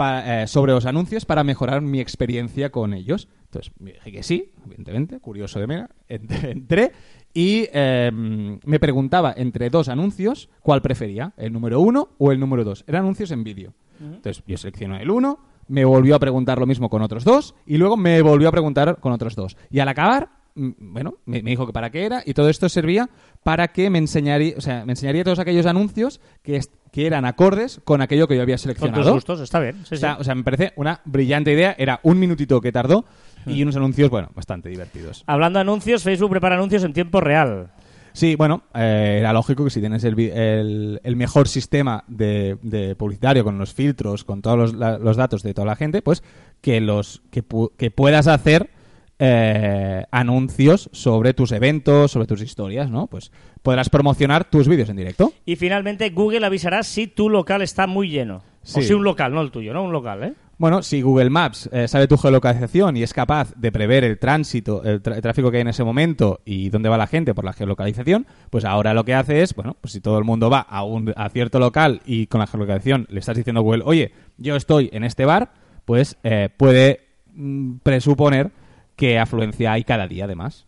eh, 0.00 0.46
sobre 0.46 0.72
los 0.72 0.86
anuncios 0.86 1.24
para 1.24 1.44
mejorar 1.44 1.82
mi 1.82 2.00
experiencia 2.00 2.70
con 2.70 2.94
ellos. 2.94 3.28
Entonces, 3.44 3.72
me 3.78 3.92
dije 3.92 4.12
que 4.12 4.22
sí, 4.22 4.52
evidentemente, 4.64 5.20
curioso 5.20 5.58
de 5.58 5.66
mera. 5.66 5.90
Entré, 6.08 6.92
y 7.34 7.66
eh, 7.72 8.10
me 8.12 8.80
preguntaba 8.80 9.34
entre 9.36 9.70
dos 9.70 9.88
anuncios 9.88 10.48
cuál 10.62 10.82
prefería, 10.82 11.32
el 11.36 11.52
número 11.52 11.80
uno 11.80 12.10
o 12.18 12.32
el 12.32 12.40
número 12.40 12.64
dos. 12.64 12.84
Eran 12.86 13.02
anuncios 13.02 13.30
en 13.30 13.44
vídeo. 13.44 13.74
Entonces, 14.00 14.44
yo 14.46 14.56
seleccioné 14.56 15.02
el 15.02 15.10
uno, 15.10 15.40
me 15.66 15.84
volvió 15.84 16.14
a 16.14 16.18
preguntar 16.18 16.58
lo 16.58 16.66
mismo 16.66 16.88
con 16.88 17.02
otros 17.02 17.24
dos 17.24 17.54
y 17.66 17.76
luego 17.76 17.96
me 17.96 18.22
volvió 18.22 18.48
a 18.48 18.52
preguntar 18.52 18.98
con 19.00 19.12
otros 19.12 19.34
dos. 19.34 19.56
Y 19.70 19.80
al 19.80 19.88
acabar, 19.88 20.30
bueno, 20.78 21.14
me, 21.26 21.42
me 21.42 21.50
dijo 21.50 21.66
que 21.66 21.72
para 21.72 21.90
qué 21.90 22.04
era 22.04 22.22
y 22.26 22.34
todo 22.34 22.48
esto 22.48 22.68
servía 22.68 23.08
para 23.42 23.68
que 23.68 23.88
me 23.90 23.98
enseñaría, 23.98 24.54
o 24.56 24.60
sea, 24.60 24.84
me 24.84 24.92
enseñaría 24.92 25.24
todos 25.24 25.38
aquellos 25.38 25.66
anuncios 25.66 26.20
que, 26.42 26.60
que 26.92 27.06
eran 27.06 27.24
acordes 27.24 27.80
con 27.84 28.02
aquello 28.02 28.26
que 28.28 28.36
yo 28.36 28.42
había 28.42 28.56
Con 28.56 28.62
seleccionado. 28.62 29.02
tus 29.04 29.12
gustos, 29.12 29.40
está 29.40 29.60
bien. 29.60 29.76
sí, 29.86 29.94
O 29.94 29.98
sea, 29.98 30.14
sí. 30.16 30.20
o 30.20 30.24
sea, 30.24 30.34
me 30.34 30.42
parece 30.44 30.72
una 30.76 31.00
brillante 31.04 31.52
idea. 31.52 31.74
Era 31.78 32.00
un 32.02 32.18
minutito 32.18 32.60
que 32.60 32.72
tardó 32.72 33.04
y 33.46 33.62
unos 33.62 33.76
anuncios, 33.76 34.10
bueno, 34.10 34.30
bastante 34.34 34.68
divertidos. 34.68 35.22
Hablando 35.26 35.58
de 35.58 35.62
anuncios, 35.62 36.02
Facebook 36.02 36.30
prepara 36.30 36.56
anuncios 36.56 36.82
en 36.84 36.92
tiempo 36.92 37.20
real. 37.20 37.70
Sí, 38.14 38.34
bueno, 38.34 38.64
eh, 38.74 39.18
era 39.20 39.32
lógico 39.32 39.62
que 39.62 39.70
si 39.70 39.78
tienes 39.80 40.02
el, 40.02 40.18
el- 40.18 41.00
el 41.04 41.14
mejor 41.16 41.46
sistema 41.46 42.02
de, 42.08 42.58
de 42.62 42.96
publicitario 42.96 43.44
con 43.44 43.58
los 43.58 43.72
filtros, 43.72 44.24
con 44.24 44.42
todos 44.42 44.58
los, 44.58 44.74
la- 44.74 44.98
los 44.98 45.16
datos 45.16 45.44
de 45.44 45.54
toda 45.54 45.66
la 45.66 45.76
gente, 45.76 46.02
pues 46.02 46.24
que 46.60 46.80
los 46.80 47.22
que, 47.30 47.44
pu- 47.46 47.70
que 47.76 47.92
puedas 47.92 48.26
hacer 48.26 48.70
eh, 49.18 50.04
anuncios 50.10 50.88
sobre 50.92 51.34
tus 51.34 51.52
eventos, 51.52 52.12
sobre 52.12 52.26
tus 52.26 52.42
historias, 52.42 52.90
¿no? 52.90 53.06
Pues 53.06 53.32
podrás 53.62 53.88
promocionar 53.90 54.44
tus 54.48 54.68
vídeos 54.68 54.88
en 54.88 54.96
directo. 54.96 55.32
Y 55.44 55.56
finalmente 55.56 56.10
Google 56.10 56.46
avisará 56.46 56.82
si 56.82 57.06
tu 57.06 57.28
local 57.28 57.62
está 57.62 57.86
muy 57.86 58.08
lleno. 58.10 58.36
O 58.38 58.42
Sí. 58.62 58.82
si 58.82 58.92
un 58.92 59.02
local, 59.04 59.32
no 59.32 59.40
el 59.40 59.50
tuyo, 59.50 59.72
¿no? 59.72 59.82
Un 59.82 59.92
local, 59.92 60.22
¿eh? 60.24 60.34
Bueno, 60.58 60.82
si 60.82 61.00
Google 61.02 61.30
Maps 61.30 61.70
eh, 61.72 61.86
sabe 61.86 62.08
tu 62.08 62.16
geolocalización 62.18 62.96
y 62.96 63.02
es 63.04 63.14
capaz 63.14 63.52
de 63.54 63.70
prever 63.70 64.02
el 64.02 64.18
tránsito, 64.18 64.82
el, 64.82 65.00
tra- 65.00 65.14
el 65.14 65.22
tráfico 65.22 65.50
que 65.50 65.58
hay 65.58 65.60
en 65.62 65.68
ese 65.68 65.84
momento 65.84 66.40
y 66.44 66.68
dónde 66.68 66.88
va 66.88 66.98
la 66.98 67.06
gente 67.06 67.32
por 67.32 67.44
la 67.44 67.52
geolocalización, 67.52 68.26
pues 68.50 68.64
ahora 68.64 68.92
lo 68.92 69.04
que 69.04 69.14
hace 69.14 69.42
es, 69.42 69.54
bueno, 69.54 69.76
pues 69.80 69.92
si 69.92 70.00
todo 70.00 70.18
el 70.18 70.24
mundo 70.24 70.50
va 70.50 70.58
a, 70.60 70.82
un, 70.84 71.14
a 71.16 71.28
cierto 71.30 71.60
local 71.60 72.02
y 72.04 72.26
con 72.26 72.40
la 72.40 72.48
geolocalización 72.48 73.06
le 73.08 73.20
estás 73.20 73.36
diciendo 73.36 73.60
a 73.60 73.62
Google, 73.62 73.82
oye, 73.86 74.10
yo 74.36 74.56
estoy 74.56 74.90
en 74.92 75.04
este 75.04 75.24
bar, 75.24 75.52
pues 75.84 76.16
eh, 76.24 76.48
puede 76.56 77.02
mm, 77.34 77.76
presuponer 77.84 78.50
qué 78.98 79.18
afluencia 79.18 79.72
hay 79.72 79.84
cada 79.84 80.06
día 80.08 80.24
además. 80.24 80.66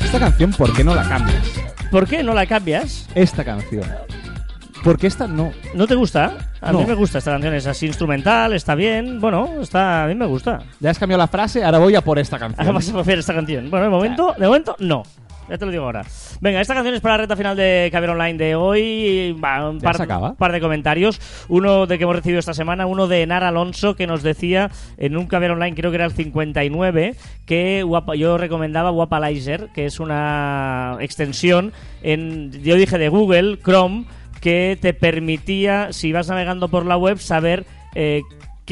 Esta 0.00 0.18
canción, 0.18 0.52
¿por 0.52 0.72
qué 0.74 0.84
no 0.84 0.94
la 0.94 1.08
cambias? 1.08 1.42
¿Por 1.90 2.06
qué 2.06 2.22
no 2.22 2.34
la 2.34 2.46
cambias? 2.46 3.08
Esta 3.14 3.44
canción. 3.44 3.84
Porque 4.84 5.06
esta 5.06 5.26
no. 5.28 5.52
¿No 5.74 5.86
te 5.86 5.94
gusta? 5.94 6.36
A 6.60 6.72
No. 6.72 6.80
mí 6.80 6.86
me 6.86 6.94
gusta 6.94 7.18
esta 7.18 7.30
canción, 7.30 7.54
es 7.54 7.66
así 7.66 7.86
instrumental, 7.86 8.52
está 8.52 8.74
bien, 8.74 9.20
bueno, 9.20 9.60
está, 9.60 10.04
a 10.04 10.06
mí 10.08 10.14
me 10.14 10.26
gusta. 10.26 10.60
Ya 10.80 10.90
has 10.90 10.98
cambiado 10.98 11.18
la 11.22 11.28
frase, 11.28 11.64
ahora 11.64 11.78
voy 11.78 11.94
a 11.94 12.00
por 12.00 12.18
esta 12.18 12.38
canción. 12.38 12.60
Ahora 12.60 12.72
vas 12.74 12.88
a 12.88 12.92
preferir 12.92 13.20
esta 13.20 13.34
canción. 13.34 13.70
Bueno, 13.70 13.84
de 13.84 13.90
momento, 13.90 14.34
de 14.36 14.46
momento, 14.46 14.76
no. 14.80 15.02
Ya 15.52 15.58
te 15.58 15.66
lo 15.66 15.70
digo 15.70 15.84
ahora. 15.84 16.02
Venga, 16.40 16.62
esta 16.62 16.72
canción 16.72 16.94
es 16.94 17.02
para 17.02 17.18
la 17.18 17.22
reta 17.24 17.36
final 17.36 17.54
de 17.54 17.90
Caber 17.92 18.08
Online 18.08 18.38
de 18.38 18.54
hoy. 18.54 19.32
Va, 19.32 19.68
un 19.68 19.80
¿Ya 19.80 19.92
par, 19.92 20.50
un 20.50 20.52
de 20.52 20.60
comentarios. 20.62 21.20
Uno 21.50 21.86
de 21.86 21.98
que 21.98 22.04
hemos 22.04 22.16
recibido 22.16 22.38
esta 22.38 22.54
semana, 22.54 22.86
uno 22.86 23.06
de 23.06 23.26
Nara 23.26 23.48
Alonso, 23.48 23.94
que 23.94 24.06
nos 24.06 24.22
decía 24.22 24.70
en 24.96 25.14
un 25.14 25.26
Caber 25.26 25.50
Online, 25.50 25.76
creo 25.76 25.90
que 25.90 25.96
era 25.96 26.06
el 26.06 26.12
59, 26.12 27.16
que 27.44 27.84
yo 28.16 28.38
recomendaba 28.38 28.88
Guapalizer, 28.88 29.68
que 29.74 29.84
es 29.84 30.00
una 30.00 30.96
extensión, 31.00 31.74
en, 32.02 32.50
yo 32.62 32.76
dije 32.76 32.96
de 32.96 33.10
Google, 33.10 33.58
Chrome, 33.62 34.06
que 34.40 34.78
te 34.80 34.94
permitía, 34.94 35.92
si 35.92 36.12
vas 36.12 36.30
navegando 36.30 36.68
por 36.68 36.86
la 36.86 36.96
web, 36.96 37.18
saber 37.18 37.66
eh, 37.94 38.22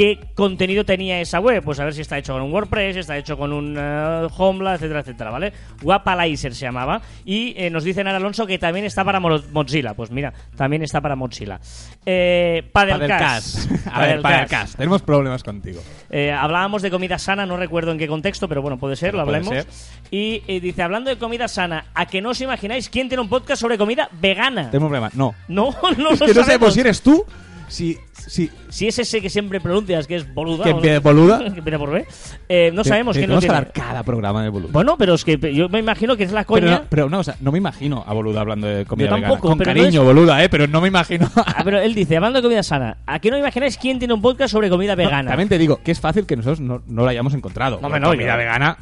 qué 0.01 0.19
contenido 0.35 0.83
tenía 0.87 1.21
esa 1.21 1.41
web. 1.41 1.63
Pues 1.63 1.79
a 1.79 1.85
ver 1.85 1.93
si 1.93 2.01
está 2.01 2.17
hecho 2.17 2.33
con 2.33 2.41
un 2.41 2.51
WordPress, 2.53 2.97
está 2.97 3.19
hecho 3.19 3.37
con 3.37 3.53
un 3.53 3.77
Homeblad, 3.77 4.77
etcétera, 4.77 5.01
etcétera, 5.01 5.31
¿vale? 5.31 5.53
Guapalizer 5.83 6.55
se 6.55 6.65
llamaba. 6.65 7.03
Y 7.27 7.53
eh, 7.59 7.69
nos 7.69 7.85
dice 7.85 8.03
Nara 8.03 8.17
Alonso 8.17 8.47
que 8.47 8.59
también 8.59 8.87
está 8.87 9.05
para 9.05 9.21
Mo- 9.21 9.43
Mozilla. 9.53 9.93
Pues 9.93 10.11
mira, 10.11 10.33
también 10.57 10.83
está 10.83 11.03
para 11.03 11.17
Mozilla. 11.17 11.61
Eh, 12.07 12.63
Padelcast. 12.73 13.69
Padelcast. 13.69 13.87
A 13.93 14.01
ver, 14.07 14.23
Padelcast. 14.23 14.77
Tenemos 14.79 15.03
problemas 15.03 15.43
contigo. 15.43 15.83
Eh, 16.09 16.33
hablábamos 16.33 16.81
de 16.81 16.91
comida 16.91 17.19
sana, 17.19 17.45
no 17.45 17.59
recuerdo 17.59 17.93
en 17.93 17.99
qué 17.99 18.09
contexto, 18.09 18.49
pero 18.49 18.63
bueno, 18.63 18.79
puede 18.79 18.97
ser, 18.97 19.13
lo 19.15 19.25
Puede 19.25 19.37
hablemos. 19.39 19.65
ser. 19.65 19.67
Y 20.11 20.43
eh, 20.49 20.61
dice, 20.61 20.83
hablando 20.83 21.11
de 21.11 21.19
comida 21.19 21.47
sana, 21.47 21.85
¿a 21.95 22.07
que 22.07 22.23
no 22.23 22.31
os 22.31 22.41
imagináis 22.41 22.89
quién 22.89 23.09
tiene 23.11 23.21
un 23.21 23.29
podcast 23.29 23.61
sobre 23.61 23.77
comida 23.77 24.09
vegana? 24.13 24.71
Tenemos 24.71 24.87
un 24.91 24.99
problema. 24.99 25.11
No. 25.15 25.35
No, 25.49 25.75
no 25.83 25.91
es 25.91 25.99
lo 25.99 26.27
que 26.27 26.33
no 26.33 26.43
sabemos 26.43 26.47
sabemos. 26.47 26.75
si 26.75 26.81
eres 26.81 27.03
tú, 27.03 27.25
si... 27.71 27.97
si 28.13 28.51
Si 28.69 28.87
es 28.89 28.99
ese 28.99 29.21
que 29.23 29.31
siempre 29.31 29.61
pronuncias 29.61 30.07
que 30.07 30.17
es 30.17 30.35
boluda. 30.35 30.65
¿Que 30.65 30.71
empieza 30.71 31.01
boluda? 31.01 31.39
que 31.39 31.47
empieza 31.47 31.79
por 31.79 31.91
B. 31.91 32.07
Eh, 32.49 32.71
no 32.75 32.85
sabemos 32.85 33.15
Tenemos 33.17 33.37
que 33.37 33.47
tiene. 33.49 33.57
hablar 33.57 33.73
cada 33.73 34.03
programa 34.03 34.43
de 34.43 34.49
Boluda. 34.51 34.73
Bueno, 34.73 34.97
pero 34.99 35.15
es 35.15 35.25
que 35.25 35.39
yo 35.55 35.69
me 35.69 35.79
imagino 35.79 36.17
que 36.17 36.25
es 36.25 36.33
la 36.33 36.41
pero, 36.45 36.47
coña. 36.67 36.71
no, 36.81 36.85
pero 36.91 37.09
no, 37.09 37.21
o 37.21 37.25
sea, 37.25 37.37
no 37.41 37.51
me 37.53 37.59
imagino 37.59 38.05
a 38.07 38.13
Boluda 38.13 38.41
hablando 38.43 38.67
de 38.67 38.85
comida 38.85 39.09
Yo 39.09 39.15
vegana. 39.15 39.29
tampoco, 39.29 39.49
Con 39.49 39.59
pero 39.59 39.71
no 39.73 39.81
cariño, 39.81 40.01
es- 40.03 40.07
Boluda, 40.07 40.45
¿eh? 40.45 40.49
Pero 40.49 40.67
no 40.67 40.81
me 40.81 40.89
imagino... 40.89 41.31
Ah, 41.37 41.63
pero 41.65 41.81
él 41.81 41.95
dice, 41.95 42.17
hablando 42.17 42.39
de 42.39 42.43
comida 42.43 42.63
sana, 42.63 42.99
¿a 43.07 43.19
qué 43.21 43.31
no 43.31 43.39
imagináis 43.39 43.77
quién 43.79 43.99
tiene 43.99 44.15
un 44.15 44.21
podcast 44.23 44.53
sobre 44.53 44.69
comida 44.69 44.95
vegana? 44.95 45.31
También 45.31 45.49
te 45.49 45.59
digo 45.59 45.81
que 45.83 45.93
es 45.93 46.01
fácil 46.01 46.27
que 46.27 46.37
nosotros 46.37 46.61
no, 46.61 46.83
no 46.87 47.03
lo 47.05 47.09
hayamos 47.09 47.33
encontrado. 47.35 47.79
No, 47.81 47.87
hombre, 47.87 48.01
no, 48.01 48.09
comida 48.11 48.33
yo- 48.33 48.39
vegana... 48.39 48.77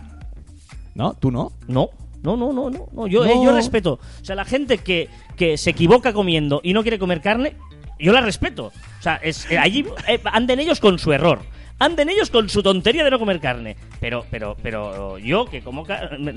¿No? 0.95 1.15
¿Tú 1.15 1.31
no? 1.31 1.53
No, 1.69 1.91
no, 2.23 2.37
no, 2.37 2.53
no, 2.53 2.71
no. 2.71 2.89
no. 2.93 3.07
Yo, 3.07 3.25
No. 3.25 3.31
eh, 3.31 3.35
yo 3.45 3.55
respeto. 3.55 4.01
O 4.21 4.25
sea, 4.25 4.35
la 4.35 4.45
gente 4.45 4.79
que, 4.79 5.09
que 5.37 5.57
se 5.57 5.71
equivoca 5.71 6.13
comiendo 6.13 6.61
y 6.65 6.73
no 6.73 6.83
quiere 6.83 6.99
comer 6.99 7.21
carne, 7.21 7.55
yo 7.99 8.13
la 8.13 8.21
respeto. 8.21 8.67
O 8.67 9.03
sea, 9.03 9.17
es, 9.17 9.51
eh, 9.51 9.59
allí 9.59 9.85
eh, 10.07 10.21
anden 10.25 10.61
ellos 10.61 10.81
con 10.81 10.99
su 10.99 11.13
error. 11.13 11.41
Anden 11.81 12.09
ellos 12.09 12.31
con 12.31 12.49
su 12.49 12.63
tontería 12.63 13.05
de 13.05 13.11
no 13.11 13.19
comer 13.19 13.39
carne. 13.41 13.77
Pero, 14.01 14.25
pero, 14.31 14.57
pero 14.63 15.17
yo 15.19 15.45
que 15.47 15.61
como 15.63 15.85
carne, 15.85 16.35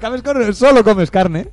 comes 0.00 0.22
carne, 0.22 0.52
solo 0.52 0.84
comes 0.84 1.10
carne. 1.10 1.48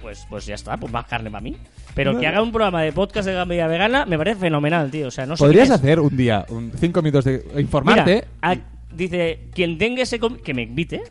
pues, 0.00 0.26
pues 0.30 0.46
ya 0.46 0.54
está, 0.54 0.76
pues 0.76 0.92
más 0.92 1.06
carne 1.06 1.30
para 1.30 1.42
mí. 1.42 1.56
Pero 1.94 2.12
No, 2.12 2.20
que 2.20 2.26
no. 2.26 2.30
haga 2.32 2.42
un 2.42 2.52
programa 2.52 2.82
de 2.82 2.92
podcast 2.92 3.28
de 3.28 3.34
comida 3.38 3.66
vegana 3.66 4.06
me 4.06 4.16
parece 4.16 4.40
fenomenal, 4.40 4.90
tío. 4.90 5.08
O 5.08 5.10
sea, 5.10 5.26
no 5.26 5.36
sé 5.36 5.44
Podrías 5.44 5.68
es. 5.68 5.74
hacer 5.74 5.98
un 6.00 6.16
día, 6.16 6.46
un 6.48 6.72
cinco 6.78 7.02
minutos 7.02 7.24
de 7.24 7.44
informarte. 7.58 8.14
Mira, 8.14 8.26
a- 8.42 8.56
dice, 8.94 9.40
quien 9.54 9.76
tenga 9.78 10.02
ese... 10.02 10.18
que 10.44 10.54
me 10.54 10.62
invite. 10.62 11.02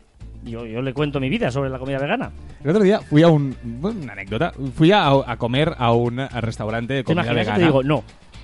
Yo, 0.44 0.66
yo 0.66 0.82
le 0.82 0.92
cuento 0.92 1.20
mi 1.20 1.28
vida 1.28 1.50
sobre 1.50 1.70
la 1.70 1.78
comida 1.78 1.98
vegana. 1.98 2.30
El 2.64 2.70
otro 2.70 2.82
día 2.82 3.00
fui 3.00 3.22
a 3.22 3.28
un. 3.28 3.54
Una 3.82 4.12
anécdota. 4.12 4.52
Fui 4.74 4.90
a, 4.90 5.08
a 5.08 5.36
comer 5.36 5.74
a 5.78 5.92
un 5.92 6.16
restaurante 6.18 6.94
de 6.94 7.00
¿Te 7.04 7.04
comida 7.14 7.28
que 7.28 7.34
vegana. 7.34 7.58
te 7.58 7.64
digo, 7.64 7.82
no? 7.82 8.02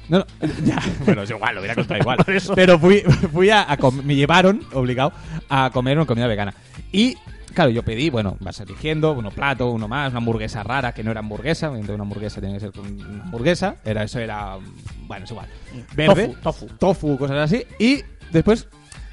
No, 0.08 0.18
no, 0.18 0.24
ya, 0.64 0.78
bueno, 1.04 1.22
es 1.22 1.30
igual, 1.30 1.54
lo 1.54 1.60
hubiera 1.60 1.74
contado 1.74 2.00
igual. 2.00 2.16
Por 2.24 2.34
eso. 2.34 2.54
Pero 2.54 2.78
fui, 2.78 3.00
fui 3.00 3.50
a, 3.50 3.70
a 3.70 3.76
com- 3.76 4.00
me 4.04 4.14
llevaron, 4.14 4.60
obligado, 4.72 5.12
a 5.50 5.70
comer 5.72 5.98
una 5.98 6.06
comida 6.06 6.26
vegana. 6.26 6.54
Y, 6.92 7.14
claro, 7.52 7.70
yo 7.70 7.82
pedí, 7.82 8.08
bueno, 8.08 8.36
vas 8.40 8.58
eligiendo 8.60 9.12
uno 9.12 9.30
plato, 9.30 9.68
uno 9.70 9.86
más, 9.86 10.08
una 10.10 10.18
hamburguesa 10.18 10.62
rara 10.62 10.92
que 10.94 11.02
no 11.04 11.10
era 11.10 11.20
hamburguesa, 11.20 11.68
una 11.68 11.92
hamburguesa 12.02 12.40
tiene 12.40 12.54
que 12.54 12.60
ser 12.60 12.72
con 12.72 12.86
una 12.86 13.24
hamburguesa, 13.24 13.76
era 13.84 14.02
eso 14.04 14.18
era, 14.18 14.56
bueno, 15.06 15.24
es 15.26 15.30
igual, 15.30 15.46
verde, 15.94 16.28
Tofu, 16.28 16.66
tofu. 16.66 16.66
tofu, 16.78 17.18
cosas 17.18 17.36
así, 17.52 17.64
y 17.78 18.00
después, 18.32 18.66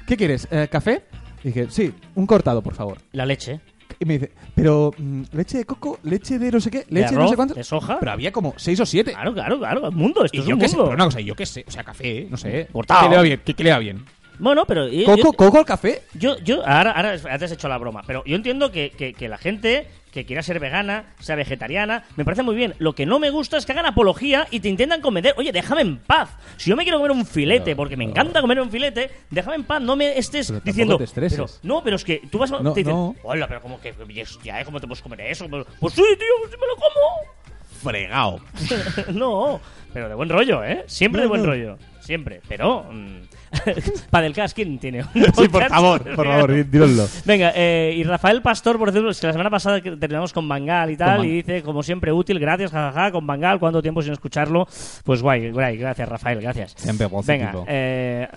¿qué 0.06 0.16
quieres? 0.16 0.48
Eh, 0.50 0.66
¿Café? 0.70 1.02
Y 1.44 1.48
dije, 1.48 1.66
sí, 1.70 1.92
un 2.14 2.26
cortado, 2.26 2.62
por 2.62 2.74
favor. 2.74 2.98
La 3.12 3.24
leche. 3.26 3.60
Y 3.98 4.04
me 4.04 4.14
dice, 4.18 4.32
pero 4.54 4.92
mm, 4.98 5.22
leche 5.32 5.58
de 5.58 5.64
coco, 5.64 5.98
leche 6.02 6.38
de 6.38 6.50
no 6.50 6.60
sé 6.60 6.70
qué, 6.70 6.84
leche 6.90 7.10
de 7.10 7.16
no 7.16 7.28
sé 7.28 7.36
cuánto. 7.36 7.54
de 7.54 7.64
soja. 7.64 7.98
Pero 8.00 8.12
había 8.12 8.32
como 8.32 8.52
seis 8.56 8.78
o 8.80 8.84
siete. 8.86 9.12
Claro, 9.12 9.32
claro, 9.32 9.58
claro. 9.58 9.90
Mundo, 9.92 10.24
esto 10.24 10.36
Y 10.36 10.40
es 10.40 10.46
yo 10.46 10.54
un 10.54 10.60
qué 10.60 10.68
sé, 10.68 10.76
mundo. 10.76 10.90
pero 10.90 10.94
una 10.96 11.04
cosa, 11.06 11.20
yo 11.20 11.34
qué 11.34 11.46
sé, 11.46 11.64
o 11.66 11.70
sea, 11.70 11.84
café, 11.84 12.26
no 12.28 12.36
sé. 12.36 12.68
Cortado. 12.72 13.02
¿Qué 13.04 13.08
le 13.10 13.16
va 13.16 13.22
bien? 13.22 13.40
¿Qué, 13.44 13.54
qué 13.54 13.64
le 13.64 13.70
va 13.70 13.78
bien? 13.78 14.04
Bueno, 14.38 14.64
pero... 14.66 14.86
yo- 14.88 15.04
¿Coco, 15.06 15.16
yo- 15.16 15.32
coco 15.32 15.58
al 15.58 15.64
café? 15.64 16.02
Yo, 16.14 16.36
yo, 16.40 16.56
ahora, 16.66 16.90
ahora 16.90 17.12
ahora 17.12 17.38
te 17.38 17.44
has 17.46 17.52
hecho 17.52 17.68
la 17.68 17.78
broma, 17.78 18.02
pero 18.06 18.22
yo 18.26 18.36
entiendo 18.36 18.70
que, 18.70 18.90
que- 18.90 19.14
que 19.14 19.28
la 19.28 19.38
gente 19.38 19.86
que 20.16 20.24
quiera 20.24 20.42
ser 20.42 20.58
vegana, 20.60 21.04
sea 21.20 21.36
vegetariana, 21.36 22.04
me 22.16 22.24
parece 22.24 22.42
muy 22.42 22.54
bien. 22.54 22.74
Lo 22.78 22.94
que 22.94 23.04
no 23.04 23.18
me 23.18 23.28
gusta 23.28 23.58
es 23.58 23.66
que 23.66 23.72
hagan 23.72 23.84
apología 23.84 24.46
y 24.50 24.60
te 24.60 24.68
intentan 24.70 25.02
convencer. 25.02 25.34
Oye, 25.36 25.52
déjame 25.52 25.82
en 25.82 25.98
paz. 25.98 26.30
Si 26.56 26.70
yo 26.70 26.76
me 26.76 26.84
quiero 26.84 26.96
comer 26.98 27.10
un 27.12 27.26
filete, 27.26 27.76
porque 27.76 27.98
me 27.98 28.04
encanta 28.04 28.40
comer 28.40 28.58
un 28.60 28.70
filete, 28.70 29.10
déjame 29.30 29.56
en 29.56 29.64
paz. 29.64 29.82
No 29.82 29.94
me 29.94 30.16
estés 30.18 30.48
Pero 30.48 30.60
diciendo. 30.64 30.96
te 30.96 31.04
estreses. 31.04 31.36
pero- 31.38 31.74
no, 31.74 31.84
pero 31.84 31.96
es 31.96 32.04
que 32.04 32.22
tú 32.30 32.38
vas 32.38 32.50
a. 32.50 32.60
No, 32.60 32.72
te 32.72 32.80
dicen, 32.80 32.94
no. 32.94 33.14
hola, 33.24 33.46
pero 33.46 33.60
como 33.60 33.78
que. 33.78 33.94
Ya, 34.42 34.64
¿cómo 34.64 34.80
te 34.80 34.86
puedes 34.86 35.02
comer 35.02 35.20
eso? 35.20 35.46
Pues 35.50 35.66
pues 35.78 35.92
sí, 35.94 36.02
tío, 36.02 36.26
pues 36.40 36.50
sí 36.50 36.56
me 36.58 36.66
lo 36.66 36.76
como. 36.76 37.36
Fregado. 37.82 38.40
no, 39.12 39.60
pero 39.92 40.08
de 40.08 40.14
buen 40.14 40.28
rollo, 40.30 40.64
¿eh? 40.64 40.84
Siempre 40.86 41.20
No, 41.20 41.22
de 41.24 41.28
buen 41.28 41.42
no. 41.42 41.46
rollo. 41.48 41.78
Siempre. 42.06 42.40
Pero. 42.48 42.84
mm, 42.90 43.16
Padelcast, 44.10 44.54
¿quién 44.54 44.78
tiene? 44.78 45.02
un 45.02 45.24
Sí, 45.36 45.48
por 45.48 45.64
favor, 45.68 46.02
por 46.14 46.26
favor, 46.26 46.52
dí- 46.52 46.64
dínoslo. 46.64 47.06
Venga, 47.24 47.52
eh, 47.54 47.94
y 47.96 48.02
Rafael 48.04 48.42
Pastor, 48.42 48.78
por 48.78 48.88
ejemplo, 48.88 49.10
es 49.10 49.20
que 49.20 49.26
la 49.26 49.32
semana 49.32 49.50
pasada 49.50 49.80
terminamos 49.80 50.32
con 50.32 50.48
Bangal 50.48 50.90
y 50.90 50.96
tal, 50.96 51.24
y 51.24 51.30
dice, 51.42 51.62
como 51.62 51.82
siempre, 51.82 52.12
útil, 52.12 52.38
gracias, 52.38 52.70
jajaja, 52.72 53.12
con 53.12 53.26
Bangal, 53.26 53.58
¿cuánto 53.58 53.80
tiempo 53.82 54.02
sin 54.02 54.12
escucharlo? 54.12 54.66
Pues 55.04 55.22
guay, 55.22 55.50
guay, 55.50 55.76
gracias, 55.76 56.08
Rafael, 56.08 56.40
gracias. 56.40 56.74
Siempre 56.76 57.08
Venga, 57.26 57.52
eh, 57.66 58.28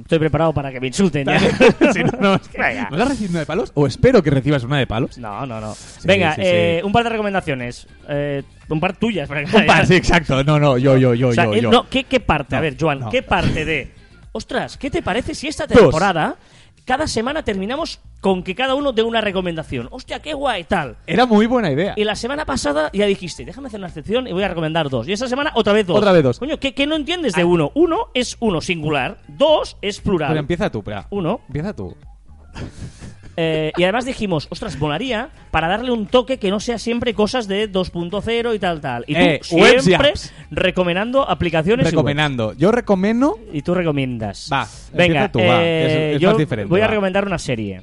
estoy 0.00 0.18
preparado 0.18 0.52
para 0.52 0.70
que 0.70 0.80
me 0.80 0.86
insulten 0.88 1.26
ya. 1.26 1.38
Sí, 1.92 2.02
no, 2.04 2.12
no, 2.20 2.34
es 2.36 2.48
que- 2.48 2.60
Venga. 2.60 2.88
¿Vas 2.90 3.00
a 3.00 3.04
recibir 3.06 3.30
una 3.30 3.40
de 3.40 3.46
palos? 3.46 3.72
¿O 3.74 3.86
espero 3.86 4.22
que 4.22 4.30
recibas 4.30 4.62
una 4.64 4.78
de 4.78 4.86
palos? 4.86 5.18
No, 5.18 5.46
no, 5.46 5.60
no. 5.60 5.74
Venga, 6.04 6.34
sí, 6.34 6.42
eh, 6.44 6.78
sí. 6.80 6.86
un 6.86 6.92
par 6.92 7.04
de 7.04 7.10
recomendaciones. 7.10 7.86
Eh, 8.08 8.42
un 8.68 8.80
par 8.80 8.96
tuyas. 8.96 9.28
para 9.28 9.44
que- 9.44 9.56
Un 9.56 9.66
par, 9.66 9.86
sí, 9.88 9.94
exacto. 9.94 10.42
No, 10.44 10.58
no, 10.58 10.78
yo, 10.78 10.96
yo, 10.96 11.14
yo, 11.14 11.28
O 11.28 11.32
sea, 11.32 11.44
yo, 11.44 11.54
eh, 11.54 11.60
yo. 11.62 11.70
no, 11.70 11.88
¿qué, 11.88 12.04
qué 12.04 12.20
parte? 12.20 12.56
a 12.56 12.60
ver, 12.60 12.76
Joan, 12.78 13.00
no. 13.00 13.10
¿qué 13.10 13.22
parte 13.22 13.64
de... 13.64 13.92
Ostras, 14.32 14.76
¿qué 14.76 14.90
te 14.90 15.02
parece 15.02 15.34
si 15.34 15.48
esta 15.48 15.66
Dos. 15.66 15.78
temporada, 15.78 16.36
cada 16.84 17.06
semana 17.06 17.42
terminamos 17.42 18.00
con 18.20 18.42
que 18.42 18.54
cada 18.54 18.74
uno 18.74 18.92
dé 18.92 19.02
una 19.02 19.20
recomendación? 19.20 19.88
Hostia, 19.90 20.20
qué 20.20 20.32
guay, 20.34 20.64
tal. 20.64 20.96
Era 21.06 21.24
muy 21.26 21.46
buena 21.46 21.70
idea. 21.72 21.94
Y 21.96 22.04
la 22.04 22.14
semana 22.14 22.44
pasada 22.44 22.90
ya 22.92 23.06
dijiste, 23.06 23.44
déjame 23.44 23.68
hacer 23.68 23.80
una 23.80 23.88
excepción 23.88 24.26
y 24.28 24.32
voy 24.32 24.42
a 24.42 24.48
recomendar 24.48 24.88
dos. 24.90 25.08
Y 25.08 25.12
esta 25.12 25.28
semana 25.28 25.50
otra 25.54 25.72
vez 25.72 25.86
dos. 25.86 25.96
Otra 25.98 26.12
vez 26.12 26.22
dos. 26.22 26.36
Ah. 26.36 26.40
Coño, 26.40 26.58
¿qué, 26.60 26.72
qué 26.74 26.86
no 26.86 26.94
entiendes 26.96 27.34
de 27.34 27.44
uno? 27.44 27.72
Uno 27.74 28.08
es 28.14 28.36
uno 28.40 28.60
singular, 28.60 29.18
dos 29.28 29.76
es 29.82 30.00
plural. 30.00 30.28
Pero 30.28 30.40
empieza 30.40 30.70
tú, 30.70 30.78
espera. 30.78 31.06
Uno. 31.10 31.40
Empieza 31.48 31.74
tú. 31.74 31.96
Eh, 33.40 33.70
y 33.76 33.84
además 33.84 34.04
dijimos, 34.04 34.48
ostras, 34.50 34.76
molaría 34.78 35.28
para 35.52 35.68
darle 35.68 35.92
un 35.92 36.06
toque 36.06 36.38
que 36.38 36.50
no 36.50 36.58
sea 36.58 36.76
siempre 36.76 37.14
cosas 37.14 37.46
de 37.46 37.70
2.0 37.70 38.52
y 38.54 38.58
tal, 38.58 38.80
tal. 38.80 39.04
Y 39.06 39.14
tú 39.14 39.20
Eh, 39.20 39.40
webs 39.52 39.82
y 39.82 39.84
siempre 39.86 40.08
apps. 40.10 40.34
recomendando 40.50 41.22
aplicaciones 41.28 41.86
y. 41.86 41.90
Recomendando. 41.90 42.52
Yo 42.54 42.72
recomiendo... 42.72 43.38
Y 43.52 43.62
tú 43.62 43.74
recomiendas. 43.74 44.48
Va, 44.52 44.66
Venga, 44.92 45.04
empieza 45.26 45.32
tú, 45.32 45.38
va, 45.38 45.60
que 45.60 45.86
es- 45.86 45.92
eh, 45.92 46.14
es 46.16 46.20
yo 46.20 46.30
más 46.30 46.38
diferente, 46.38 46.68
voy 46.68 46.80
a 46.80 46.84
va. 46.84 46.88
recomendar 46.90 47.26
una 47.26 47.38
serie. 47.38 47.82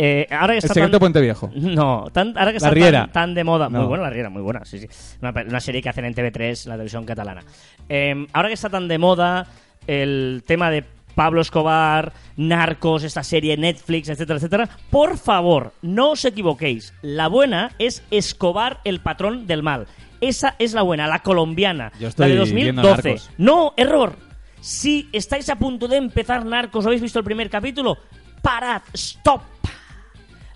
Eh, 0.00 0.26
ahora 0.30 0.52
que 0.54 0.58
El 0.58 0.64
está 0.64 0.74
secreto 0.74 0.92
tan- 0.92 1.00
Puente 1.00 1.20
Viejo. 1.20 1.50
No, 1.54 2.06
tan- 2.12 2.28
ahora 2.38 2.46
que 2.52 2.60
La 2.60 2.68
está 2.68 2.70
Riera. 2.70 3.10
tan, 3.12 3.34
de 3.34 3.44
moda. 3.44 3.68
Muy 3.68 3.84
buena 3.84 4.04
la 4.04 4.10
Riera, 4.10 4.30
muy 4.30 4.42
buena, 4.42 4.64
sí, 4.64 4.78
sí. 4.78 4.86
Una, 5.20 5.32
pe- 5.32 5.44
una 5.44 5.60
serie 5.60 5.82
que 5.82 5.88
hacen 5.88 6.04
en 6.04 6.14
TV3, 6.14 6.66
la 6.66 6.74
televisión 6.74 7.04
catalana. 7.04 7.42
Eh, 7.88 8.26
ahora 8.32 8.48
que 8.48 8.54
está 8.54 8.70
tan 8.70 8.86
de 8.88 8.96
moda 8.96 9.46
el 9.86 10.42
tema 10.46 10.70
de 10.70 10.84
Pablo 11.18 11.40
Escobar, 11.40 12.12
Narcos, 12.36 13.02
esta 13.02 13.24
serie 13.24 13.56
Netflix, 13.56 14.08
etcétera, 14.08 14.36
etcétera, 14.36 14.68
por 14.88 15.18
favor, 15.18 15.72
no 15.82 16.12
os 16.12 16.24
equivoquéis. 16.24 16.94
La 17.02 17.26
buena 17.26 17.72
es 17.80 18.04
Escobar, 18.12 18.78
el 18.84 19.00
patrón 19.00 19.48
del 19.48 19.64
mal. 19.64 19.88
Esa 20.20 20.54
es 20.60 20.74
la 20.74 20.82
buena, 20.82 21.08
la 21.08 21.18
colombiana, 21.24 21.90
Yo 21.98 22.06
estoy 22.06 22.28
la 22.28 22.44
de 22.44 22.52
viendo 22.52 22.82
2012. 22.82 23.08
Narcos. 23.08 23.30
No, 23.36 23.74
error. 23.76 24.16
Si 24.60 25.08
estáis 25.12 25.48
a 25.48 25.56
punto 25.56 25.88
de 25.88 25.96
empezar 25.96 26.46
Narcos, 26.46 26.84
¿o 26.84 26.88
habéis 26.88 27.02
visto 27.02 27.18
el 27.18 27.24
primer 27.24 27.50
capítulo? 27.50 27.98
Parad, 28.40 28.82
stop. 28.94 29.42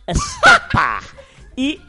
Stop. 0.06 0.62
y 1.56 1.80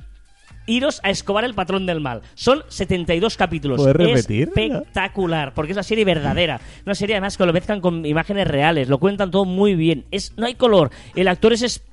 iros 0.66 1.00
a 1.04 1.10
Escobar 1.10 1.44
el 1.46 1.54
patrón 1.54 1.86
del 1.86 2.00
mal. 2.02 2.22
Son 2.36 2.64
72 2.68 3.38
capítulos. 3.38 3.78
¿Puedes 3.82 3.96
Es 3.96 4.28
repetir? 4.28 4.48
espectacular, 4.50 5.54
porque 5.54 5.72
es 5.72 5.78
una 5.78 5.84
serie 5.84 6.06
verdadera. 6.06 6.60
Una 6.86 6.96
serie 6.96 7.16
además 7.16 7.38
que 7.38 7.46
lo 7.46 7.54
mezclan 7.54 7.82
con 7.82 8.06
imágenes 8.06 8.48
reales, 8.48 8.90
lo 8.90 8.98
cuentan 9.00 9.32
todo 9.32 9.46
muy 9.46 9.76
bien. 9.76 10.06
Es, 10.12 10.34
no 10.38 10.46
hay 10.46 10.56
color, 10.56 10.92
el 11.16 11.28
actor 11.28 11.54
es, 11.54 11.62
es- 11.64 11.84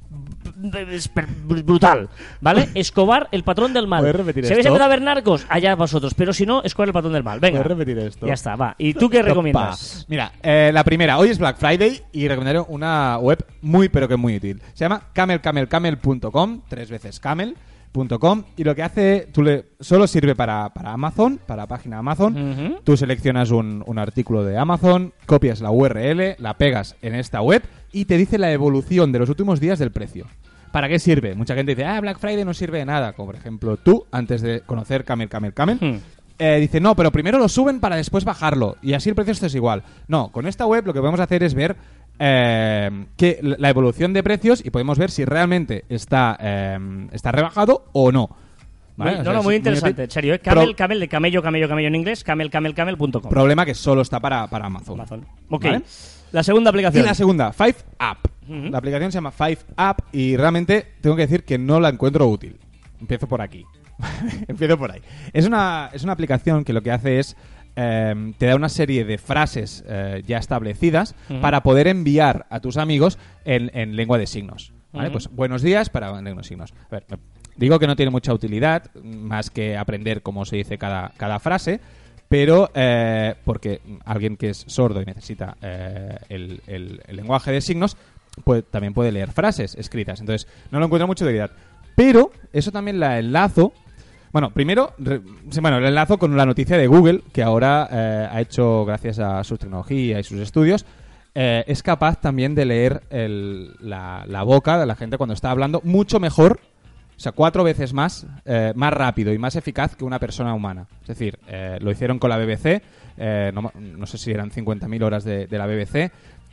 es 0.91 1.11
brutal, 1.45 2.09
¿vale? 2.41 2.69
Escobar 2.75 3.29
el 3.33 3.45
patrón 3.45 3.73
del 3.73 3.87
mal. 3.87 4.01
¿Puedes 4.01 4.17
repetir 4.17 4.45
esto? 4.45 4.55
empezado 4.55 4.83
a 4.85 4.89
ver 4.89 5.01
narcos, 5.01 5.47
allá 5.49 5.75
vosotros, 5.77 6.15
pero 6.15 6.33
si 6.33 6.45
no, 6.47 6.63
Escobar 6.65 6.89
el 6.89 6.93
patrón 6.93 7.13
del 7.13 7.23
mal. 7.23 7.39
Venga. 7.41 7.63
¿Puedes 7.63 7.79
repetir 7.79 7.99
esto? 7.99 8.27
Ya 8.27 8.35
está, 8.35 8.57
va. 8.57 8.75
¿Y 8.77 8.93
tú 8.95 9.09
qué 9.09 9.23
recomiendas? 9.23 10.05
Mira, 10.09 10.33
eh, 10.43 10.71
la 10.75 10.83
primera, 10.85 11.17
hoy 11.19 11.29
es 11.31 11.39
Black 11.39 11.57
Friday 11.59 12.03
y 12.13 12.27
recomendaré 12.29 12.61
una 12.69 13.19
web 13.19 13.45
muy 13.63 13.89
pero 13.89 14.09
que 14.09 14.17
muy 14.17 14.37
útil. 14.37 14.61
Se 14.75 14.85
llama 14.85 15.03
camelcamelcamel.com, 15.13 16.61
tres 16.69 16.91
veces 16.91 17.21
camel.com 17.93 18.45
y 18.57 18.65
lo 18.65 18.75
que 18.75 18.83
hace, 18.83 19.29
tú 19.33 19.43
le, 19.43 19.67
solo 19.81 20.07
sirve 20.07 20.35
para, 20.35 20.71
para 20.71 20.93
Amazon, 20.93 21.41
para 21.47 21.67
página 21.67 21.99
Amazon. 21.99 22.79
Tú 22.85 22.97
seleccionas 22.97 23.51
un, 23.51 23.83
un 23.87 23.99
artículo 23.99 24.45
de 24.45 24.57
Amazon, 24.59 25.13
copias 25.27 25.61
la 25.61 25.71
URL, 25.71 26.37
la 26.39 26.55
pegas 26.57 26.97
en 27.03 27.15
esta 27.15 27.41
web 27.43 27.63
y 27.93 28.05
te 28.05 28.17
dice 28.17 28.39
la 28.39 28.53
evolución 28.53 29.13
de 29.13 29.19
los 29.19 29.29
últimos 29.29 29.61
días 29.61 29.79
del 29.79 29.91
precio. 29.91 30.27
¿Para 30.73 30.89
qué 30.89 30.99
sirve? 31.01 31.35
Mucha 31.35 31.55
gente 31.55 31.75
dice, 31.75 31.85
ah, 31.85 32.01
Black 32.01 32.19
Friday 32.21 32.45
no 32.45 32.55
sirve 32.55 32.79
de 32.79 32.85
nada. 32.85 33.13
Como 33.15 33.27
por 33.27 33.37
ejemplo 33.37 33.77
tú, 33.77 34.07
antes 34.13 34.41
de 34.41 34.61
conocer 34.61 35.05
Camel, 35.05 35.29
Camel, 35.29 35.53
Camel, 35.53 35.79
Hmm. 35.81 35.97
eh, 36.39 36.59
dice, 36.61 36.81
no, 36.81 36.95
pero 36.95 37.11
primero 37.11 37.39
lo 37.39 37.49
suben 37.49 37.81
para 37.81 37.97
después 37.97 38.25
bajarlo. 38.25 38.77
Y 38.81 38.93
así 38.93 39.09
el 39.09 39.17
precio 39.17 39.33
es 39.33 39.55
igual. 39.55 39.83
No, 40.07 40.31
con 40.31 40.47
esta 40.47 40.67
web 40.67 40.87
lo 40.87 40.93
que 40.93 41.01
podemos 41.01 41.19
hacer 41.19 41.43
es 41.43 41.55
ver 41.55 41.75
eh, 42.23 43.07
que 43.17 43.39
la 43.43 43.71
evolución 43.71 44.13
de 44.13 44.23
precios 44.23 44.63
y 44.65 44.71
podemos 44.71 44.99
ver 44.99 45.11
si 45.11 45.25
realmente 45.25 45.85
está, 45.89 46.37
eh, 46.41 46.79
está 47.13 47.33
rebajado 47.33 47.87
o 47.93 48.13
no. 48.13 48.29
¿Vale? 48.97 49.13
Muy- 49.13 49.21
O 49.21 49.25
no, 49.25 49.25
sea, 49.25 49.33
no, 49.33 49.43
muy 49.43 49.55
interesante, 49.57 49.93
útil. 49.93 50.05
en 50.05 50.11
serio. 50.11 50.35
¿eh? 50.35 50.39
Camel, 50.41 50.67
Pro- 50.69 50.77
camel 50.77 51.01
de 51.01 51.09
camello, 51.09 51.43
camello, 51.43 51.69
camello 51.69 51.89
en 51.89 51.95
inglés, 51.95 52.23
camelcamelcamel.com. 52.23 53.23
Problema 53.31 53.65
que 53.65 53.75
solo 53.75 54.03
está 54.03 54.21
para, 54.21 54.47
para 54.49 54.67
Amazon. 54.67 55.01
Amazon. 55.01 55.27
Ok. 55.49 55.65
¿Vale? 55.65 55.83
La 56.33 56.43
segunda 56.43 56.69
Y 56.69 56.73
aplicación. 56.73 57.07
la 57.07 57.15
segunda, 57.15 57.53
Five 57.53 57.77
App. 57.99 58.19
La 58.49 58.79
aplicación 58.79 59.11
se 59.13 59.17
llama 59.19 59.31
Five 59.31 59.59
App 59.77 60.01
y 60.13 60.37
realmente 60.37 60.87
tengo 61.01 61.17
que 61.17 61.23
decir 61.23 61.45
que 61.45 61.57
no 61.57 61.81
la 61.81 61.89
encuentro 61.89 62.27
útil. 62.29 62.57
Empiezo 63.01 63.27
por 63.27 63.41
aquí. 63.41 63.65
Empiezo 64.49 64.77
por 64.79 64.91
ahí. 64.93 65.01
Es 65.33 65.47
una, 65.47 65.89
es 65.93 66.03
una 66.05 66.13
aplicación 66.13 66.65
que 66.65 66.73
lo 66.73 66.83
que 66.83 66.91
hace 66.91 67.19
es 67.21 67.37
eh, 67.81 68.33
te 68.39 68.47
da 68.47 68.57
una 68.57 68.69
serie 68.69 69.05
de 69.05 69.17
frases 69.19 69.83
eh, 69.89 70.23
ya 70.27 70.39
establecidas 70.39 71.15
para 71.41 71.63
poder 71.63 71.89
enviar 71.89 72.47
a 72.51 72.61
tus 72.61 72.77
amigos 72.77 73.19
en, 73.45 73.71
en 73.75 73.97
lengua 73.97 74.19
de 74.19 74.27
signos. 74.27 74.73
Pues 75.13 75.29
buenos 75.31 75.63
días 75.63 75.89
para 75.89 76.11
en 76.19 76.25
lengua 76.25 76.43
de 76.43 76.49
signos. 76.49 76.73
A 76.73 76.95
ver, 76.97 77.05
me- 77.09 77.19
digo 77.57 77.79
que 77.79 77.87
no 77.87 77.97
tiene 77.97 78.11
mucha 78.11 78.35
utilidad, 78.35 78.93
más 79.03 79.51
que 79.51 79.77
aprender 79.77 80.21
cómo 80.23 80.45
se 80.45 80.57
dice 80.57 80.79
cada, 80.79 81.13
cada 81.17 81.39
frase, 81.39 81.81
pero 82.29 82.71
eh, 82.75 83.35
porque 83.45 83.81
alguien 84.05 84.37
que 84.37 84.51
es 84.51 84.65
sordo 84.67 85.01
y 85.01 85.05
necesita 85.05 85.57
eh, 85.63 86.17
el, 86.29 86.61
el- 86.67 87.03
el 87.07 87.17
lenguaje 87.17 87.51
de 87.53 87.61
signos, 87.61 87.97
pues 88.45 88.65
también 88.71 88.95
puede 88.95 89.13
leer 89.13 89.31
frases 89.33 89.75
escritas. 89.75 90.21
Entonces, 90.21 90.49
no 90.71 90.79
lo 90.81 90.87
encuentro 90.87 91.07
mucha 91.07 91.25
utilidad. 91.25 91.51
Pero 91.97 92.31
eso 92.53 92.71
también 92.73 92.99
la 93.01 93.19
enlazo. 93.19 93.73
Bueno, 94.33 94.51
primero, 94.53 94.95
re- 94.99 95.21
bueno, 95.61 95.81
lo 95.81 95.89
enlazo 95.89 96.19
con 96.19 96.37
la 96.37 96.47
noticia 96.47 96.79
de 96.79 96.87
Google, 96.87 97.23
que 97.33 97.43
ahora 97.43 97.89
eh, 97.91 98.29
ha 98.31 98.41
hecho, 98.41 98.85
gracias 98.85 99.19
a 99.19 99.43
su 99.43 99.59
tecnología 99.59 100.21
y 100.21 100.25
sus 100.25 100.39
estudios, 100.41 100.87
eh, 101.35 101.65
es 101.67 101.83
capaz 101.83 102.21
también 102.21 102.55
de 102.55 102.65
leer 102.65 103.03
el- 103.11 103.75
la, 103.81 104.25
la 104.29 104.43
boca 104.45 104.79
de 104.79 104.87
la 104.87 104.95
gente 104.95 105.17
cuando 105.17 105.35
está 105.35 105.51
hablando 105.51 105.81
mucho 105.85 106.21
mejor, 106.21 106.61
o 107.17 107.21
sea, 107.21 107.33
cuatro 107.33 107.65
veces 107.65 107.93
más, 107.93 108.27
eh, 108.45 108.73
más 108.77 108.93
rápido 108.95 109.33
y 109.33 109.39
más 109.39 109.57
eficaz 109.57 109.97
que 109.97 110.05
una 110.05 110.19
persona 110.21 110.55
humana. 110.55 110.87
Es 111.03 111.09
decir, 111.09 111.39
eh, 111.49 111.79
lo 111.81 111.91
hicieron 111.91 112.19
con 112.19 112.31
la 112.31 112.39
BBC, 112.39 112.83
eh, 113.19 113.51
no, 113.53 113.73
no 113.75 114.07
sé 114.07 114.17
si 114.17 114.31
eran 114.31 114.51
50.000 114.51 115.03
horas 115.03 115.25
de, 115.25 115.47
de 115.49 115.59
la 115.59 115.67
BBC, 115.67 116.13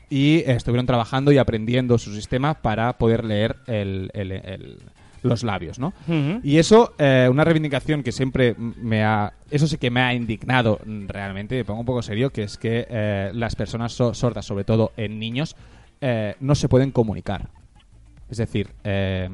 y 0.10 0.40
estuvieron 0.50 0.86
trabajando 0.86 1.32
y 1.32 1.38
aprendiendo 1.38 1.98
su 2.00 2.14
sistema 2.14 2.56
para 2.56 2.94
poder 2.98 3.24
leer 3.24 3.58
el- 3.68 4.10
el- 4.14 4.32
el- 4.32 4.80
los 5.24 5.44
labios, 5.44 5.80
¿no? 5.80 5.94
Y 6.44 6.58
eso, 6.58 6.94
eh, 6.98 7.28
una 7.30 7.44
reivindicación 7.44 8.04
que 8.04 8.12
siempre 8.12 8.56
me 8.58 9.04
ha... 9.04 9.34
Eso 9.52 9.68
sí 9.68 9.78
que 9.78 9.90
me 9.90 10.02
ha 10.02 10.14
indignado 10.14 10.80
realmente, 11.08 11.56
me 11.56 11.66
pongo 11.66 11.80
un 11.82 11.86
poco 11.86 12.02
serio, 12.02 12.30
que 12.32 12.44
es 12.44 12.58
que 12.58 12.86
eh, 12.90 13.32
las 13.34 13.56
personas 13.56 13.94
so- 13.94 14.14
sordas, 14.14 14.46
sobre 14.46 14.64
todo 14.64 14.92
en 14.98 15.20
niños, 15.20 15.56
eh, 16.02 16.36
no 16.40 16.56
se 16.56 16.70
pueden 16.70 16.92
comunicar. 16.92 17.50
Es 18.30 18.38
decir, 18.38 18.70
eh, 18.84 19.30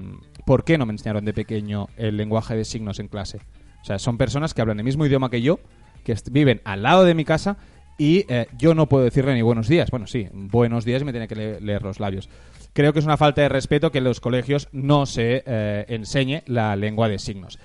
¿por 0.46 0.64
qué 0.64 0.78
no 0.78 0.86
me 0.86 0.94
enseñaron 0.94 1.26
de 1.26 1.34
pequeño 1.34 1.88
el 1.98 2.16
lenguaje 2.18 2.56
de 2.56 2.64
signos 2.66 3.00
en 3.00 3.08
clase? 3.08 3.40
O 3.82 3.86
sea, 3.86 4.00
son 4.00 4.18
personas 4.18 4.54
que 4.54 4.62
hablan 4.62 4.80
el 4.80 4.86
mismo 4.86 5.06
idioma 5.06 5.30
que 5.30 5.42
yo, 5.42 5.60
que 6.04 6.16
viven 6.32 6.62
al 6.64 6.84
lado 6.84 7.04
de 7.04 7.16
mi 7.16 7.26
casa 7.26 7.58
y 7.98 8.26
eh, 8.28 8.48
yo 8.58 8.74
no 8.76 8.88
puedo 8.88 9.04
decirle 9.04 9.34
ni 9.34 9.42
buenos 9.42 9.68
días. 9.68 9.90
Bueno, 9.92 10.08
sí, 10.08 10.28
buenos 10.32 10.86
días 10.86 11.02
y 11.02 11.06
me 11.06 11.12
tiene 11.12 11.28
que 11.28 11.36
le- 11.36 11.60
leer 11.62 11.82
los 11.84 12.00
labios. 12.00 12.30
Creo 12.74 12.92
que 12.94 13.00
es 13.00 13.06
una 13.06 13.18
falta 13.18 13.42
de 13.42 13.50
respeto 13.50 13.92
que 13.92 14.00
en 14.00 14.04
los 14.04 14.20
colegios 14.20 14.68
no 14.72 15.06
se 15.06 15.44
eh, 15.46 15.86
enseñe 15.88 16.42
la 16.48 16.76
lengua 16.76 17.08
de 17.08 17.20
signos. 17.20 17.60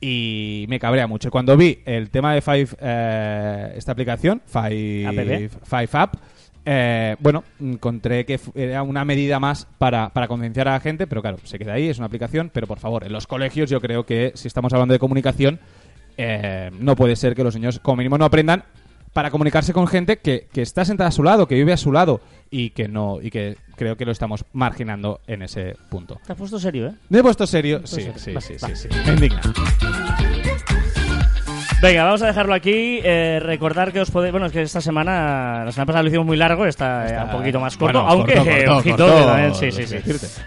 Y 0.00 0.66
me 0.68 0.78
cabrea 0.78 1.06
mucho. 1.06 1.30
Cuando 1.30 1.56
vi 1.56 1.78
el 1.86 2.10
tema 2.10 2.34
de 2.34 2.42
Five, 2.42 2.68
eh, 2.80 3.72
esta 3.76 3.92
aplicación, 3.92 4.42
Five, 4.46 5.06
App. 5.06 5.64
Five 5.64 5.88
App, 5.92 6.14
eh, 6.68 7.14
bueno, 7.20 7.44
encontré 7.60 8.26
que 8.26 8.40
era 8.56 8.82
una 8.82 9.04
medida 9.04 9.38
más 9.38 9.68
para, 9.78 10.08
para 10.08 10.26
concienciar 10.26 10.66
a 10.66 10.72
la 10.72 10.80
gente, 10.80 11.06
pero 11.06 11.22
claro, 11.22 11.38
se 11.44 11.60
queda 11.60 11.74
ahí, 11.74 11.88
es 11.88 11.98
una 11.98 12.06
aplicación, 12.06 12.50
pero 12.52 12.66
por 12.66 12.80
favor, 12.80 13.04
en 13.04 13.12
los 13.12 13.28
colegios 13.28 13.70
yo 13.70 13.80
creo 13.80 14.04
que 14.04 14.32
si 14.34 14.48
estamos 14.48 14.72
hablando 14.72 14.92
de 14.92 14.98
comunicación, 14.98 15.60
eh, 16.16 16.72
no 16.80 16.96
puede 16.96 17.14
ser 17.14 17.36
que 17.36 17.44
los 17.44 17.54
niños 17.54 17.78
como 17.78 17.98
mínimo 17.98 18.18
no 18.18 18.24
aprendan 18.24 18.64
para 19.12 19.30
comunicarse 19.30 19.72
con 19.72 19.86
gente 19.86 20.18
que, 20.18 20.48
que 20.52 20.62
está 20.62 20.84
sentada 20.84 21.08
a 21.08 21.12
su 21.12 21.22
lado, 21.22 21.46
que 21.46 21.54
vive 21.54 21.72
a 21.72 21.76
su 21.76 21.92
lado 21.92 22.20
y 22.50 22.70
que 22.70 22.88
no 22.88 23.20
y 23.22 23.30
que 23.30 23.56
creo 23.76 23.96
que 23.96 24.04
lo 24.04 24.12
estamos 24.12 24.44
marginando 24.52 25.20
en 25.26 25.42
ese 25.42 25.76
punto. 25.88 26.18
Te 26.26 26.32
has 26.32 26.38
puesto 26.38 26.58
serio, 26.58 26.88
¿eh? 26.88 26.94
¿Me 27.08 27.18
he 27.18 27.22
puesto 27.22 27.46
serio? 27.46 27.82
Sí, 27.84 27.96
serio. 27.96 28.12
sí, 28.16 28.32
Va, 28.32 28.40
sí, 28.40 28.54
va. 28.62 28.68
sí, 28.68 28.76
sí. 28.76 28.88
Me 29.06 29.12
indigna. 29.14 29.40
Venga, 31.86 32.02
vamos 32.02 32.20
a 32.22 32.26
dejarlo 32.26 32.52
aquí. 32.52 33.00
Eh, 33.04 33.38
recordar 33.40 33.92
que 33.92 34.00
os 34.00 34.10
podéis. 34.10 34.32
Bueno, 34.32 34.46
es 34.46 34.52
que 34.52 34.62
esta 34.62 34.80
semana. 34.80 35.62
La 35.64 35.70
semana 35.70 35.86
pasada 35.86 36.02
lo 36.02 36.08
hicimos 36.08 36.26
muy 36.26 36.36
largo, 36.36 36.66
está, 36.66 37.04
eh, 37.04 37.06
Está- 37.10 37.24
un 37.26 37.30
poquito 37.30 37.60
más 37.60 37.76
corto. 37.76 38.00
bueno, 38.02 38.12
aunque, 38.12 38.34
corto, 38.34 38.50
corto, 38.50 38.76
ojito, 38.78 38.96
corto, 39.06 39.26
también- 39.26 39.54
sí, 39.54 39.70
sí, 39.70 39.86
sí. 39.86 39.96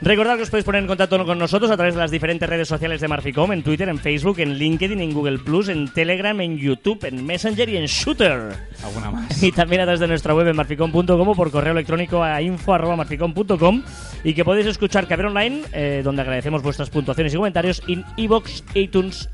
Recordad 0.02 0.36
que 0.36 0.44
os 0.44 0.50
podéis 0.50 0.66
poner 0.66 0.82
en 0.82 0.88
contacto 0.88 1.26
con 1.26 1.40
nosotros 1.40 1.72
a 1.72 1.78
través 1.78 1.96
de 1.96 2.02
las 2.02 2.12
diferentes 2.12 2.50
redes 2.50 2.68
sociales 2.68 3.00
de 3.00 3.08
Marficom: 3.08 3.54
en 3.54 3.64
Twitter, 3.64 3.88
en 3.88 4.00
Facebook, 4.00 4.40
en 4.40 4.56
LinkedIn, 4.56 5.00
en 5.00 5.14
Google 5.14 5.40
Plus, 5.40 5.70
en 5.70 5.88
Telegram, 5.94 6.40
en 6.42 6.58
YouTube, 6.58 7.06
en 7.06 7.26
Messenger 7.26 7.70
y 7.70 7.78
en 7.78 7.86
Shooter. 7.86 8.42
Alguna 8.84 9.12
más. 9.12 9.42
Y 9.44 9.54
también 9.54 9.82
a 9.82 9.86
través 9.86 10.02
de 10.02 10.08
nuestra 10.10 10.34
web 10.36 10.48
en 10.50 10.58
marficom.com 10.58 11.28
o 11.30 11.36
por 11.36 11.52
correo 11.52 11.72
electrónico 11.72 12.22
a 12.22 12.42
info.marficom.com 12.42 13.82
y 14.26 14.34
que 14.34 14.44
podéis 14.44 14.68
escuchar 14.68 15.08
Caber 15.08 15.28
Online, 15.28 15.62
eh, 15.72 16.02
donde 16.04 16.22
agradecemos 16.22 16.62
vuestras 16.62 16.90
puntuaciones 16.90 17.34
y 17.34 17.38
comentarios 17.38 17.82
en 17.88 18.04
iBox, 18.18 18.66
iTunes, 18.74 19.30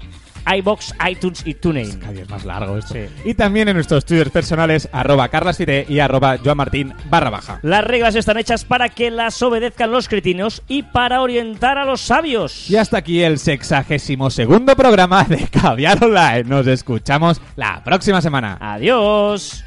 iBox, 0.45 0.93
iTunes 1.09 1.41
y 1.45 1.55
TuneIn. 1.55 1.99
Cada 1.99 2.21
es 2.21 2.29
más 2.29 2.45
largo 2.45 2.77
esto. 2.77 2.93
Sí. 2.93 3.05
Y 3.23 3.33
también 3.33 3.67
en 3.67 3.75
nuestros 3.75 4.05
twitters 4.05 4.31
personales, 4.31 4.89
arroba 4.91 5.29
carlasfite 5.29 5.85
y 5.87 5.99
arroba 5.99 6.37
joanmartin 6.37 6.93
barra 7.09 7.29
baja. 7.29 7.59
Las 7.61 7.83
reglas 7.83 8.15
están 8.15 8.37
hechas 8.37 8.65
para 8.65 8.89
que 8.89 9.11
las 9.11 9.41
obedezcan 9.41 9.91
los 9.91 10.07
cretinos 10.07 10.61
y 10.67 10.83
para 10.83 11.21
orientar 11.21 11.77
a 11.77 11.85
los 11.85 12.01
sabios. 12.01 12.69
Y 12.69 12.75
hasta 12.75 12.97
aquí 12.97 13.21
el 13.21 13.39
sexagésimo 13.39 14.29
segundo 14.29 14.75
programa 14.75 15.23
de 15.23 15.47
Caviar 15.47 16.03
Online. 16.03 16.43
Nos 16.43 16.67
escuchamos 16.67 17.41
la 17.55 17.83
próxima 17.83 18.21
semana. 18.21 18.57
Adiós. 18.59 19.63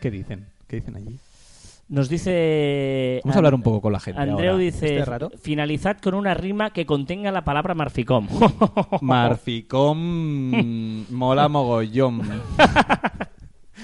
¿Qué 0.00 0.10
dicen? 0.10 0.51
¿Qué 0.72 0.76
dicen 0.76 0.96
allí? 0.96 1.18
Nos 1.90 2.08
dice. 2.08 3.20
Vamos 3.24 3.36
a 3.36 3.38
hablar 3.40 3.54
un 3.54 3.60
poco 3.60 3.82
con 3.82 3.92
la 3.92 4.00
gente 4.00 4.18
Andreu 4.18 4.52
ahora. 4.52 4.64
dice: 4.64 4.86
¿Este 4.86 5.04
rato? 5.04 5.30
finalizad 5.38 5.98
con 5.98 6.14
una 6.14 6.32
rima 6.32 6.70
que 6.70 6.86
contenga 6.86 7.30
la 7.30 7.44
palabra 7.44 7.74
marficom. 7.74 8.26
Marficom 9.02 11.04
mola 11.10 11.48
mogollón. 11.48 12.22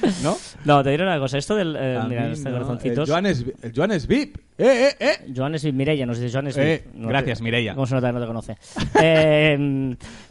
¿No? 0.23 0.37
no, 0.65 0.83
te 0.83 0.91
diré 0.91 1.03
una 1.05 1.19
cosa. 1.19 1.39
Esto 1.39 1.55
del. 1.57 1.77
eh, 1.79 1.99
mira, 2.09 2.27
mí 2.27 2.33
este 2.33 2.49
no. 2.51 2.57
corazoncitos. 2.57 3.09
El 3.09 3.13
Joan 3.13 3.27
es, 3.27 3.45
el 3.63 3.73
Joan 3.75 3.93
es 3.93 4.07
VIP. 4.07 4.37
¡Eh, 4.59 4.89
eh, 4.91 4.97
eh! 4.99 5.33
Joan 5.37 5.57
Smith, 5.59 5.75
Mireia, 5.75 6.05
nos 6.07 6.19
dice 6.19 6.33
Joan 6.33 6.51
Smith. 6.53 6.65
Eh, 6.67 6.89
No 6.95 7.09
gracias, 7.09 7.39
te- 7.39 7.45
Mireia. 7.45 7.75
¿Cómo 7.75 7.87
se 7.87 7.95
nota 7.95 8.09
que 8.09 8.13
no 8.15 8.21
te 8.21 8.27
conoce? 8.27 8.57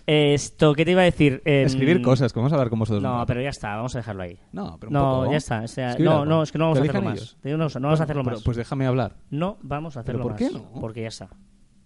Eh, 0.09 0.34
esto, 0.34 0.74
¿qué 0.74 0.86
te 0.86 0.91
iba 0.91 1.01
a 1.01 1.05
decir? 1.05 1.41
Eh, 1.45 1.63
Escribir 1.65 2.01
cosas, 2.01 2.32
que 2.32 2.39
vamos 2.39 2.51
a 2.53 2.55
hablar 2.55 2.70
con 2.70 2.80
vosotros. 2.80 3.03
No, 3.03 3.26
pero 3.26 3.41
ya 3.41 3.49
está, 3.49 3.76
vamos 3.76 3.93
a 3.95 3.99
dejarlo 3.99 4.24
ahí. 4.24 4.39
No, 4.51 4.78
pero 4.80 4.89
un 4.89 4.93
No, 4.93 5.20
poco. 5.22 5.32
ya 5.32 5.38
está. 5.38 5.61
o 5.61 5.68
sea, 5.68 5.89
Escribir 5.89 6.09
no, 6.11 6.18
algo. 6.20 6.26
no, 6.26 6.43
es 6.43 6.51
que 6.51 6.57
no 6.57 6.65
vamos 6.65 6.78
Que 6.78 6.82
a 6.82 6.84
elijan 6.86 6.97
hacerlo 6.97 7.09
más. 7.11 7.20
ellos. 7.20 7.38
Te 7.41 7.49
digo 7.49 7.55
una 7.57 7.65
cosa, 7.65 7.80
no 7.80 7.88
vamos 7.88 7.99
a 7.99 8.03
hacerlo 8.03 8.24
Pero, 8.24 8.36
más. 8.38 8.43
Pues 8.43 8.57
déjame 8.57 8.86
hablar. 8.86 9.15
No 9.30 9.57
vamos 9.61 9.97
a 9.97 9.99
hacerlo 10.01 10.20
¿Pero 10.24 10.24
por 10.36 10.41
más. 10.41 10.51
qué 10.51 10.57
no? 10.57 10.80
Porque 10.82 11.01
ya 11.01 11.07
está. 11.09 11.30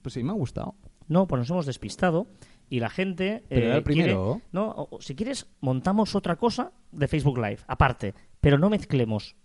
Pues 0.01 0.13
sí, 0.13 0.23
me 0.23 0.31
ha 0.31 0.35
gustado. 0.35 0.75
No, 1.07 1.27
pues 1.27 1.39
nos 1.39 1.49
hemos 1.49 1.65
despistado 1.65 2.27
y 2.71 2.79
la 2.79 2.89
gente. 2.89 3.43
Pero 3.49 3.61
eh, 3.61 3.65
era 3.67 3.75
el 3.77 3.83
primero. 3.83 4.23
quiere- 4.33 4.45
no, 4.53 4.71
o- 4.71 4.95
o 4.95 5.01
si 5.01 5.13
quieres, 5.15 5.45
montamos 5.59 6.15
otra 6.15 6.37
cosa 6.37 6.71
de 6.91 7.07
Facebook 7.07 7.37
Live, 7.37 7.59
aparte. 7.67 8.15
Pero 8.39 8.57
no 8.57 8.69
mezclemos. 8.71 9.35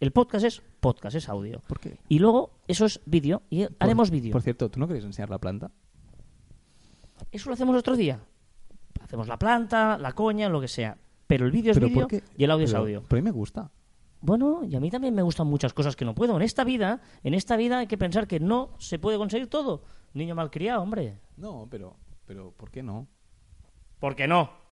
El 0.00 0.12
podcast 0.12 0.44
es 0.46 0.62
podcast, 0.80 1.16
es 1.16 1.28
audio. 1.28 1.60
¿Por 1.66 1.80
qué? 1.80 1.98
Y 2.08 2.20
luego, 2.20 2.52
eso 2.68 2.86
es 2.86 3.00
vídeo. 3.04 3.42
Y 3.50 3.66
haremos 3.80 4.10
vídeo. 4.10 4.32
Por 4.32 4.42
cierto, 4.42 4.70
¿tú 4.70 4.78
no 4.78 4.86
querías 4.86 5.04
enseñar 5.04 5.28
la 5.28 5.38
planta? 5.38 5.70
Eso 7.32 7.50
lo 7.50 7.54
hacemos 7.54 7.76
otro 7.76 7.96
día. 7.96 8.20
Hacemos 9.00 9.26
la 9.28 9.38
planta, 9.38 9.98
la 9.98 10.12
coña, 10.12 10.48
lo 10.48 10.60
que 10.60 10.68
sea. 10.68 10.96
Pero 11.26 11.46
el 11.46 11.52
vídeo 11.52 11.72
es 11.72 11.76
¿Pero 11.78 11.88
vídeo 11.88 12.06
y 12.36 12.44
el 12.44 12.50
audio 12.50 12.64
es 12.64 12.74
audio. 12.74 13.02
Pero 13.08 13.18
a 13.18 13.22
mí 13.22 13.24
me 13.24 13.32
gusta. 13.32 13.70
Bueno, 14.20 14.62
y 14.64 14.74
a 14.76 14.80
mí 14.80 14.90
también 14.90 15.14
me 15.14 15.22
gustan 15.22 15.46
muchas 15.46 15.72
cosas 15.74 15.94
que 15.96 16.04
no 16.04 16.14
puedo. 16.14 16.34
En 16.36 16.42
esta 16.42 16.64
vida, 16.64 17.00
en 17.22 17.34
esta 17.34 17.56
vida 17.56 17.78
hay 17.80 17.86
que 17.86 17.98
pensar 17.98 18.26
que 18.26 18.40
no 18.40 18.70
se 18.78 18.98
puede 18.98 19.18
conseguir 19.18 19.48
todo. 19.48 19.82
Niño 20.14 20.34
malcriado, 20.34 20.80
hombre. 20.82 21.18
No, 21.36 21.66
pero, 21.70 21.96
pero 22.28 22.52
¿por 22.52 22.70
qué 22.70 22.82
no? 22.82 23.08
¿Por 23.98 24.14
qué 24.14 24.28
no? 24.28 24.52